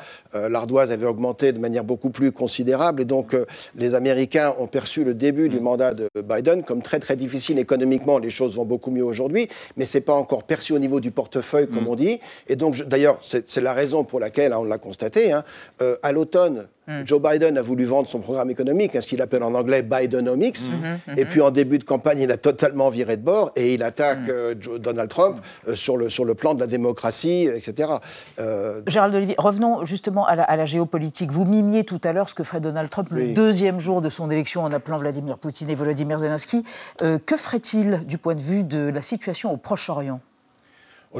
l'ardoise 0.50 0.91
avait 0.91 1.06
augmenté 1.06 1.52
de 1.52 1.60
manière 1.60 1.84
beaucoup 1.84 2.10
plus 2.10 2.32
considérable. 2.32 3.02
Et 3.02 3.06
donc, 3.06 3.34
euh, 3.34 3.45
les 3.76 3.95
Américains 3.95 4.54
ont 4.60 4.67
perçu 4.67 5.04
le 5.04 5.13
début 5.13 5.50
du 5.50 5.60
mm. 5.60 5.63
mandat 5.63 5.93
de 5.93 6.10
Biden 6.21 6.63
comme 6.63 6.82
très, 6.82 7.00
très 7.00 7.15
difficile 7.15 7.60
économiquement. 7.60 8.19
Les 8.19 8.30
choses 8.30 8.56
vont 8.56 8.65
beaucoup 8.65 8.91
mieux 8.91 9.04
aujourd'hui, 9.04 9.48
mais 9.78 9.86
ce 9.86 9.98
n'est 9.98 10.04
pas 10.04 10.13
encore 10.13 10.43
perçu 10.43 10.74
au 10.74 10.80
niveau 10.80 11.00
du 11.00 11.12
portefeuille, 11.12 11.67
comme 11.67 11.86
mm. 11.86 11.89
on 11.89 11.95
dit. 11.95 12.19
Et 12.48 12.56
donc, 12.56 12.82
d'ailleurs, 12.84 13.19
c'est 13.21 13.62
la 13.62 13.74
raison 13.74 14.04
pour 14.04 14.19
laquelle, 14.19 14.54
on 14.54 14.63
l'a 14.63 14.78
constaté, 14.78 15.32
hein, 15.32 15.43
euh, 15.82 15.98
à 16.04 16.12
l'automne, 16.12 16.67
Hmm. 16.88 17.04
Joe 17.06 17.21
Biden 17.21 17.58
a 17.58 17.62
voulu 17.62 17.86
vendre 17.86 18.08
son 18.08 18.19
programme 18.19 18.50
économique, 18.50 18.95
hein, 18.95 19.02
ce 19.02 19.08
qu'il 19.08 19.21
appelle 19.21 19.43
en 19.43 19.54
anglais 19.56 19.82
Bidenomics. 19.82 20.69
Hmm. 20.69 21.12
Hmm. 21.12 21.17
Et 21.17 21.26
puis 21.26 21.41
en 21.41 21.52
début 21.52 21.80
de 21.80 21.84
campagne, 21.84 22.21
il 22.21 22.32
a 22.32 22.38
totalement 22.38 22.89
viré 22.89 23.17
de 23.17 23.24
bord 23.24 23.52
et 23.56 23.74
il 23.74 23.84
attaque 23.84 24.30
euh, 24.30 24.56
Donald 24.56 25.10
Trump 25.10 25.38
euh, 25.67 25.76
sur, 25.76 25.98
le, 25.98 26.10
sur 26.10 26.26
le 26.26 26.36
plan 26.36 26.54
de 26.54 26.60
la 26.60 26.67
démocratie, 26.67 27.50
etc. 27.54 27.93
Euh... 28.39 28.82
Gérald 28.88 29.15
Olivier, 29.15 29.36
revenons 29.38 29.86
justement 29.86 30.26
à 30.26 30.36
la, 30.36 30.65
géopolitique. 30.65 31.32
Vous 31.32 31.45
mimiez 31.45 31.84
tout 31.84 32.02
à 32.04 32.13
l'heure 32.13 32.30
ce 32.30 32.36
que 32.36 32.43
ferait 32.43 32.62
Donald 32.62 32.89
Trump 32.89 33.10
le 33.12 33.34
deuxième 33.34 33.80
jour 33.80 34.02
de 34.02 34.10
son 34.10 34.30
élection 34.32 34.63
en 34.63 34.71
appelant 34.71 34.98
Vladimir 34.98 35.38
Poutine 35.38 35.69
et 35.69 35.76
Volodymyr 35.76 36.19
Zelensky. 36.19 36.63
Euh, 37.02 37.19
que 37.24 37.38
ferait-il 37.38 38.06
du 38.06 38.17
point 38.17 38.34
de 38.36 38.41
vue 38.41 38.63
de 38.63 38.89
la 38.89 39.02
situation 39.02 39.52
au 39.52 39.58
Proche-Orient? 39.58 40.19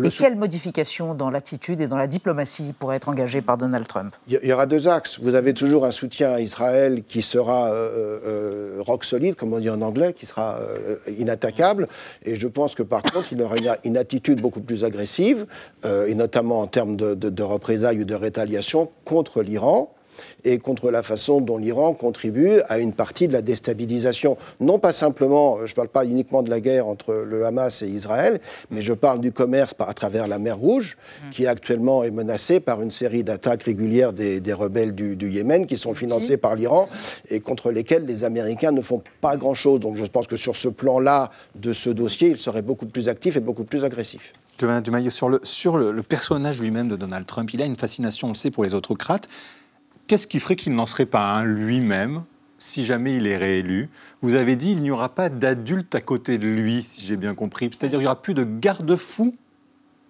Et 0.04 0.10
quelles 0.10 0.36
modifications 0.36 1.16
dans 1.16 1.30
l'attitude 1.30 1.82
et 1.82 1.88
dans 1.88 1.98
la 1.98 2.08
diplomatie 2.08 2.74
pourraient 2.78 2.98
être 2.98 3.10
engagées 3.10 3.42
par 3.42 3.58
Donald 3.58 3.88
Trump? 3.88 4.16
Il 4.28 4.40
y 4.44 4.54
aura 4.54 4.66
deux 4.66 4.88
axes. 4.88 5.20
Vous 5.22 5.36
avez 5.36 5.54
toujours 5.54 5.86
un 5.86 5.92
soutien 5.92 6.32
à 6.32 6.40
Israël 6.40 7.04
qui 7.08 7.22
sera 7.22 7.70
euh, 7.72 8.20
euh, 8.26 8.76
rock 8.80 9.04
solide, 9.04 9.36
comme 9.36 9.54
on 9.54 9.60
dit 9.60 9.70
en 9.70 9.82
anglais, 9.82 10.14
qui 10.14 10.26
sera 10.26 10.58
euh, 10.60 10.98
inattaquable. 11.18 11.88
Et 12.24 12.36
je 12.36 12.48
pense 12.48 12.76
que 12.76 12.84
par 12.84 13.02
contre, 13.14 13.28
il 13.32 13.40
y 13.40 13.44
aura 13.44 13.56
une, 13.84 13.96
attitude 13.98 14.42
beaucoup 14.42 14.62
plus 14.62 14.84
agressive, 14.84 15.46
et 15.86 16.16
notamment 16.16 16.60
en 16.60 16.68
termes 16.68 16.98
de, 16.98 17.14
de 17.16 17.44
représailles 17.44 18.02
ou 18.02 18.04
de 18.04 18.14
rétaliation 18.14 18.90
contre 19.06 19.42
l'Iran 19.42 19.95
et 20.44 20.60
contre 20.60 20.92
la 20.92 21.04
façon 21.04 21.42
dont 21.42 21.58
l'Iran 21.58 21.94
contribue 21.94 22.60
à 22.68 22.80
une 22.80 22.94
partie 22.94 23.28
de 23.28 23.34
la 23.34 23.42
déstabilisation. 23.42 24.38
Non 24.60 24.80
pas 24.80 24.94
simplement, 24.94 25.66
je 25.66 25.72
ne 25.72 25.76
parle 25.76 25.88
pas 25.88 26.06
uniquement 26.06 26.44
de 26.44 26.50
la 26.50 26.60
guerre 26.60 26.88
entre 26.88 27.14
le 27.14 27.46
Hamas 27.46 27.82
et 27.82 27.88
Israël, 27.88 28.40
mais 28.72 28.82
je 28.82 28.94
parle 28.94 29.20
du 29.20 29.32
commerce 29.32 29.74
à 29.80 29.94
travers 29.94 30.28
la 30.28 30.40
mer 30.40 30.58
Rouge, 30.58 30.98
mmh. 30.98 31.30
qui 31.32 31.48
actuellement 31.48 32.04
est 32.04 32.12
menacée 32.12 32.60
par 32.60 32.82
une 32.82 32.92
série 32.92 33.24
d'attaques 33.24 33.64
régulières 33.64 34.14
des, 34.14 34.42
rebelles 34.54 34.94
du, 34.94 35.30
Yémen, 35.30 35.66
qui 35.66 35.78
sont 35.78 35.94
financés 35.94 36.38
par 36.38 36.56
l'Iran 36.56 36.88
et 37.30 37.40
contre 37.40 37.72
lesquels 37.72 38.06
les 38.06 38.24
Américains 38.24 38.72
ne 38.72 38.82
font 38.82 39.02
pas 39.22 39.38
grand-chose. 39.38 39.80
Donc 39.80 39.96
je 39.96 40.06
pense 40.06 40.28
que 40.28 40.38
sur 40.38 40.56
ce 40.56 40.70
plan-là 40.70 41.32
de 41.56 41.74
ce 41.74 41.90
dossier, 41.90 42.30
ils 42.30 42.38
seraient 42.38 42.62
beaucoup 42.62 42.86
plus 42.86 43.10
actifs 43.10 43.38
et 43.38 43.40
beaucoup 43.40 43.64
plus 43.64 43.84
agressifs. 43.84 44.34
Sur 45.10 45.30
le, 45.30 45.42
sur 45.44 45.78
le, 45.78 45.92
le 45.92 46.04
personnage 46.04 46.62
lui-même 46.62 46.88
de 46.88 46.96
Donald 46.96 47.26
Trump, 47.26 47.54
il 47.54 47.62
a 47.62 47.66
une 47.66 47.76
fascination, 47.76 48.30
on 48.30 48.32
le 48.32 48.36
sait, 48.36 48.52
pour 48.52 48.64
les 48.64 48.74
autocrates. 48.74 49.28
Qu'est-ce 50.08 50.28
qui 50.28 50.40
ferait 50.40 50.56
qu'il 50.56 50.76
n'en 50.76 50.86
serait 50.86 51.08
pas 51.08 51.34
un 51.34 51.46
lui-même 51.46 52.24
si 52.60 52.86
jamais 52.86 53.16
il 53.18 53.26
est 53.26 53.38
réélu? 53.38 53.90
Vous 54.22 54.36
avez 54.36 54.56
dit 54.56 54.70
qu'il 54.74 54.84
n'y 54.84 54.92
aura 54.92 55.10
pas 55.10 55.30
d'adulte 55.30 55.96
à 55.96 56.02
côté 56.02 56.38
de 56.38 56.48
lui, 56.48 56.84
si 56.84 57.06
j'ai 57.06 57.18
bien 57.18 57.34
compris. 57.34 57.70
C'est-à-dire 57.72 57.98
qu'il 57.98 58.06
n'y 58.06 58.12
aura 58.12 58.22
plus 58.22 58.36
de 58.36 58.44
garde-fou 58.44 59.36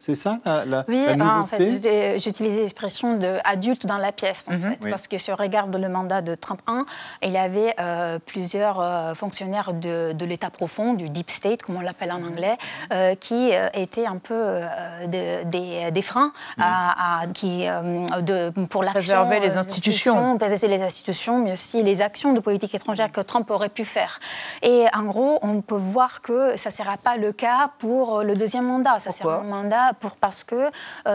c'est 0.05 0.13
ça 0.13 0.37
la, 0.45 0.65
la, 0.65 0.85
oui, 0.87 1.03
ah, 1.19 1.39
en 1.41 1.47
fait, 1.47 2.19
j'utilisais 2.19 2.57
l'expression 2.57 3.17
d'adulte 3.17 3.87
dans 3.87 3.97
la 3.97 4.11
pièce, 4.11 4.45
en 4.47 4.53
mhm. 4.53 4.59
fait, 4.59 4.89
parce 4.91 5.07
que 5.07 5.17
si 5.17 5.31
on 5.31 5.35
regarde 5.35 5.75
le 5.75 5.89
mandat 5.89 6.21
de 6.21 6.35
Trump 6.35 6.61
1, 6.67 6.85
il 7.23 7.31
y 7.31 7.37
avait 7.37 7.73
euh, 7.79 8.19
plusieurs 8.23 8.79
euh, 8.79 9.15
fonctionnaires 9.15 9.73
de, 9.73 10.11
de 10.11 10.25
l'État 10.25 10.51
profond, 10.51 10.93
du 10.93 11.09
deep 11.09 11.31
state, 11.31 11.63
comme 11.63 11.77
on 11.77 11.81
l'appelle 11.81 12.11
en 12.11 12.23
anglais, 12.23 12.55
euh, 12.93 13.15
qui 13.15 13.49
étaient 13.73 14.05
un 14.05 14.17
peu 14.17 14.59
des, 15.07 15.91
des, 15.91 16.01
freins 16.03 16.33
mhm. 16.57 16.63
à, 16.63 17.21
qui, 17.33 17.65
de, 17.65 18.51
pour 18.65 18.83
l'action. 18.83 18.99
Préserver 18.99 19.39
les 19.39 19.57
institutions. 19.57 20.37
Préserver 20.37 20.67
les 20.67 20.83
institutions, 20.83 21.39
mais 21.39 21.53
aussi 21.53 21.81
les 21.81 22.01
actions 22.01 22.33
de 22.33 22.39
politique 22.39 22.75
étrangère 22.75 23.11
que 23.11 23.21
Trump 23.21 23.49
aurait 23.49 23.69
pu 23.69 23.85
faire. 23.85 24.19
Et 24.61 24.85
en 24.93 25.03
gros, 25.03 25.39
on 25.41 25.61
peut 25.61 25.75
voir 25.75 26.21
que 26.21 26.55
ça 26.57 26.69
ne 26.69 26.75
sera 26.75 26.97
pas 26.97 27.17
le 27.17 27.31
cas 27.31 27.71
pour 27.79 28.21
le 28.21 28.35
deuxième 28.35 28.67
mandat. 28.67 28.99
Ça 28.99 29.11
sera 29.11 29.37
un 29.37 29.43
mandat 29.43 29.93
pour, 29.99 30.11
parce 30.11 30.43
que 30.43 30.69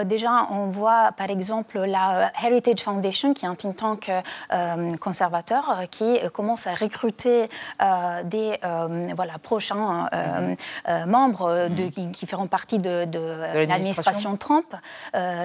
déjà, 0.04 0.46
on 0.50 0.66
voit 0.66 1.12
par 1.12 1.30
exemple 1.30 1.78
la 1.80 2.32
Heritage 2.42 2.80
Foundation, 2.80 3.34
qui 3.34 3.44
est 3.44 3.48
un 3.48 3.54
think 3.54 3.76
tank 3.76 4.10
conservateur, 5.00 5.82
qui 5.90 6.18
commence 6.32 6.66
à 6.66 6.74
recruter 6.74 7.48
des 8.24 8.58
voilà, 9.14 9.38
prochains 9.42 10.08
membres 11.06 11.68
de, 11.68 11.88
qui, 11.88 12.26
feront 12.26 12.46
partie 12.46 12.78
de, 12.78 13.06
l'administration. 13.66 14.36
Trump, 14.36 14.74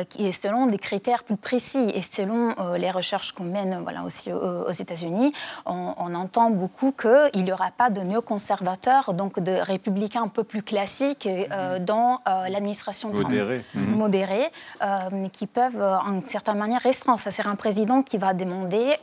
qui 0.10 0.28
est 0.28 0.32
selon 0.32 0.68
des 0.68 0.78
critères 0.78 1.24
plus 1.24 1.38
précis 1.38 1.92
et 1.94 2.02
selon 2.02 2.56
les 2.78 2.92
recherches 2.92 3.32
qu'on 3.32 3.44
mène 3.44 3.80
voilà, 3.84 4.04
aussi 4.04 4.32
aux, 4.32 4.72
États-Unis, 4.72 5.34
on, 5.66 5.94
on, 5.98 6.14
entend 6.14 6.50
beaucoup 6.50 6.92
qu'il 6.92 7.44
n'y 7.44 7.52
aura 7.52 7.72
pas 7.72 7.90
de 7.90 8.02
néoconservateurs, 8.02 9.14
donc 9.14 9.40
de 9.40 9.52
républicains 9.52 10.24
un 10.24 10.28
peu 10.28 10.44
plus 10.44 10.64
classiques 10.64 11.28
euh, 11.28 11.80
mhm. 11.80 11.86
dans 11.86 12.22
euh, 12.28 12.46
l'administration 12.50 13.10
modérée, 13.30 13.66
mhm. 13.74 13.96
modérée 13.96 14.52
euh, 14.82 15.28
qui 15.32 15.48
peuvent 15.48 15.82
en 15.82 16.22
certaine 16.26 16.58
manière 16.58 16.82
restreindre. 16.82 17.20
Ça 17.20 17.32
sera 17.32 17.50
un 17.50 17.56
président 17.56 18.04
qui 18.04 18.18
va 18.18 18.34
demander 18.34 18.96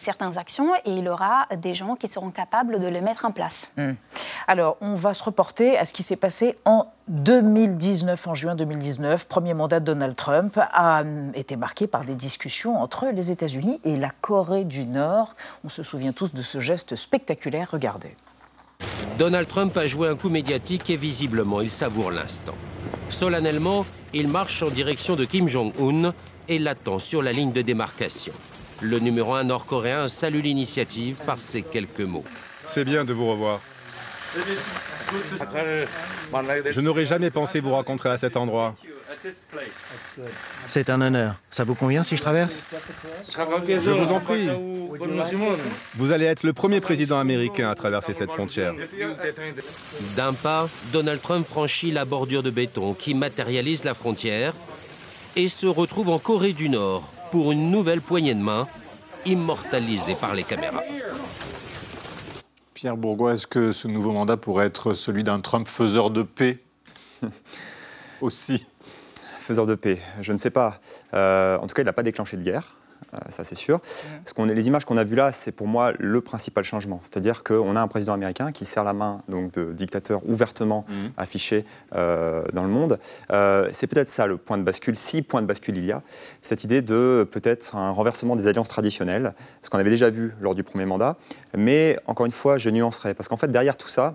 certaines 0.00 0.38
actions 0.38 0.74
et 0.84 0.92
il 0.92 1.08
aura 1.08 1.46
des 1.56 1.74
gens 1.74 1.96
qui 1.96 2.08
seront 2.08 2.30
capables 2.30 2.80
de 2.80 2.86
les 2.86 3.00
mettre 3.00 3.24
en 3.24 3.30
place. 3.30 3.70
Hmm. 3.76 3.92
Alors, 4.46 4.76
on 4.80 4.94
va 4.94 5.14
se 5.14 5.22
reporter 5.22 5.78
à 5.78 5.84
ce 5.84 5.92
qui 5.92 6.02
s'est 6.02 6.16
passé 6.16 6.56
en 6.64 6.86
2019, 7.08 8.26
en 8.26 8.34
juin 8.34 8.54
2019, 8.56 9.26
premier 9.26 9.54
mandat 9.54 9.78
de 9.78 9.84
Donald 9.84 10.16
Trump 10.16 10.58
a 10.58 11.04
été 11.34 11.54
marqué 11.56 11.86
par 11.86 12.04
des 12.04 12.16
discussions 12.16 12.80
entre 12.80 13.06
les 13.06 13.30
États-Unis 13.30 13.80
et 13.84 13.96
la 13.96 14.10
Corée 14.20 14.64
du 14.64 14.86
Nord. 14.86 15.36
On 15.64 15.68
se 15.68 15.84
souvient 15.84 16.12
tous 16.12 16.34
de 16.34 16.42
ce 16.42 16.58
geste 16.58 16.96
spectaculaire. 16.96 17.68
Regardez. 17.70 18.16
Donald 19.18 19.48
Trump 19.48 19.74
a 19.78 19.86
joué 19.86 20.08
un 20.08 20.14
coup 20.14 20.28
médiatique 20.28 20.90
et 20.90 20.96
visiblement 20.96 21.62
il 21.62 21.70
savoure 21.70 22.10
l'instant. 22.10 22.54
Solennellement, 23.08 23.86
il 24.12 24.28
marche 24.28 24.62
en 24.62 24.68
direction 24.68 25.16
de 25.16 25.24
Kim 25.24 25.48
Jong-un 25.48 26.12
et 26.48 26.58
l'attend 26.58 26.98
sur 26.98 27.22
la 27.22 27.32
ligne 27.32 27.52
de 27.52 27.62
démarcation. 27.62 28.34
Le 28.82 28.98
numéro 28.98 29.34
un 29.34 29.44
nord-coréen 29.44 30.06
salue 30.08 30.42
l'initiative 30.42 31.16
par 31.24 31.40
ces 31.40 31.62
quelques 31.62 32.00
mots. 32.00 32.24
C'est 32.66 32.84
bien 32.84 33.06
de 33.06 33.14
vous 33.14 33.30
revoir. 33.30 33.60
Je 36.70 36.80
n'aurais 36.82 37.06
jamais 37.06 37.30
pensé 37.30 37.60
vous 37.60 37.70
rencontrer 37.70 38.10
à 38.10 38.18
cet 38.18 38.36
endroit. 38.36 38.74
C'est 40.66 40.90
un 40.90 41.00
honneur. 41.00 41.36
Ça 41.50 41.64
vous 41.64 41.74
convient 41.74 42.02
si 42.02 42.16
je 42.16 42.22
traverse 42.22 42.64
Je 43.28 43.90
vous 43.90 44.12
en 44.12 44.20
prie. 44.20 44.48
Vous 45.94 46.12
allez 46.12 46.26
être 46.26 46.42
le 46.42 46.52
premier 46.52 46.80
président 46.80 47.18
américain 47.18 47.70
à 47.70 47.74
traverser 47.74 48.14
cette 48.14 48.32
frontière. 48.32 48.74
D'un 50.16 50.32
pas, 50.32 50.68
Donald 50.92 51.20
Trump 51.20 51.46
franchit 51.46 51.90
la 51.90 52.04
bordure 52.04 52.42
de 52.42 52.50
béton 52.50 52.94
qui 52.94 53.14
matérialise 53.14 53.84
la 53.84 53.94
frontière 53.94 54.54
et 55.36 55.48
se 55.48 55.66
retrouve 55.66 56.08
en 56.08 56.18
Corée 56.18 56.52
du 56.52 56.68
Nord 56.68 57.02
pour 57.30 57.52
une 57.52 57.70
nouvelle 57.70 58.00
poignée 58.00 58.34
de 58.34 58.40
main 58.40 58.66
immortalisée 59.24 60.14
par 60.14 60.34
les 60.34 60.44
caméras. 60.44 60.82
Pierre 62.74 62.96
Bourgois, 62.96 63.34
est-ce 63.34 63.46
que 63.46 63.72
ce 63.72 63.88
nouveau 63.88 64.12
mandat 64.12 64.36
pourrait 64.36 64.66
être 64.66 64.94
celui 64.94 65.24
d'un 65.24 65.40
Trump 65.40 65.66
faiseur 65.66 66.10
de 66.10 66.22
paix? 66.22 66.58
Aussi 68.20 68.66
Faiseur 69.46 69.66
de 69.66 69.76
paix, 69.76 70.00
je 70.22 70.32
ne 70.32 70.38
sais 70.38 70.50
pas. 70.50 70.80
Euh, 71.14 71.56
en 71.58 71.68
tout 71.68 71.74
cas, 71.76 71.82
il 71.82 71.84
n'a 71.84 71.92
pas 71.92 72.02
déclenché 72.02 72.36
de 72.36 72.42
guerre. 72.42 72.74
Euh, 73.14 73.18
ça 73.28 73.44
c'est 73.44 73.54
sûr. 73.54 73.80
Qu'on, 74.34 74.44
les 74.46 74.66
images 74.66 74.84
qu'on 74.84 74.96
a 74.96 75.04
vues 75.04 75.14
là, 75.14 75.30
c'est 75.30 75.52
pour 75.52 75.66
moi 75.66 75.92
le 75.98 76.20
principal 76.20 76.64
changement. 76.64 77.00
C'est-à-dire 77.02 77.44
qu'on 77.44 77.76
a 77.76 77.80
un 77.80 77.88
président 77.88 78.12
américain 78.12 78.50
qui 78.50 78.64
serre 78.64 78.82
la 78.82 78.92
main 78.92 79.22
donc, 79.28 79.52
de 79.52 79.72
dictateur 79.72 80.28
ouvertement 80.28 80.84
mhm. 80.88 81.12
affiché 81.16 81.64
euh, 81.94 82.44
dans 82.52 82.64
le 82.64 82.68
monde. 82.68 82.98
Euh, 83.30 83.68
c'est 83.72 83.86
peut-être 83.86 84.08
ça 84.08 84.26
le 84.26 84.36
point 84.36 84.58
de 84.58 84.62
bascule, 84.62 84.96
si 84.96 85.22
point 85.22 85.42
de 85.42 85.46
bascule 85.46 85.76
il 85.76 85.84
y 85.84 85.92
a, 85.92 86.02
cette 86.42 86.64
idée 86.64 86.82
de 86.82 87.28
peut-être 87.30 87.76
un 87.76 87.90
renversement 87.90 88.34
des 88.36 88.46
alliances 88.46 88.68
traditionnelles, 88.68 89.34
ce 89.62 89.70
qu'on 89.70 89.78
avait 89.78 89.90
déjà 89.90 90.10
vu 90.10 90.34
lors 90.40 90.54
du 90.54 90.64
premier 90.64 90.86
mandat. 90.86 91.16
Mais 91.56 91.98
encore 92.06 92.26
une 92.26 92.32
fois, 92.32 92.58
je 92.58 92.68
nuancerai, 92.70 93.14
parce 93.14 93.28
qu'en 93.28 93.36
fait, 93.36 93.48
derrière 93.48 93.76
tout 93.76 93.88
ça, 93.88 94.14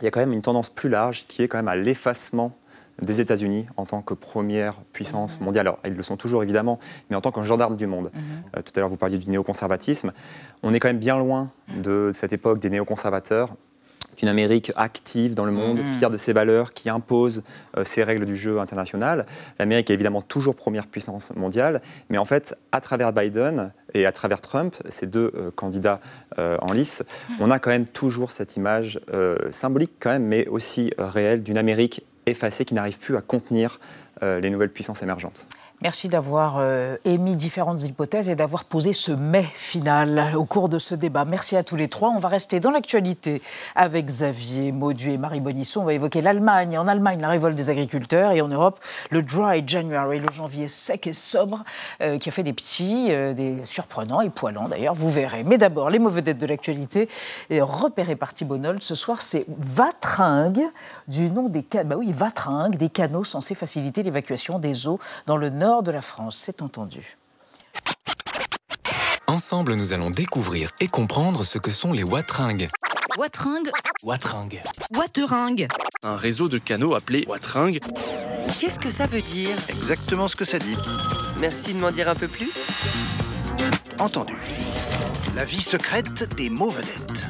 il 0.00 0.04
y 0.04 0.08
a 0.08 0.10
quand 0.10 0.20
même 0.20 0.32
une 0.32 0.42
tendance 0.42 0.68
plus 0.68 0.88
large 0.88 1.26
qui 1.28 1.42
est 1.42 1.48
quand 1.48 1.58
même 1.58 1.68
à 1.68 1.76
l'effacement 1.76 2.56
des 3.00 3.20
États-Unis 3.20 3.66
en 3.76 3.86
tant 3.86 4.02
que 4.02 4.14
première 4.14 4.76
puissance 4.92 5.38
mhm. 5.38 5.46
mondiale. 5.46 5.66
Alors, 5.68 5.78
ils 5.84 5.94
le 5.94 6.02
sont 6.02 6.16
toujours 6.16 6.42
évidemment, 6.42 6.78
mais 7.10 7.16
en 7.16 7.20
tant 7.20 7.30
que 7.30 7.42
gendarme 7.42 7.76
du 7.76 7.86
monde. 7.86 8.10
Mhm. 8.12 8.22
Euh, 8.56 8.62
tout 8.62 8.72
à 8.76 8.80
l'heure, 8.80 8.88
vous 8.88 8.96
parliez 8.96 9.18
du 9.18 9.30
néoconservatisme. 9.30 10.12
On 10.62 10.74
est 10.74 10.80
quand 10.80 10.88
même 10.88 10.98
bien 10.98 11.18
loin 11.18 11.50
de 11.76 12.10
cette 12.12 12.32
époque 12.32 12.58
des 12.58 12.70
néoconservateurs 12.70 13.54
d'une 14.18 14.28
Amérique 14.28 14.72
active 14.76 15.34
dans 15.34 15.46
le 15.46 15.52
monde, 15.52 15.78
mhm. 15.78 15.84
fière 15.84 16.10
de 16.10 16.18
ses 16.18 16.34
valeurs, 16.34 16.74
qui 16.74 16.90
impose 16.90 17.42
euh, 17.78 17.84
ses 17.84 18.04
règles 18.04 18.26
du 18.26 18.36
jeu 18.36 18.60
international. 18.60 19.24
L'Amérique 19.58 19.90
est 19.90 19.94
évidemment 19.94 20.20
toujours 20.20 20.54
première 20.54 20.86
puissance 20.86 21.34
mondiale, 21.34 21.80
mais 22.10 22.18
en 22.18 22.26
fait, 22.26 22.54
à 22.72 22.82
travers 22.82 23.14
Biden 23.14 23.72
et 23.94 24.04
à 24.04 24.12
travers 24.12 24.42
Trump, 24.42 24.76
ces 24.90 25.06
deux 25.06 25.32
euh, 25.34 25.50
candidats 25.50 26.00
en 26.36 26.72
lice, 26.72 27.02
on 27.40 27.50
a 27.50 27.58
quand 27.58 27.70
même 27.70 27.84
toujours 27.84 28.30
cette 28.30 28.56
image 28.56 28.98
symbolique 29.50 29.92
quand 30.00 30.10
même, 30.10 30.24
mais 30.24 30.46
aussi 30.48 30.92
réelle 30.96 31.42
d'une 31.42 31.58
Amérique 31.58 32.02
effacé, 32.26 32.64
qui 32.64 32.74
n'arrive 32.74 32.98
plus 32.98 33.16
à 33.16 33.20
contenir 33.20 33.80
euh, 34.22 34.40
les 34.40 34.50
nouvelles 34.50 34.72
puissances 34.72 35.02
émergentes. 35.02 35.46
Merci 35.82 36.08
d'avoir 36.08 36.58
euh, 36.58 36.96
émis 37.04 37.34
différentes 37.34 37.82
hypothèses 37.82 38.30
et 38.30 38.36
d'avoir 38.36 38.62
posé 38.62 38.92
ce 38.92 39.10
mais 39.10 39.42
final 39.42 40.32
au 40.36 40.44
cours 40.44 40.68
de 40.68 40.78
ce 40.78 40.94
débat. 40.94 41.24
Merci 41.24 41.56
à 41.56 41.64
tous 41.64 41.74
les 41.74 41.88
trois. 41.88 42.10
On 42.10 42.20
va 42.20 42.28
rester 42.28 42.60
dans 42.60 42.70
l'actualité 42.70 43.42
avec 43.74 44.06
Xavier 44.06 44.70
Maudu 44.70 45.10
et 45.10 45.18
Marie 45.18 45.40
Bonisson. 45.40 45.80
On 45.80 45.84
va 45.84 45.94
évoquer 45.94 46.20
l'Allemagne. 46.20 46.78
En 46.78 46.86
Allemagne, 46.86 47.20
la 47.20 47.30
révolte 47.30 47.56
des 47.56 47.68
agriculteurs 47.68 48.30
et 48.30 48.40
en 48.40 48.46
Europe, 48.46 48.78
le 49.10 49.22
Dry 49.22 49.64
January, 49.66 50.20
le 50.20 50.30
janvier 50.30 50.68
sec 50.68 51.08
et 51.08 51.12
sobre 51.12 51.64
euh, 52.00 52.16
qui 52.16 52.28
a 52.28 52.32
fait 52.32 52.44
des 52.44 52.52
petits, 52.52 53.10
euh, 53.10 53.34
des 53.34 53.64
surprenants 53.64 54.20
et 54.20 54.30
poilants 54.30 54.68
d'ailleurs, 54.68 54.94
vous 54.94 55.10
verrez. 55.10 55.42
Mais 55.42 55.58
d'abord, 55.58 55.90
les 55.90 55.98
mauvais 55.98 56.22
dettes 56.22 56.38
de 56.38 56.46
l'actualité 56.46 57.08
repérées 57.50 58.14
par 58.14 58.34
Thibault 58.34 58.60
Ce 58.78 58.94
soir, 58.94 59.20
c'est 59.20 59.46
Vatringue, 59.48 60.62
du 61.08 61.28
nom 61.32 61.48
des, 61.48 61.66
bah 61.84 61.96
oui, 61.98 62.12
Vatringue, 62.12 62.76
des 62.76 62.88
canaux 62.88 63.24
censés 63.24 63.56
faciliter 63.56 64.04
l'évacuation 64.04 64.60
des 64.60 64.86
eaux 64.86 65.00
dans 65.26 65.36
le 65.36 65.50
nord 65.50 65.71
de 65.80 65.90
la 65.90 66.02
France, 66.02 66.36
c'est 66.44 66.60
entendu. 66.60 67.16
Ensemble, 69.26 69.74
nous 69.74 69.94
allons 69.94 70.10
découvrir 70.10 70.72
et 70.80 70.88
comprendre 70.88 71.44
ce 71.44 71.56
que 71.56 71.70
sont 71.70 71.92
les 71.92 72.02
watringues. 72.02 72.68
Watringue. 73.16 73.70
Watringue. 74.02 74.62
Wateringue. 74.94 75.68
Un 76.02 76.16
réseau 76.16 76.48
de 76.48 76.58
canaux 76.58 76.94
appelé 76.94 77.24
watringue. 77.26 77.80
Qu'est-ce 78.60 78.78
que 78.78 78.90
ça 78.90 79.06
veut 79.06 79.22
dire 79.22 79.56
Exactement 79.70 80.28
ce 80.28 80.36
que 80.36 80.44
ça 80.44 80.58
dit. 80.58 80.76
Merci 81.40 81.72
de 81.72 81.78
m'en 81.78 81.90
dire 81.90 82.08
un 82.08 82.14
peu 82.14 82.28
plus. 82.28 82.52
Entendu. 83.98 84.36
La 85.34 85.46
vie 85.46 85.62
secrète 85.62 86.24
des 86.34 86.50
vedettes. 86.50 87.22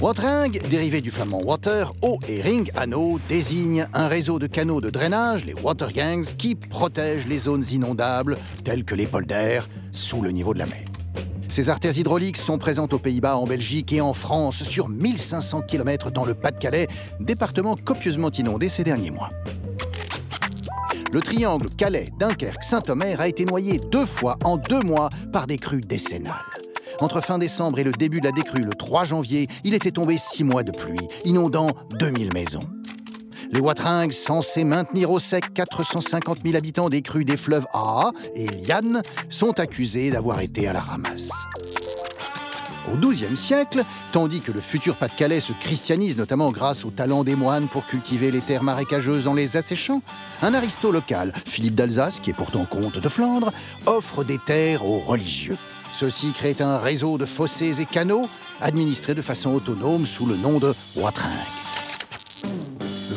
Watering, 0.00 0.60
dérivé 0.68 1.00
du 1.00 1.10
flamand 1.10 1.40
water, 1.42 1.90
eau 2.02 2.18
et 2.28 2.42
ring, 2.42 2.70
anneau, 2.76 3.18
désigne 3.30 3.88
un 3.94 4.08
réseau 4.08 4.38
de 4.38 4.46
canaux 4.46 4.82
de 4.82 4.90
drainage, 4.90 5.46
les 5.46 5.54
water 5.54 5.90
gangs, 5.90 6.26
qui 6.36 6.54
protègent 6.54 7.26
les 7.26 7.38
zones 7.38 7.64
inondables, 7.70 8.36
telles 8.62 8.84
que 8.84 8.94
les 8.94 9.06
polders, 9.06 9.66
sous 9.92 10.20
le 10.20 10.32
niveau 10.32 10.52
de 10.52 10.58
la 10.58 10.66
mer. 10.66 10.84
Ces 11.48 11.70
artères 11.70 11.96
hydrauliques 11.96 12.36
sont 12.36 12.58
présentes 12.58 12.92
aux 12.92 12.98
Pays-Bas, 12.98 13.38
en 13.38 13.46
Belgique 13.46 13.90
et 13.94 14.02
en 14.02 14.12
France, 14.12 14.64
sur 14.64 14.90
1500 14.90 15.62
km 15.62 16.10
dans 16.10 16.26
le 16.26 16.34
Pas-de-Calais, 16.34 16.88
département 17.18 17.74
copieusement 17.74 18.30
inondé 18.30 18.68
ces 18.68 18.84
derniers 18.84 19.10
mois. 19.10 19.30
Le 21.10 21.20
triangle 21.20 21.70
Calais-Dunkerque-Saint-Omer 21.70 23.18
a 23.18 23.28
été 23.28 23.46
noyé 23.46 23.78
deux 23.78 24.04
fois 24.04 24.36
en 24.44 24.58
deux 24.58 24.82
mois 24.82 25.08
par 25.32 25.46
des 25.46 25.56
crues 25.56 25.80
décennales. 25.80 26.34
Entre 27.00 27.20
fin 27.20 27.38
décembre 27.38 27.78
et 27.78 27.84
le 27.84 27.92
début 27.92 28.20
de 28.20 28.26
la 28.26 28.32
décrue, 28.32 28.62
le 28.62 28.72
3 28.72 29.04
janvier, 29.04 29.48
il 29.64 29.74
était 29.74 29.90
tombé 29.90 30.16
six 30.18 30.44
mois 30.44 30.62
de 30.62 30.72
pluie, 30.72 31.08
inondant 31.24 31.70
2000 31.98 32.32
maisons. 32.32 32.60
Les 33.52 33.60
Watringues, 33.60 34.12
censés 34.12 34.64
maintenir 34.64 35.10
au 35.10 35.18
sec 35.18 35.52
450 35.54 36.38
000 36.44 36.56
habitants 36.56 36.88
des 36.88 37.02
crues 37.02 37.24
des 37.24 37.36
fleuves 37.36 37.66
A 37.72 38.10
et 38.34 38.46
Liane, 38.46 39.02
sont 39.28 39.60
accusés 39.60 40.10
d'avoir 40.10 40.40
été 40.40 40.66
à 40.68 40.72
la 40.72 40.80
ramasse. 40.80 41.30
Au 42.92 42.96
XIIe 42.96 43.36
siècle, 43.36 43.84
tandis 44.12 44.40
que 44.40 44.52
le 44.52 44.60
futur 44.60 44.96
Pas-de-Calais 44.96 45.40
se 45.40 45.52
christianise 45.52 46.16
notamment 46.16 46.50
grâce 46.50 46.84
au 46.84 46.90
talent 46.90 47.24
des 47.24 47.34
moines 47.34 47.68
pour 47.68 47.86
cultiver 47.86 48.30
les 48.30 48.40
terres 48.40 48.62
marécageuses 48.62 49.26
en 49.26 49.34
les 49.34 49.56
asséchant, 49.56 50.02
un 50.42 50.54
aristo 50.54 50.92
local, 50.92 51.32
Philippe 51.46 51.74
d'Alsace, 51.74 52.20
qui 52.20 52.30
est 52.30 52.34
pourtant 52.34 52.64
comte 52.64 52.98
de 52.98 53.08
Flandre, 53.08 53.52
offre 53.86 54.24
des 54.24 54.38
terres 54.38 54.84
aux 54.84 55.00
religieux. 55.00 55.56
Ceux-ci 55.92 56.32
créent 56.32 56.62
un 56.62 56.78
réseau 56.78 57.18
de 57.18 57.26
fossés 57.26 57.80
et 57.80 57.86
canaux 57.86 58.28
administrés 58.60 59.14
de 59.14 59.22
façon 59.22 59.50
autonome 59.50 60.06
sous 60.06 60.26
le 60.26 60.36
nom 60.36 60.58
de 60.58 60.74
Watringue. 60.94 61.65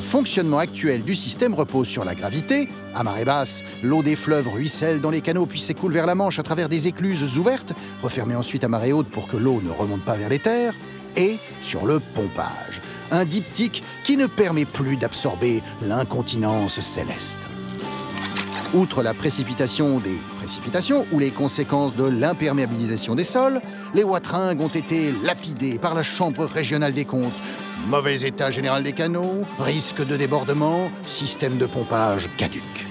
Fonctionnement 0.09 0.57
actuel 0.57 1.03
du 1.03 1.13
système 1.13 1.53
repose 1.53 1.87
sur 1.87 2.03
la 2.03 2.15
gravité. 2.15 2.67
À 2.95 3.03
marée 3.03 3.25
basse, 3.25 3.63
l'eau 3.83 4.01
des 4.01 4.15
fleuves 4.15 4.47
ruisselle 4.47 5.01
dans 5.01 5.11
les 5.11 5.21
canaux 5.21 5.45
puis 5.45 5.59
s'écoule 5.59 5.93
vers 5.93 6.07
la 6.07 6.15
Manche 6.15 6.39
à 6.39 6.43
travers 6.43 6.67
des 6.67 6.87
écluses 6.87 7.37
ouvertes, 7.37 7.73
refermées 8.01 8.35
ensuite 8.35 8.63
à 8.63 8.69
marée 8.69 8.91
haute 8.91 9.11
pour 9.11 9.27
que 9.27 9.37
l'eau 9.37 9.61
ne 9.63 9.69
remonte 9.69 10.03
pas 10.03 10.15
vers 10.15 10.29
les 10.29 10.39
terres, 10.39 10.73
et 11.15 11.37
sur 11.61 11.85
le 11.85 11.99
pompage. 11.99 12.81
un 13.11 13.23
diptyque 13.23 13.83
qui 14.03 14.17
ne 14.17 14.25
permet 14.25 14.65
plus 14.65 14.97
d'absorber 14.97 15.61
l'incontinence 15.83 16.79
céleste. 16.79 17.37
Outre 18.73 19.03
la 19.03 19.13
précipitation 19.13 19.99
des 19.99 20.17
précipitations 20.39 21.05
ou 21.11 21.19
les 21.19 21.29
conséquences 21.29 21.95
de 21.95 22.05
l'imperméabilisation 22.05 23.13
des 23.13 23.23
sols, 23.23 23.61
les 23.93 24.03
Watringues 24.03 24.61
ont 24.61 24.69
été 24.69 25.11
lapidés 25.23 25.77
par 25.77 25.93
la 25.93 26.01
Chambre 26.01 26.45
régionale 26.45 26.93
des 26.93 27.05
comptes. 27.05 27.39
Mauvais 27.87 28.21
état 28.21 28.51
général 28.51 28.83
des 28.83 28.93
canaux, 28.93 29.45
risque 29.57 30.05
de 30.05 30.15
débordement, 30.15 30.91
système 31.07 31.57
de 31.57 31.65
pompage 31.65 32.29
caduque. 32.37 32.87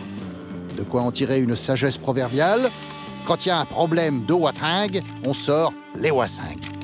De 0.77 0.83
quoi 0.83 1.03
en 1.03 1.13
tirer 1.13 1.41
une 1.41 1.57
sagesse 1.57 1.99
proverbiale? 1.99 2.71
Quand 3.27 3.45
il 3.45 3.49
y 3.49 3.53
a 3.53 3.59
un 3.59 3.65
problème 3.65 4.25
de 4.25 4.33
Watringue, 4.33 5.01
on 5.27 5.33
sort 5.33 5.73
les 5.95 6.11
Wassingues. 6.11 6.78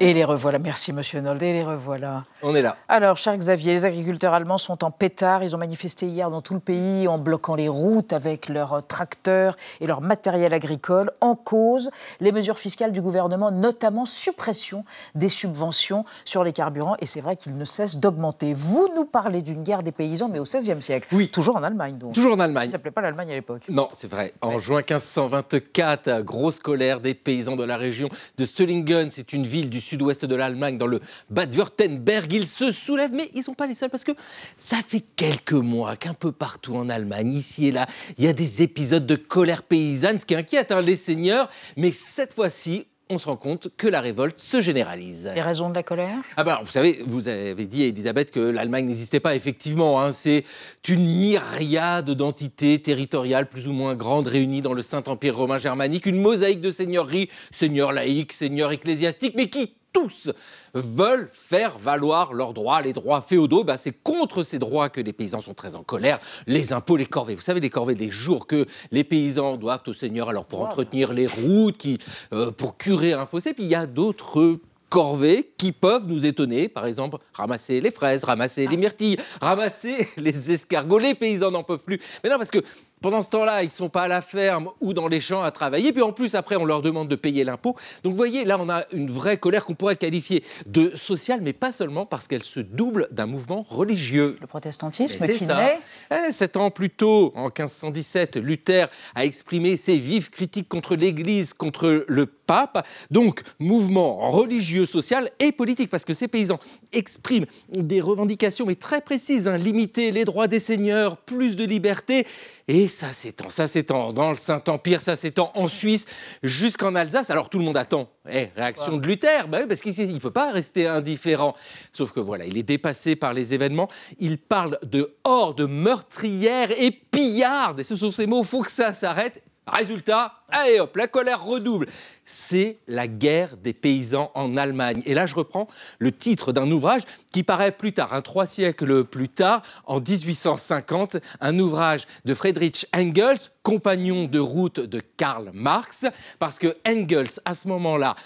Et 0.00 0.12
les 0.12 0.24
revoilà. 0.24 0.58
Merci, 0.58 0.92
monsieur 0.92 1.20
Nold. 1.20 1.40
Et 1.40 1.52
les 1.52 1.62
revoilà. 1.62 2.24
On 2.42 2.54
est 2.56 2.62
là. 2.62 2.76
Alors, 2.88 3.16
cher 3.16 3.36
Xavier, 3.36 3.74
les 3.74 3.84
agriculteurs 3.84 4.34
allemands 4.34 4.58
sont 4.58 4.82
en 4.82 4.90
pétard. 4.90 5.44
Ils 5.44 5.54
ont 5.54 5.58
manifesté 5.58 6.06
hier 6.06 6.30
dans 6.30 6.42
tout 6.42 6.54
le 6.54 6.60
pays 6.60 7.06
en 7.06 7.16
bloquant 7.18 7.54
les 7.54 7.68
routes 7.68 8.12
avec 8.12 8.48
leurs 8.48 8.84
tracteurs 8.86 9.56
et 9.80 9.86
leur 9.86 10.00
matériel 10.00 10.52
agricole. 10.52 11.12
En 11.20 11.36
cause, 11.36 11.90
les 12.20 12.32
mesures 12.32 12.58
fiscales 12.58 12.90
du 12.90 13.00
gouvernement, 13.00 13.52
notamment 13.52 14.04
suppression 14.04 14.84
des 15.14 15.28
subventions 15.28 16.04
sur 16.24 16.42
les 16.42 16.52
carburants. 16.52 16.96
Et 17.00 17.06
c'est 17.06 17.20
vrai 17.20 17.36
qu'ils 17.36 17.56
ne 17.56 17.64
cessent 17.64 17.96
d'augmenter. 17.96 18.52
Vous 18.52 18.88
nous 18.96 19.04
parlez 19.04 19.42
d'une 19.42 19.62
guerre 19.62 19.84
des 19.84 19.92
paysans, 19.92 20.28
mais 20.28 20.40
au 20.40 20.44
XVIe 20.44 20.82
siècle. 20.82 21.06
Oui. 21.12 21.28
Toujours 21.28 21.56
en 21.56 21.62
Allemagne, 21.62 21.98
donc. 21.98 22.14
Toujours 22.14 22.34
en 22.34 22.40
Allemagne. 22.40 22.64
Ça 22.64 22.68
ne 22.68 22.72
s'appelait 22.72 22.90
pas 22.90 23.00
l'Allemagne 23.00 23.30
à 23.30 23.34
l'époque. 23.34 23.66
Non, 23.68 23.88
c'est 23.92 24.10
vrai. 24.10 24.34
En 24.40 24.58
juin 24.58 24.78
1524, 24.78 26.22
grosse 26.22 26.58
colère 26.58 26.98
des 26.98 27.14
paysans 27.14 27.54
de 27.54 27.64
la 27.64 27.76
région 27.76 28.08
de 28.36 28.44
Stölingen. 28.44 29.10
C'est 29.12 29.32
une 29.32 29.44
ville 29.44 29.70
du 29.70 29.84
sud-ouest 29.94 30.24
de 30.24 30.34
l'Allemagne, 30.34 30.76
dans 30.76 30.86
le 30.86 31.00
Bade-Württemberg. 31.30 32.32
Ils 32.32 32.48
se 32.48 32.72
soulèvent, 32.72 33.14
mais 33.14 33.30
ils 33.32 33.38
ne 33.38 33.44
sont 33.44 33.54
pas 33.54 33.66
les 33.66 33.74
seuls 33.74 33.90
parce 33.90 34.04
que 34.04 34.12
ça 34.60 34.78
fait 34.86 35.04
quelques 35.16 35.52
mois 35.52 35.96
qu'un 35.96 36.14
peu 36.14 36.32
partout 36.32 36.74
en 36.74 36.88
Allemagne, 36.88 37.32
ici 37.32 37.68
et 37.68 37.72
là, 37.72 37.86
il 38.18 38.24
y 38.24 38.28
a 38.28 38.32
des 38.32 38.62
épisodes 38.62 39.06
de 39.06 39.16
colère 39.16 39.62
paysanne, 39.62 40.18
ce 40.18 40.26
qui 40.26 40.34
inquiète 40.34 40.72
hein, 40.72 40.82
les 40.82 40.96
seigneurs. 40.96 41.48
Mais 41.76 41.92
cette 41.92 42.34
fois-ci, 42.34 42.86
on 43.10 43.18
se 43.18 43.26
rend 43.26 43.36
compte 43.36 43.68
que 43.76 43.86
la 43.86 44.00
révolte 44.00 44.38
se 44.38 44.60
généralise. 44.60 45.30
Les 45.34 45.42
raisons 45.42 45.68
de 45.68 45.74
la 45.74 45.82
colère? 45.82 46.16
Ah 46.36 46.42
ben, 46.42 46.58
vous 46.64 46.70
savez, 46.70 47.04
vous 47.06 47.28
avez 47.28 47.66
dit, 47.66 47.82
Elisabeth, 47.82 48.30
que 48.30 48.40
l'Allemagne 48.40 48.86
n'existait 48.86 49.20
pas. 49.20 49.36
Effectivement, 49.36 50.00
hein, 50.00 50.10
c'est 50.10 50.44
une 50.88 51.06
myriade 51.06 52.10
d'entités 52.10 52.80
territoriales 52.80 53.48
plus 53.48 53.68
ou 53.68 53.72
moins 53.72 53.94
grandes 53.94 54.26
réunies 54.26 54.62
dans 54.62 54.72
le 54.72 54.82
Saint-Empire 54.82 55.36
romain 55.36 55.58
germanique, 55.58 56.06
une 56.06 56.20
mosaïque 56.20 56.62
de 56.62 56.70
seigneuries, 56.70 57.28
seigneurs 57.52 57.92
laïcs, 57.92 58.32
seigneurs 58.32 58.72
ecclésiastiques, 58.72 59.34
mais 59.36 59.48
qui 59.48 59.74
tous 59.94 60.30
veulent 60.74 61.30
faire 61.32 61.78
valoir 61.78 62.34
leurs 62.34 62.52
droits, 62.52 62.82
les 62.82 62.92
droits 62.92 63.22
féodaux. 63.22 63.64
Bah, 63.64 63.78
c'est 63.78 63.92
contre 64.02 64.42
ces 64.42 64.58
droits 64.58 64.90
que 64.90 65.00
les 65.00 65.14
paysans 65.14 65.40
sont 65.40 65.54
très 65.54 65.76
en 65.76 65.82
colère. 65.82 66.18
Les 66.46 66.74
impôts, 66.74 66.98
les 66.98 67.06
corvées. 67.06 67.34
Vous 67.34 67.40
savez, 67.40 67.60
les 67.60 67.70
corvées, 67.70 67.94
les 67.94 68.10
jours 68.10 68.46
que 68.46 68.66
les 68.90 69.04
paysans 69.04 69.56
doivent 69.56 69.84
au 69.86 69.94
Seigneur 69.94 70.28
alors 70.28 70.44
pour 70.44 70.60
entretenir 70.60 71.14
les 71.14 71.26
routes, 71.26 71.78
qui, 71.78 71.98
euh, 72.32 72.50
pour 72.50 72.76
curer 72.76 73.14
un 73.14 73.24
fossé. 73.24 73.54
Puis 73.54 73.64
il 73.64 73.70
y 73.70 73.74
a 73.74 73.86
d'autres 73.86 74.58
corvées 74.94 75.52
qui 75.56 75.72
peuvent 75.72 76.06
nous 76.06 76.24
étonner. 76.24 76.68
Par 76.68 76.86
exemple, 76.86 77.18
ramasser 77.32 77.80
les 77.80 77.90
fraises, 77.90 78.24
ramasser 78.24 78.66
les 78.66 78.76
myrtilles, 78.76 79.16
ramasser 79.40 80.08
les 80.16 80.52
escargots. 80.52 80.98
Les 80.98 81.14
paysans 81.14 81.50
n'en 81.50 81.62
peuvent 81.62 81.82
plus. 81.82 82.00
Mais 82.22 82.30
non, 82.30 82.38
parce 82.38 82.50
que 82.50 82.60
pendant 83.04 83.22
ce 83.22 83.28
temps-là, 83.28 83.62
ils 83.62 83.66
ne 83.66 83.70
sont 83.70 83.90
pas 83.90 84.04
à 84.04 84.08
la 84.08 84.22
ferme 84.22 84.70
ou 84.80 84.94
dans 84.94 85.08
les 85.08 85.20
champs 85.20 85.42
à 85.42 85.50
travailler. 85.50 85.92
Puis 85.92 86.00
en 86.00 86.12
plus, 86.12 86.34
après, 86.34 86.56
on 86.56 86.64
leur 86.64 86.80
demande 86.80 87.06
de 87.06 87.16
payer 87.16 87.44
l'impôt. 87.44 87.76
Donc 88.02 88.12
vous 88.12 88.16
voyez, 88.16 88.46
là, 88.46 88.56
on 88.58 88.70
a 88.70 88.84
une 88.92 89.10
vraie 89.10 89.36
colère 89.36 89.66
qu'on 89.66 89.74
pourrait 89.74 89.96
qualifier 89.96 90.42
de 90.64 90.90
sociale, 90.96 91.40
mais 91.42 91.52
pas 91.52 91.74
seulement 91.74 92.06
parce 92.06 92.26
qu'elle 92.26 92.42
se 92.42 92.60
double 92.60 93.06
d'un 93.10 93.26
mouvement 93.26 93.66
religieux. 93.68 94.38
Le 94.40 94.46
protestantisme 94.46 95.18
c'est 95.20 95.34
ça. 95.34 95.72
Eh, 96.10 96.32
Sept 96.32 96.56
ans 96.56 96.70
plus 96.70 96.88
tôt, 96.88 97.34
en 97.36 97.48
1517, 97.48 98.36
Luther 98.36 98.88
a 99.14 99.26
exprimé 99.26 99.76
ses 99.76 99.98
vives 99.98 100.30
critiques 100.30 100.70
contre 100.70 100.96
l'Église, 100.96 101.52
contre 101.52 102.06
le 102.08 102.24
pape. 102.24 102.86
Donc, 103.10 103.42
mouvement 103.58 104.30
religieux, 104.30 104.86
social 104.86 105.30
et 105.40 105.52
politique, 105.52 105.90
parce 105.90 106.06
que 106.06 106.14
ces 106.14 106.28
paysans 106.28 106.58
expriment 106.92 107.46
des 107.68 108.00
revendications, 108.00 108.64
mais 108.64 108.74
très 108.74 109.00
précises, 109.00 109.46
hein, 109.48 109.58
limiter 109.58 110.10
les 110.10 110.24
droits 110.24 110.48
des 110.48 110.58
seigneurs, 110.58 111.18
plus 111.18 111.56
de 111.56 111.64
liberté. 111.64 112.26
Et 112.66 112.88
ça 112.88 113.12
s'étend, 113.12 113.50
ça 113.50 113.68
s'étend 113.68 114.14
dans 114.14 114.30
le 114.30 114.38
Saint-Empire, 114.38 115.02
ça 115.02 115.16
s'étend 115.16 115.52
en 115.54 115.68
Suisse, 115.68 116.06
jusqu'en 116.42 116.94
Alsace. 116.94 117.28
Alors 117.28 117.50
tout 117.50 117.58
le 117.58 117.64
monde 117.64 117.76
attend. 117.76 118.08
Eh, 118.30 118.48
réaction 118.56 118.96
de 118.96 119.06
Luther, 119.06 119.48
bah 119.48 119.66
parce 119.68 119.82
qu'il 119.82 120.12
ne 120.12 120.18
peut 120.18 120.30
pas 120.30 120.50
rester 120.50 120.86
indifférent. 120.86 121.54
Sauf 121.92 122.12
que 122.12 122.20
voilà, 122.20 122.46
il 122.46 122.56
est 122.56 122.62
dépassé 122.62 123.16
par 123.16 123.34
les 123.34 123.52
événements. 123.52 123.88
Il 124.18 124.38
parle 124.38 124.78
de 124.82 125.14
hordes 125.24 125.68
meurtrières 125.68 126.70
et 126.78 126.90
pillardes. 126.90 127.80
Et 127.80 127.84
ce 127.84 127.96
sont 127.96 128.10
ces 128.10 128.26
mots, 128.26 128.40
il 128.42 128.48
faut 128.48 128.62
que 128.62 128.72
ça 128.72 128.94
s'arrête. 128.94 129.42
Résultat, 129.66 130.34
allez 130.50 130.78
hop, 130.78 130.94
la 130.96 131.08
colère 131.08 131.42
redouble. 131.42 131.86
C'est 132.26 132.78
la 132.86 133.08
guerre 133.08 133.56
des 133.56 133.72
paysans 133.72 134.30
en 134.34 134.58
Allemagne. 134.58 135.02
Et 135.06 135.14
là, 135.14 135.26
je 135.26 135.34
reprends 135.34 135.66
le 135.98 136.12
titre 136.12 136.52
d'un 136.52 136.70
ouvrage 136.70 137.02
qui 137.32 137.42
paraît 137.42 137.72
plus 137.72 137.92
tard, 137.92 138.12
un 138.12 138.20
trois 138.20 138.46
siècles 138.46 139.04
plus 139.04 139.30
tard, 139.30 139.62
en 139.86 140.00
1850, 140.00 141.16
un 141.40 141.58
ouvrage 141.58 142.06
de 142.26 142.34
Friedrich 142.34 142.86
Engels, 142.94 143.38
compagnon 143.62 144.24
de 144.24 144.38
route 144.38 144.80
de 144.80 145.00
Karl 145.16 145.50
Marx, 145.54 146.04
parce 146.38 146.58
que 146.58 146.76
Engels, 146.86 147.40
à 147.46 147.54
ce 147.54 147.66
moment-là, 147.68 148.16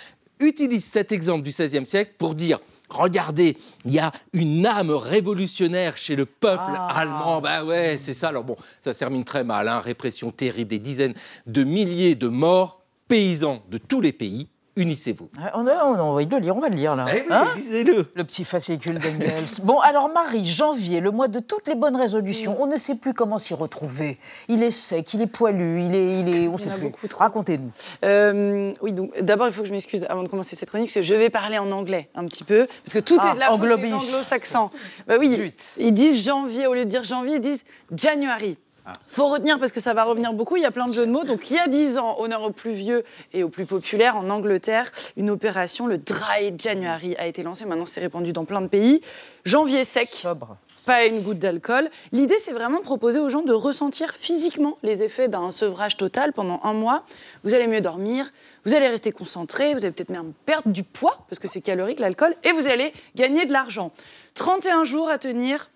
utilise 0.40 0.84
cet 0.84 1.12
exemple 1.12 1.42
du 1.42 1.50
XVIe 1.50 1.86
siècle 1.86 2.12
pour 2.18 2.34
dire 2.34 2.58
Regardez, 2.88 3.56
il 3.84 3.92
y 3.92 3.98
a 3.98 4.12
une 4.32 4.64
âme 4.64 4.90
révolutionnaire 4.90 5.98
chez 5.98 6.16
le 6.16 6.24
peuple 6.24 6.72
allemand. 6.88 7.42
Bah 7.42 7.62
ouais, 7.64 7.96
c'est 7.98 8.14
ça. 8.14 8.28
Alors 8.28 8.44
bon, 8.44 8.56
ça 8.82 8.94
se 8.94 8.98
termine 8.98 9.24
très 9.24 9.44
mal. 9.44 9.68
hein. 9.68 9.80
Répression 9.80 10.30
terrible, 10.30 10.70
des 10.70 10.78
dizaines 10.78 11.14
de 11.46 11.64
milliers 11.64 12.14
de 12.14 12.28
morts, 12.28 12.80
paysans 13.06 13.62
de 13.70 13.76
tous 13.76 14.00
les 14.00 14.12
pays. 14.12 14.48
Unissez-vous. 14.78 15.28
Ouais, 15.36 15.50
On 15.54 15.66
a, 15.66 15.84
on 15.84 15.94
a 15.94 16.00
envie 16.00 16.26
de 16.26 16.34
le 16.36 16.40
lire, 16.40 16.56
on 16.56 16.60
va 16.60 16.68
le 16.68 16.76
lire 16.76 16.94
là. 16.94 17.04
Eh 17.12 17.20
oui, 17.20 17.26
Hein 17.30 17.48
lisez-le. 17.56 18.06
Le 18.14 18.24
petit 18.24 18.44
fascicule 18.44 19.00
d'Engels. 19.00 19.44
bon, 19.64 19.80
alors 19.80 20.08
Marie, 20.08 20.44
janvier, 20.44 21.00
le 21.00 21.10
mois 21.10 21.26
de 21.26 21.40
toutes 21.40 21.66
les 21.66 21.74
bonnes 21.74 21.96
résolutions. 21.96 22.56
On 22.60 22.68
ne 22.68 22.76
sait 22.76 22.94
plus 22.94 23.12
comment 23.12 23.38
s'y 23.38 23.54
retrouver. 23.54 24.18
Il 24.46 24.62
est 24.62 24.70
sec, 24.70 25.12
il 25.14 25.22
est 25.22 25.26
poilu, 25.26 25.82
il 25.82 25.94
est, 25.94 26.20
il 26.20 26.34
est, 26.34 26.48
on 26.48 26.56
sait 26.56 26.70
en 26.70 26.74
a 26.74 26.74
plus. 26.76 26.84
beaucoup 26.84 27.06
Racontez-nous. 27.18 27.72
Euh, 28.04 28.72
oui, 28.80 28.92
donc 28.92 29.20
d'abord, 29.20 29.48
il 29.48 29.52
faut 29.52 29.62
que 29.62 29.68
je 29.68 29.72
m'excuse 29.72 30.06
avant 30.08 30.22
de 30.22 30.28
commencer 30.28 30.54
cette 30.54 30.68
chronique, 30.68 30.88
parce 30.88 30.94
que 30.94 31.02
je 31.02 31.14
vais 31.14 31.28
parler 31.28 31.58
en 31.58 31.72
anglais 31.72 32.08
un 32.14 32.24
petit 32.26 32.44
peu, 32.44 32.68
parce 32.84 32.94
que 32.94 33.00
tout 33.00 33.18
Ah, 33.20 33.32
est 33.32 33.34
de 33.34 33.40
la 33.40 33.52
anglo-saxons. 33.52 34.70
Bah 35.08 35.16
oui, 35.18 35.52
ils 35.78 35.92
disent 35.92 36.24
janvier, 36.24 36.68
au 36.68 36.74
lieu 36.74 36.84
de 36.84 36.90
dire 36.90 37.02
janvier, 37.02 37.36
ils 37.36 37.40
disent 37.40 37.62
January. 37.92 38.56
Faut 39.06 39.28
retenir 39.28 39.58
parce 39.58 39.72
que 39.72 39.80
ça 39.80 39.94
va 39.94 40.04
revenir 40.04 40.32
beaucoup. 40.32 40.56
Il 40.56 40.62
y 40.62 40.66
a 40.66 40.70
plein 40.70 40.86
de 40.86 40.92
jeux 40.92 41.06
de 41.06 41.10
mots. 41.10 41.24
Donc, 41.24 41.50
il 41.50 41.56
y 41.56 41.58
a 41.58 41.68
10 41.68 41.98
ans, 41.98 42.16
honneur 42.20 42.42
aux 42.42 42.50
plus 42.50 42.72
vieux 42.72 43.04
et 43.32 43.42
aux 43.42 43.48
plus 43.48 43.66
populaires, 43.66 44.16
en 44.16 44.30
Angleterre, 44.30 44.92
une 45.16 45.30
opération, 45.30 45.86
le 45.86 45.98
Dry 45.98 46.54
January, 46.56 47.14
a 47.16 47.26
été 47.26 47.42
lancée. 47.42 47.64
Maintenant, 47.64 47.86
c'est 47.86 48.00
répandu 48.00 48.32
dans 48.32 48.44
plein 48.44 48.60
de 48.60 48.68
pays. 48.68 49.00
Janvier 49.44 49.84
sec. 49.84 50.26
Pas 50.86 51.06
une 51.06 51.22
goutte 51.22 51.38
d'alcool. 51.38 51.90
L'idée, 52.12 52.38
c'est 52.38 52.52
vraiment 52.52 52.78
de 52.78 52.84
proposer 52.84 53.18
aux 53.18 53.28
gens 53.28 53.42
de 53.42 53.52
ressentir 53.52 54.12
physiquement 54.12 54.78
les 54.82 55.02
effets 55.02 55.28
d'un 55.28 55.50
sevrage 55.50 55.96
total 55.96 56.32
pendant 56.32 56.60
un 56.62 56.72
mois. 56.72 57.04
Vous 57.44 57.54
allez 57.54 57.66
mieux 57.66 57.80
dormir, 57.80 58.30
vous 58.64 58.74
allez 58.74 58.88
rester 58.88 59.10
concentré, 59.10 59.74
vous 59.74 59.84
allez 59.84 59.92
peut-être 59.92 60.10
même 60.10 60.32
perdre 60.46 60.70
du 60.70 60.84
poids, 60.84 61.18
parce 61.28 61.38
que 61.38 61.48
c'est 61.48 61.60
calorique 61.60 61.98
l'alcool, 61.98 62.34
et 62.44 62.52
vous 62.52 62.68
allez 62.68 62.92
gagner 63.16 63.44
de 63.44 63.52
l'argent. 63.52 63.92
31 64.34 64.84
jours 64.84 65.08
à 65.08 65.18
tenir. 65.18 65.70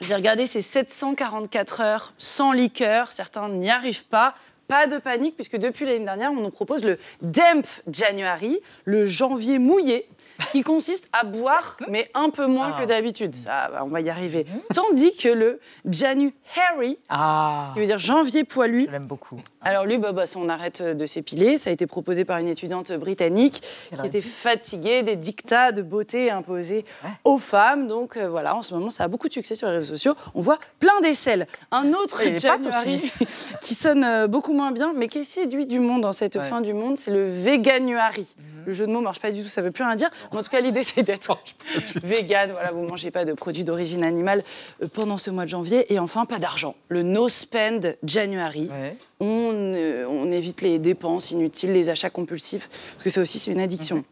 J'ai 0.00 0.14
regardé, 0.14 0.46
c'est 0.46 0.62
744 0.62 1.80
heures 1.80 2.12
sans 2.18 2.52
liqueur. 2.52 3.10
Certains 3.12 3.48
n'y 3.48 3.70
arrivent 3.70 4.06
pas. 4.06 4.34
Pas 4.68 4.86
de 4.86 4.98
panique, 4.98 5.34
puisque 5.34 5.56
depuis 5.56 5.86
l'année 5.86 6.04
dernière, 6.04 6.30
on 6.30 6.40
nous 6.40 6.50
propose 6.50 6.84
le 6.84 6.98
Damp 7.22 7.66
January, 7.90 8.60
le 8.84 9.06
janvier 9.06 9.58
mouillé, 9.58 10.06
qui 10.52 10.62
consiste 10.62 11.08
à 11.12 11.24
boire, 11.24 11.76
mais 11.88 12.10
un 12.14 12.30
peu 12.30 12.46
moins 12.46 12.72
que 12.72 12.84
d'habitude. 12.84 13.34
Ça, 13.34 13.68
va, 13.72 13.84
on 13.84 13.88
va 13.88 14.00
y 14.00 14.10
arriver. 14.10 14.46
Tandis 14.74 15.16
que 15.16 15.28
le 15.28 15.60
January, 15.88 16.98
qui 17.08 17.80
veut 17.80 17.86
dire 17.86 17.98
janvier 17.98 18.44
poilu, 18.44 18.86
j'aime 18.90 19.06
beaucoup. 19.06 19.40
Alors 19.60 19.84
lui, 19.84 19.98
bah, 19.98 20.12
bah, 20.12 20.24
on 20.36 20.48
arrête 20.48 20.82
de 20.82 21.06
s'épiler. 21.06 21.58
Ça 21.58 21.70
a 21.70 21.72
été 21.72 21.86
proposé 21.86 22.24
par 22.24 22.38
une 22.38 22.48
étudiante 22.48 22.92
britannique 22.92 23.62
qui 23.94 24.06
était 24.06 24.20
fatiguée 24.20 25.02
des 25.02 25.16
dictats 25.16 25.72
de 25.72 25.82
beauté 25.82 26.30
imposés 26.30 26.84
aux 27.24 27.38
femmes. 27.38 27.86
Donc 27.86 28.16
euh, 28.16 28.28
voilà, 28.28 28.54
en 28.54 28.62
ce 28.62 28.74
moment, 28.74 28.90
ça 28.90 29.04
a 29.04 29.08
beaucoup 29.08 29.28
de 29.28 29.32
succès 29.32 29.54
sur 29.54 29.66
les 29.66 29.74
réseaux 29.74 29.94
sociaux. 29.94 30.14
On 30.34 30.40
voit 30.40 30.58
plein 30.78 31.00
d'aisselles. 31.02 31.46
Un 31.70 31.92
autre 31.92 32.22
January 32.36 33.12
qui 33.60 33.74
sonne 33.74 34.04
euh, 34.04 34.26
beaucoup 34.26 34.52
moins 34.52 34.72
bien, 34.72 34.92
mais 34.94 35.08
qui 35.08 35.24
séduit 35.24 35.66
du 35.66 35.80
monde 35.80 36.04
en 36.04 36.12
cette 36.12 36.40
fin 36.40 36.60
du 36.60 36.72
monde, 36.72 36.96
c'est 36.96 37.10
le 37.10 37.30
Veganuary. 37.30 38.36
Le 38.68 38.74
jeu 38.74 38.86
de 38.86 38.92
mots 38.92 39.00
marche 39.00 39.20
pas 39.20 39.32
du 39.32 39.42
tout, 39.42 39.48
ça 39.48 39.62
veut 39.62 39.70
plus 39.70 39.82
rien 39.82 39.94
dire. 39.94 40.10
Mais 40.30 40.36
en 40.36 40.42
tout 40.42 40.50
cas, 40.50 40.60
l'idée, 40.60 40.82
c'est 40.82 41.02
d'être 41.02 41.38
vegan. 42.02 42.50
Voilà, 42.52 42.70
vous 42.70 42.82
mangez 42.82 43.10
pas 43.10 43.24
de 43.24 43.32
produits 43.32 43.64
d'origine 43.64 44.04
animale 44.04 44.44
euh, 44.82 44.88
pendant 44.92 45.16
ce 45.16 45.30
mois 45.30 45.44
de 45.44 45.48
janvier. 45.48 45.90
Et 45.90 45.98
enfin, 45.98 46.26
pas 46.26 46.38
d'argent. 46.38 46.74
Le 46.90 47.02
no 47.02 47.30
spend 47.30 47.96
January. 48.04 48.68
On, 49.20 49.52
euh, 49.54 50.04
on 50.06 50.30
évite 50.30 50.60
les 50.60 50.78
dépenses 50.78 51.30
inutiles, 51.30 51.72
les 51.72 51.88
achats 51.88 52.10
compulsifs, 52.10 52.68
parce 52.92 53.04
que 53.04 53.08
ça 53.08 53.22
aussi, 53.22 53.38
c'est 53.38 53.50
une 53.50 53.60
addiction. 53.60 54.04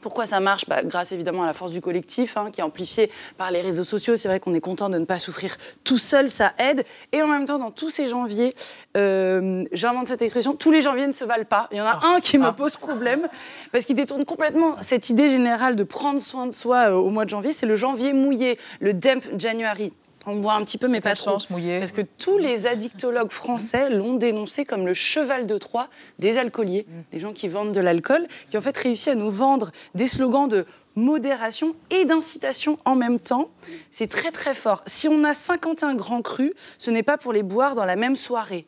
Pourquoi 0.00 0.26
ça 0.26 0.40
marche 0.40 0.66
bah, 0.66 0.82
Grâce 0.82 1.12
évidemment 1.12 1.42
à 1.42 1.46
la 1.46 1.54
force 1.54 1.72
du 1.72 1.80
collectif, 1.80 2.36
hein, 2.36 2.50
qui 2.52 2.60
est 2.60 2.64
amplifiée 2.64 3.10
par 3.36 3.50
les 3.50 3.60
réseaux 3.60 3.84
sociaux. 3.84 4.16
C'est 4.16 4.28
vrai 4.28 4.40
qu'on 4.40 4.54
est 4.54 4.60
content 4.60 4.88
de 4.88 4.98
ne 4.98 5.04
pas 5.04 5.18
souffrir 5.18 5.56
tout 5.84 5.98
seul, 5.98 6.30
ça 6.30 6.52
aide. 6.58 6.84
Et 7.12 7.22
en 7.22 7.26
même 7.26 7.44
temps, 7.44 7.58
dans 7.58 7.70
tous 7.70 7.90
ces 7.90 8.06
janviers, 8.06 8.54
euh, 8.96 9.64
j'invente 9.72 10.06
cette 10.06 10.22
expression, 10.22 10.54
tous 10.54 10.70
les 10.70 10.80
janviers 10.80 11.06
ne 11.06 11.12
se 11.12 11.24
valent 11.24 11.44
pas. 11.44 11.68
Il 11.70 11.78
y 11.78 11.80
en 11.80 11.86
a 11.86 12.00
ah. 12.02 12.14
un 12.14 12.20
qui 12.20 12.38
me 12.38 12.46
ah. 12.46 12.52
pose 12.52 12.76
problème, 12.76 13.28
parce 13.72 13.84
qu'il 13.84 13.96
détourne 13.96 14.24
complètement 14.24 14.76
cette 14.80 15.10
idée 15.10 15.28
générale 15.28 15.76
de 15.76 15.84
prendre 15.84 16.20
soin 16.20 16.46
de 16.46 16.52
soi 16.52 16.90
euh, 16.90 16.94
au 16.94 17.10
mois 17.10 17.24
de 17.24 17.30
janvier. 17.30 17.52
C'est 17.52 17.66
le 17.66 17.76
janvier 17.76 18.12
mouillé, 18.12 18.58
le 18.80 18.94
Damp 18.94 19.22
January. 19.36 19.92
On 20.26 20.36
boit 20.36 20.54
un 20.54 20.64
petit 20.64 20.78
peu, 20.78 20.88
mais 20.88 21.00
pas 21.00 21.14
trop. 21.14 21.38
Parce 21.38 21.92
que 21.92 22.02
tous 22.02 22.38
les 22.38 22.66
addictologues 22.66 23.30
français 23.30 23.88
l'ont 23.88 24.14
dénoncé 24.14 24.64
comme 24.64 24.86
le 24.86 24.94
cheval 24.94 25.46
de 25.46 25.56
Troie 25.56 25.88
des 26.18 26.36
alcooliers, 26.36 26.86
mm. 26.86 26.92
des 27.12 27.18
gens 27.18 27.32
qui 27.32 27.48
vendent 27.48 27.72
de 27.72 27.80
l'alcool, 27.80 28.26
qui 28.50 28.56
ont 28.56 28.60
en 28.60 28.62
fait 28.62 28.76
réussi 28.76 29.10
à 29.10 29.14
nous 29.14 29.30
vendre 29.30 29.70
des 29.94 30.08
slogans 30.08 30.48
de 30.48 30.66
modération 30.96 31.74
et 31.90 32.04
d'incitation 32.04 32.78
en 32.84 32.96
même 32.96 33.18
temps. 33.18 33.50
C'est 33.90 34.08
très 34.08 34.30
très 34.30 34.54
fort. 34.54 34.82
Si 34.86 35.08
on 35.08 35.24
a 35.24 35.32
51 35.32 35.94
grands 35.94 36.22
crus, 36.22 36.52
ce 36.78 36.90
n'est 36.90 37.02
pas 37.02 37.16
pour 37.16 37.32
les 37.32 37.42
boire 37.42 37.74
dans 37.74 37.84
la 37.84 37.96
même 37.96 38.16
soirée. 38.16 38.66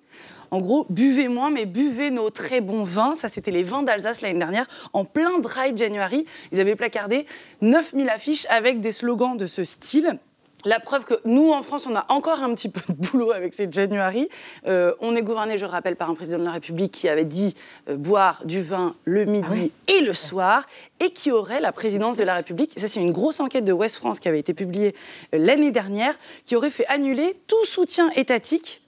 En 0.51 0.61
gros, 0.61 0.87
buvez 0.91 1.29
moins, 1.29 1.51
mais 1.51 1.65
buvez 1.65 2.11
nos 2.11 2.29
très 2.29 2.61
bons 2.61 2.83
vins. 2.83 3.15
Ça, 3.15 3.29
c'était 3.29 3.51
les 3.51 3.63
vins 3.63 3.83
d'Alsace 3.83 4.21
l'année 4.21 4.39
dernière, 4.39 4.67
en 4.93 5.05
plein 5.05 5.39
dry 5.39 5.75
January. 5.75 6.27
Ils 6.53 6.61
avaient 6.61 6.77
placardé 6.77 7.27
9000 7.63 8.09
affiches 8.11 8.47
avec 8.51 8.81
des 8.81 8.93
slogans 8.93 9.37
de 9.37 9.47
ce 9.47 9.65
style. 9.65 10.19
La 10.65 10.79
preuve 10.79 11.05
que 11.05 11.15
nous, 11.25 11.51
en 11.51 11.63
France, 11.63 11.87
on 11.91 11.97
a 11.97 12.05
encore 12.09 12.41
un 12.41 12.55
petit 12.55 12.69
peu 12.69 12.81
de 12.89 12.95
boulot 12.95 13.33
avec 13.33 13.53
ces 13.53 13.69
January. 13.71 14.29
Euh, 14.67 14.95
on 15.01 15.17
est 15.17 15.23
gouverné, 15.23 15.57
je 15.57 15.65
le 15.65 15.71
rappelle, 15.71 15.97
par 15.97 16.09
un 16.09 16.15
président 16.15 16.39
de 16.39 16.45
la 16.45 16.53
République 16.53 16.93
qui 16.93 17.09
avait 17.09 17.25
dit 17.25 17.55
euh, 17.89 17.97
boire 17.97 18.43
du 18.45 18.63
vin 18.63 18.95
le 19.05 19.25
midi 19.25 19.73
ah 19.73 19.93
et 19.93 20.01
le 20.01 20.13
soir, 20.13 20.67
et 21.01 21.11
qui 21.11 21.33
aurait 21.33 21.61
la 21.61 21.73
présidence 21.73 22.17
de 22.17 22.25
la 22.25 22.35
République. 22.35 22.73
ça, 22.77 22.87
c'est 22.87 23.01
une 23.01 23.13
grosse 23.13 23.41
enquête 23.41 23.65
de 23.65 23.73
West 23.73 23.97
France 23.97 24.21
qui 24.21 24.29
avait 24.29 24.39
été 24.39 24.55
publiée 24.55 24.95
euh, 25.35 25.39
l'année 25.39 25.71
dernière, 25.71 26.15
qui 26.45 26.55
aurait 26.55 26.71
fait 26.71 26.87
annuler 26.87 27.37
tout 27.47 27.65
soutien 27.65 28.11
étatique 28.11 28.82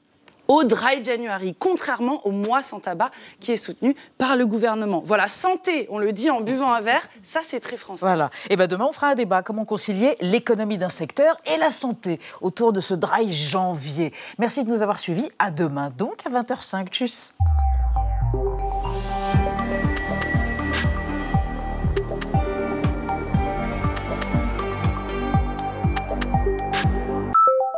au 0.49 0.64
Dry 0.64 1.03
January, 1.03 1.55
contrairement 1.59 2.26
au 2.26 2.30
mois 2.30 2.62
sans 2.62 2.80
tabac 2.80 3.11
qui 3.40 3.53
est 3.53 3.57
soutenu 3.57 3.97
par 4.18 4.36
le 4.36 4.47
gouvernement. 4.47 5.03
Voilà, 5.05 5.28
santé, 5.28 5.86
on 5.90 5.99
le 5.99 6.12
dit 6.12 6.30
en 6.30 6.40
buvant 6.40 6.72
un 6.72 6.80
verre, 6.80 7.09
ça 7.22 7.40
c'est 7.42 7.61
très 7.61 7.76
français. 7.76 8.05
Voilà. 8.05 8.30
Et 8.51 8.57
bien 8.57 8.66
demain 8.66 8.86
on 8.88 8.92
fera 8.92 9.09
un 9.09 9.14
débat, 9.14 9.42
comment 9.42 9.64
concilier 9.64 10.16
l'économie 10.20 10.78
d'un 10.78 10.88
secteur 10.88 11.36
et 11.47 11.57
la 11.59 11.70
santé 11.70 12.20
autour 12.40 12.72
de 12.72 12.80
ce 12.80 12.95
Dry 12.95 13.32
Janvier. 13.32 14.12
Merci 14.38 14.64
de 14.64 14.70
nous 14.70 14.82
avoir 14.82 15.01
suivis. 15.01 15.30
À 15.38 15.51
demain 15.51 15.88
donc 15.97 16.20
à 16.26 16.30
20h05. 16.30 16.88
Tchuss. 16.88 17.32